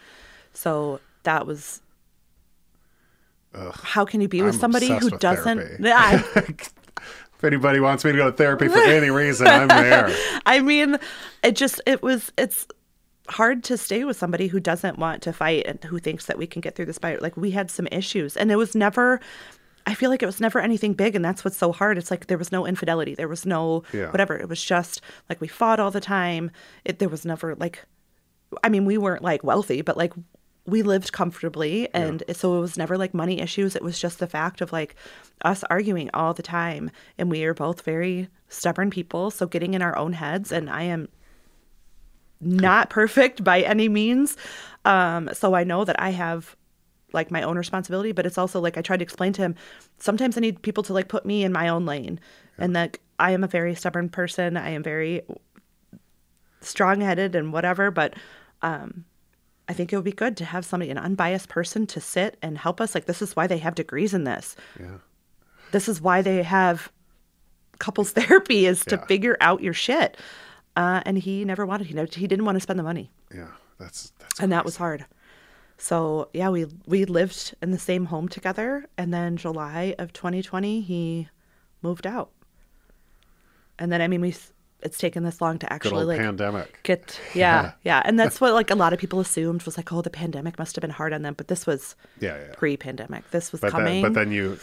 [0.53, 1.81] So that was.
[3.73, 5.81] How can you be with I'm somebody who with doesn't?
[5.81, 6.23] Yeah,
[7.37, 10.15] If anybody wants me to go to therapy for any reason, I'm there.
[10.45, 10.97] I mean,
[11.43, 12.67] it just it was it's
[13.31, 16.45] hard to stay with somebody who doesn't want to fight and who thinks that we
[16.47, 17.21] can get through this fight.
[17.21, 19.19] Like we had some issues, and it was never.
[19.87, 21.97] I feel like it was never anything big, and that's what's so hard.
[21.97, 24.11] It's like there was no infidelity, there was no Yeah.
[24.11, 24.37] whatever.
[24.37, 26.51] It was just like we fought all the time.
[26.85, 27.83] It there was never like,
[28.63, 30.13] I mean, we weren't like wealthy, but like
[30.67, 33.75] we lived comfortably, and so it was never like money issues.
[33.75, 34.95] It was just the fact of like
[35.43, 39.31] us arguing all the time, and we are both very stubborn people.
[39.31, 41.07] So getting in our own heads, and I am
[42.41, 44.37] not perfect by any means.
[44.85, 46.55] Um, so I know that I have
[47.13, 49.55] like my own responsibility, but it's also like I tried to explain to him
[49.99, 52.19] sometimes I need people to like put me in my own lane.
[52.57, 54.55] And that I am a very stubborn person.
[54.55, 55.21] I am very
[56.61, 58.13] strong headed and whatever, but
[58.61, 59.05] um
[59.67, 62.57] I think it would be good to have somebody, an unbiased person to sit and
[62.57, 62.93] help us.
[62.93, 64.55] Like this is why they have degrees in this.
[64.77, 64.97] Yeah.
[65.71, 66.91] This is why they have
[67.79, 70.17] couples therapy is to figure out your shit.
[70.75, 71.87] Uh, and he never wanted.
[71.87, 73.47] He never, he didn't want to spend the money Yeah.
[73.79, 75.05] That's that's and that was hard.
[75.77, 80.81] So yeah, we we lived in the same home together, and then July of 2020
[80.81, 81.27] he
[81.81, 82.29] moved out,
[83.79, 84.35] and then I mean we
[84.83, 86.79] it's taken this long to actually like pandemic.
[86.83, 90.01] get yeah yeah, and that's what like a lot of people assumed was like oh
[90.01, 92.53] the pandemic must have been hard on them, but this was Yeah, yeah.
[92.55, 93.29] pre-pandemic.
[93.31, 94.01] This was But coming.
[94.03, 94.59] then, but then you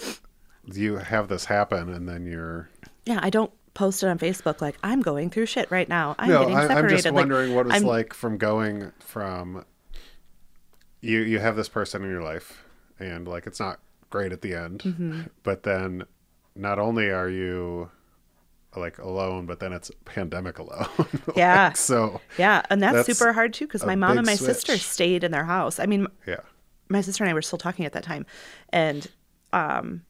[0.73, 2.69] you have this happen, and then you're
[3.05, 6.17] yeah, I don't post it on Facebook like I'm going through shit right now.
[6.19, 6.41] I'm no.
[6.41, 6.85] getting I, separated.
[6.85, 9.65] I'm just Like, wondering what it was I'm- like from going from
[11.01, 12.65] you you have this person in your life,
[12.99, 13.79] and like it's not
[14.11, 15.21] great at the end, Mm-hmm.
[15.45, 16.03] but then
[16.57, 17.91] not only are you
[18.77, 20.89] like alone, but then it's pandemic alone.
[20.99, 21.73] Like, Yeah.
[21.73, 25.23] so Yeah, and that's, That's super hard too because my mom and my sister stayed
[25.25, 25.79] in their house.
[25.79, 26.41] I mean, yeah.
[26.89, 28.27] my sister and I were still talking at that time,
[28.71, 29.07] and
[29.53, 30.03] um,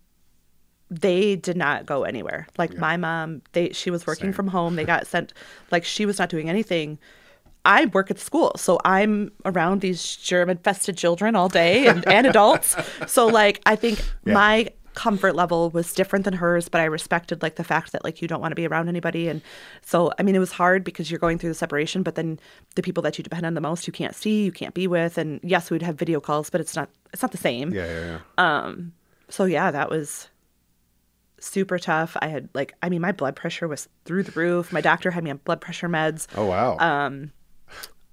[0.90, 2.47] they did not go anywhere.
[2.56, 4.32] Like my mom, they she was working Same.
[4.32, 4.77] from home.
[4.77, 5.32] They got sent,
[5.70, 6.98] like she was not doing anything.
[7.65, 12.74] I work at school, so I'm around these germ-infested children all day and, and adults.
[13.06, 14.35] So like, I think Yeah.
[14.35, 18.20] my comfort level was different than hers, but I respected like the fact that like
[18.23, 19.43] you don't want to be around anybody, and
[19.82, 22.40] so I mean it was hard because you're going through the separation, but then
[22.74, 25.19] the people that you depend on the most you can't see, you can't be with,
[25.19, 27.73] and yes, we'd have video calls, but it's not it's not the same.
[27.74, 28.20] Yeah, yeah, yeah.
[28.62, 28.93] Um,
[29.28, 30.28] so yeah, that was
[31.40, 32.16] super tough.
[32.20, 34.73] I had like, I mean, my blood pressure was through the roof.
[34.73, 36.27] My doctor had me on blood pressure meds.
[36.36, 36.77] Oh wow.
[36.78, 37.32] Um,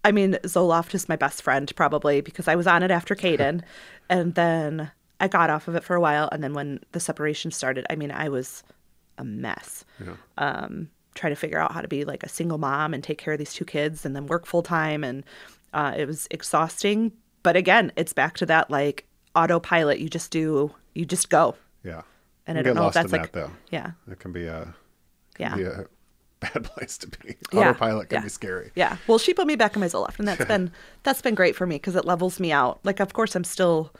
[0.04, 3.62] I mean, Zoloft is my best friend probably because I was on it after Caden,
[4.10, 7.52] and then I got off of it for a while, and then when the separation
[7.52, 8.64] started, I mean, I was
[9.18, 9.86] a mess.
[10.04, 10.16] Yeah.
[10.38, 13.34] Um, trying to figure out how to be like a single mom and take care
[13.34, 15.24] of these two kids, and then work full time, and
[15.74, 17.12] uh, it was exhausting.
[17.42, 20.00] But again, it's back to that like autopilot.
[20.00, 22.02] You just do, you just go, yeah.
[22.48, 23.52] And I don't know if that's like, that though.
[23.72, 24.74] yeah, It can be a
[25.38, 25.56] yeah.
[25.56, 25.86] be a
[26.40, 27.36] bad place to be.
[27.52, 28.24] Yeah, Autopilot can yeah.
[28.24, 28.72] be scary.
[28.76, 28.98] Yeah.
[29.08, 30.72] Well, she put me back in my Zoloft, and that's been
[31.04, 32.80] that's been great for me because it levels me out.
[32.84, 33.92] Like, of course, I'm still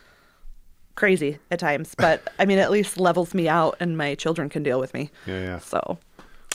[0.96, 4.64] crazy at times, but I mean, at least levels me out, and my children can
[4.64, 5.12] deal with me.
[5.26, 5.60] Yeah, yeah.
[5.60, 5.98] So,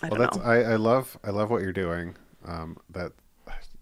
[0.03, 0.39] I well, don't that's.
[0.39, 2.17] I, I love I love what you're doing.
[2.45, 3.13] Um, that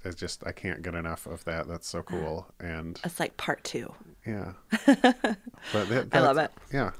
[0.04, 1.68] it's just I can't get enough of that.
[1.68, 2.46] That's so cool.
[2.60, 3.92] And It's like part two.
[4.26, 4.52] yeah,
[4.86, 6.50] but that, I love it.
[6.72, 6.90] Yeah,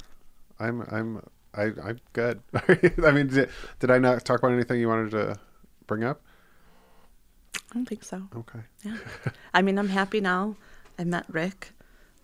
[0.60, 1.22] I'm I'm
[1.54, 2.40] I, I'm good.
[2.54, 5.38] I mean, did, did I not talk about anything you wanted to
[5.86, 6.20] bring up?
[7.54, 8.22] I don't think so.
[8.34, 8.60] Okay.
[8.84, 8.96] Yeah.
[9.54, 10.56] I mean, I'm happy now.
[10.98, 11.72] I met Rick.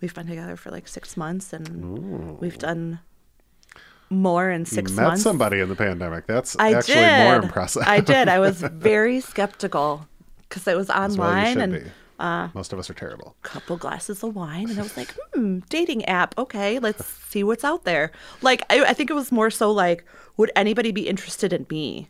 [0.01, 2.99] We've been together for like six months, and we've done
[4.09, 5.23] more in six you met months.
[5.23, 6.27] somebody in the pandemic.
[6.27, 7.23] That's I actually did.
[7.23, 7.83] more impressive.
[7.85, 8.27] I did.
[8.27, 10.07] I was very skeptical
[10.47, 11.91] because it was That's why you online and be.
[12.19, 13.35] Uh, Most of us are terrible.
[13.41, 16.37] couple glasses of wine and I was like, hmm, dating app.
[16.37, 18.11] Okay, let's see what's out there.
[18.41, 20.05] Like, I, I think it was more so like,
[20.37, 22.09] would anybody be interested in me?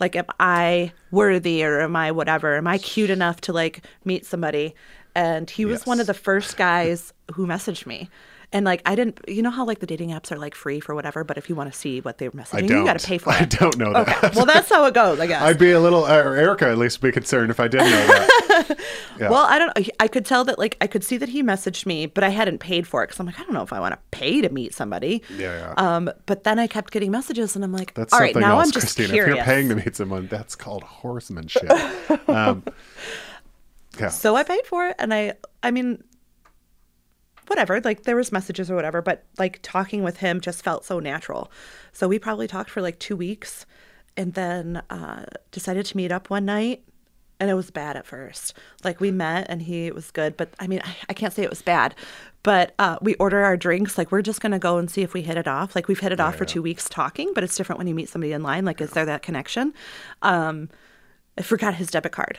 [0.00, 2.56] Like, am I worthy or am I whatever?
[2.56, 4.74] Am I cute enough to like meet somebody?
[5.14, 8.10] And he was one of the first guys who messaged me.
[8.54, 10.94] And like, I didn't, you know how like the dating apps are like free for
[10.94, 13.30] whatever, but if you want to see what they're messaging, you got to pay for
[13.34, 13.42] it.
[13.42, 14.24] I don't know that.
[14.24, 14.30] Okay.
[14.36, 15.42] Well, that's how it goes, I guess.
[15.42, 18.78] I'd be a little, or Erica at least, be concerned if I didn't know that.
[19.16, 19.30] Yeah.
[19.30, 19.90] Well, I don't.
[20.00, 22.58] I could tell that, like, I could see that he messaged me, but I hadn't
[22.58, 24.48] paid for it because I'm like, I don't know if I want to pay to
[24.48, 25.22] meet somebody.
[25.38, 25.74] Yeah, yeah.
[25.76, 28.66] Um, but then I kept getting messages, and I'm like, That's all right, now else,
[28.66, 29.12] I'm just Christina.
[29.12, 29.30] curious.
[29.30, 31.70] If you're paying to meet someone, that's called horsemanship.
[32.28, 32.64] um,
[34.00, 34.08] yeah.
[34.08, 36.02] So I paid for it, and I, I mean,
[37.46, 37.80] whatever.
[37.80, 41.50] Like there was messages or whatever, but like talking with him just felt so natural.
[41.92, 43.66] So we probably talked for like two weeks,
[44.16, 46.82] and then uh, decided to meet up one night.
[47.40, 48.54] And it was bad at first.
[48.84, 51.50] Like we met and he was good, but I mean, I, I can't say it
[51.50, 51.94] was bad.
[52.44, 53.98] But uh, we order our drinks.
[53.98, 55.74] Like we're just gonna go and see if we hit it off.
[55.74, 56.48] Like we've hit it off for yeah.
[56.48, 58.64] two weeks talking, but it's different when you meet somebody in line.
[58.64, 59.74] Like, is there that connection?
[60.22, 60.68] Um,
[61.36, 62.38] I forgot his debit card.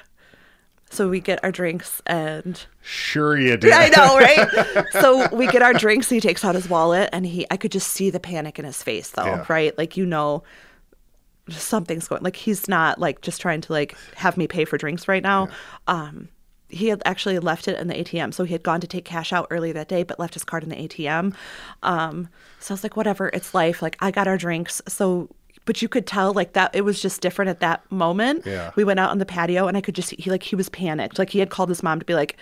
[0.95, 3.71] So we get our drinks and Sure you did.
[3.73, 4.17] I know,
[4.77, 4.85] right?
[4.93, 6.09] so we get our drinks.
[6.09, 8.81] He takes out his wallet, and he, I could just see the panic in his
[8.83, 9.45] face, though, Yeah.
[9.49, 9.77] right?
[9.77, 10.43] Like you know,
[11.49, 12.23] something's going.
[12.23, 15.49] Like he's not like just trying to like have me pay for drinks right now.
[15.87, 16.29] Um,
[16.69, 19.31] he had actually left it in the ATM, so he had gone to take cash
[19.31, 21.35] out early that day, but left his card in the ATM.
[21.83, 22.27] Um,
[22.59, 23.81] so I was like, whatever, it's life.
[23.81, 25.29] Like I got our drinks, so.
[25.65, 28.45] But you could tell like that it was just different at that moment.
[28.45, 28.71] Yeah.
[28.75, 30.69] We went out on the patio and I could just see he like he was
[30.69, 31.17] panicked.
[31.19, 32.37] Like he had called his mom to be like,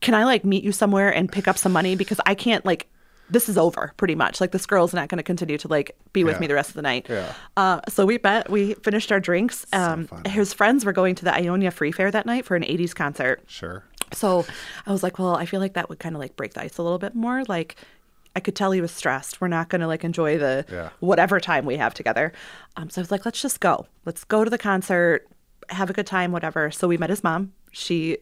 [0.00, 2.86] can I like meet you somewhere and pick up some money because I can't like
[3.30, 4.40] this is over pretty much.
[4.40, 6.40] Like this girl's not going to continue to like be with Yeah.
[6.40, 7.06] me the rest of the night.
[7.10, 7.34] Yeah.
[7.58, 9.66] Uh, so we bet we finished our drinks.
[9.74, 10.24] Um, fun.
[10.24, 13.42] his friends were going to the Ionia Free Fair that night for an 80s concert.
[13.46, 13.84] Sure.
[14.14, 14.46] So
[14.86, 16.78] I was like, well, I feel like that would kind of like break the ice
[16.78, 17.44] a little bit more.
[17.44, 17.76] Like
[18.36, 19.40] I could tell he was stressed.
[19.40, 20.90] We're not going to like enjoy the Yeah.
[21.00, 22.32] whatever time we have together.
[22.76, 23.86] Um, so I was like, let's just go.
[24.04, 25.26] Let's go to the concert,
[25.70, 26.70] have a good time, whatever.
[26.70, 27.52] So we met his mom.
[27.72, 28.18] She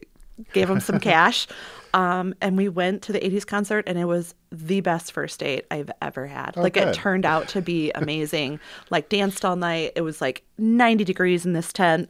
[0.53, 1.47] gave him some cash.
[1.93, 5.65] Um, and we went to the 80s concert and it was the best first date
[5.71, 6.55] I've ever had.
[6.57, 6.89] like good.
[6.89, 8.59] it turned out to be amazing.
[8.89, 9.93] like danced all night.
[9.95, 12.09] It was like 90 degrees in this tent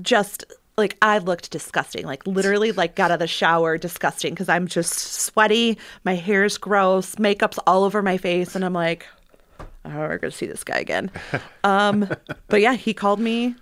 [0.00, 0.44] just
[0.76, 2.06] like I looked disgusting.
[2.06, 6.58] Like literally like got out of the shower disgusting because I'm just sweaty, my hair's
[6.58, 9.06] gross, makeup's all over my face, and I'm like,
[9.84, 11.10] oh, we're gonna see this guy again.
[11.64, 12.08] um,
[12.48, 13.54] but yeah, he called me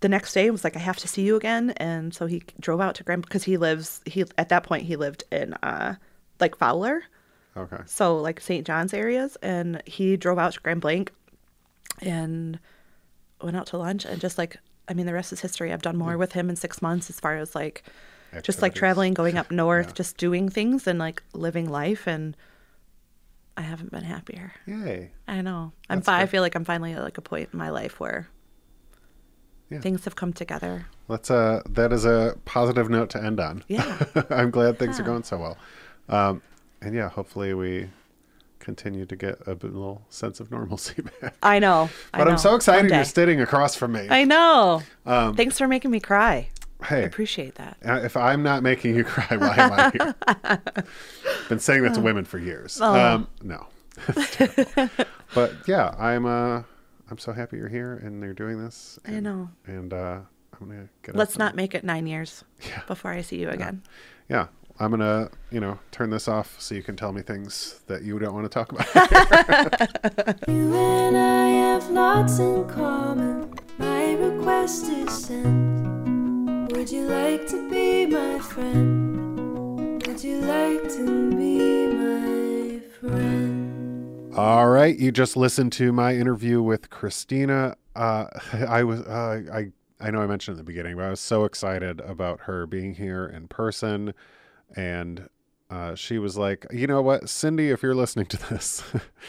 [0.00, 1.70] the next day and was like, I have to see you again.
[1.76, 4.96] And so he drove out to Grand because he lives he at that point he
[4.96, 5.96] lived in uh
[6.40, 7.04] like Fowler.
[7.56, 7.82] Okay.
[7.86, 8.66] So like St.
[8.66, 11.12] John's areas, and he drove out to Grand Blanc
[12.00, 12.58] and
[13.42, 14.56] went out to lunch and just like
[14.88, 15.72] I mean the rest is history.
[15.72, 17.84] I've done more with him in six months as far as like
[18.42, 19.92] just like traveling, going up north, Yeah.
[19.94, 22.36] just doing things and like living life and
[23.56, 24.52] I haven't been happier.
[24.66, 25.10] Yay.
[25.28, 25.72] I know.
[25.90, 28.00] I'm That's fi- I feel like I'm finally at like a point in my life
[28.00, 28.28] where
[29.70, 29.80] Yeah.
[29.80, 30.86] things have come together.
[31.08, 33.64] Let's uh that is a positive note to end on.
[33.68, 34.04] Yeah.
[34.30, 35.58] I'm glad things are going so well.
[36.08, 36.42] Um
[36.80, 37.88] and yeah, hopefully we
[38.62, 41.34] continue to get a little sense of normalcy back.
[41.42, 41.90] I know.
[42.14, 44.06] I But I'm so excited you're sitting across from me.
[44.08, 44.82] I know.
[45.04, 46.48] Um, Thanks for making me cry.
[46.84, 47.76] Hey, I appreciate that.
[47.86, 49.90] uh, if I'm not making you cry, why am I
[50.44, 50.84] here?
[51.48, 52.80] Been saying that to women for years.
[52.82, 52.94] Oh.
[52.94, 53.66] Um, no,
[55.34, 56.62] but yeah, I'm uh
[57.10, 58.98] I'm so happy you're here and they're doing this.
[59.06, 59.48] I and- know.
[59.66, 60.20] And uh
[60.60, 61.14] I'm gonna get.
[61.16, 62.82] Let's not and- make it nine years Yeah.
[62.86, 63.82] before I see you again.
[64.28, 64.46] Yeah,
[64.78, 68.18] I'm gonna you know turn this off so you can tell me things that you
[68.18, 68.86] don't want to talk about.
[70.48, 73.54] You and I have lots in common.
[73.78, 76.72] My request is sent.
[76.72, 80.04] Would you like to be my friend?
[80.06, 84.34] Would you like to be my friend?
[84.34, 87.76] All right, you just listened to my interview with Christina.
[87.94, 88.26] Uh,
[88.68, 91.44] I was uh, I I know I mentioned at the beginning, but I was so
[91.44, 94.14] excited about her being here in person,
[94.76, 95.28] and
[95.70, 98.82] uh, she was like, you know what, Cindy, if you're listening to this,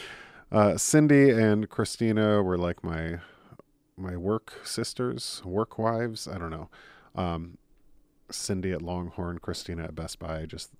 [0.52, 3.18] uh, Cindy and Christina were like my
[3.96, 6.26] my work sisters, work wives.
[6.26, 6.68] I don't know.
[7.14, 7.58] Um,
[8.30, 10.72] Cindy at Longhorn, Christina at Best Buy, just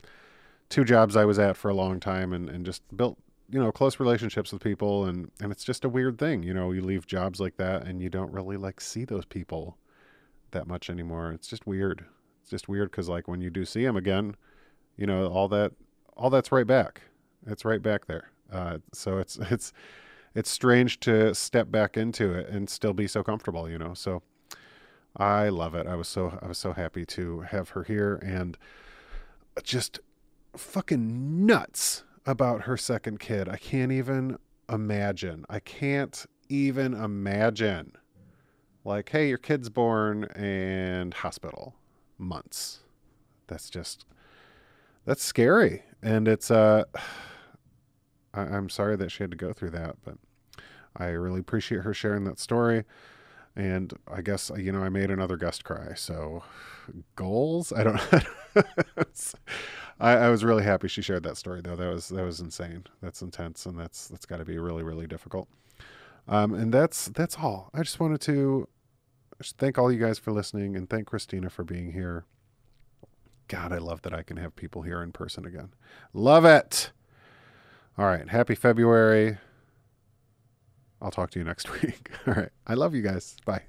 [0.68, 3.18] two jobs I was at for a long time and, and just built,
[3.50, 5.04] you know, close relationships with people.
[5.04, 6.42] And, and it's just a weird thing.
[6.42, 9.76] You know, you leave jobs like that and you don't really like see those people
[10.50, 11.32] that much anymore.
[11.32, 12.04] It's just weird.
[12.42, 14.36] It's just weird because like when you do see them again,
[14.96, 15.72] you know, all that,
[16.16, 17.02] all that's right back.
[17.46, 18.30] It's right back there.
[18.52, 19.72] Uh, so it's, it's,
[20.34, 23.94] it's strange to step back into it and still be so comfortable, you know?
[23.94, 24.22] So
[25.16, 25.86] I love it.
[25.86, 28.58] I was so, I was so happy to have her here and
[29.62, 30.00] just
[30.56, 33.48] fucking nuts about her second kid.
[33.48, 34.38] I can't even
[34.68, 35.44] imagine.
[35.48, 37.92] I can't even imagine.
[38.84, 41.74] Like, hey, your kid's born and hospital
[42.18, 42.80] months.
[43.46, 44.04] That's just
[45.04, 45.82] that's scary.
[46.02, 46.84] And it's uh
[48.34, 50.16] I, I'm sorry that she had to go through that, but
[50.96, 52.84] I really appreciate her sharing that story.
[53.56, 55.94] And I guess you know I made another gust cry.
[55.94, 56.42] So
[57.16, 58.00] goals, I don't.
[60.00, 61.76] I, I was really happy she shared that story though.
[61.76, 62.84] That was that was insane.
[63.00, 65.48] That's intense, and that's that's got to be really really difficult.
[66.26, 67.70] Um, and that's that's all.
[67.74, 68.68] I just wanted to
[69.58, 72.24] thank all you guys for listening, and thank Christina for being here.
[73.48, 75.70] God, I love that I can have people here in person again.
[76.12, 76.90] Love it.
[77.98, 79.38] All right, happy February.
[81.00, 82.10] I'll talk to you next week.
[82.26, 83.36] All right, I love you guys.
[83.44, 83.62] Bye.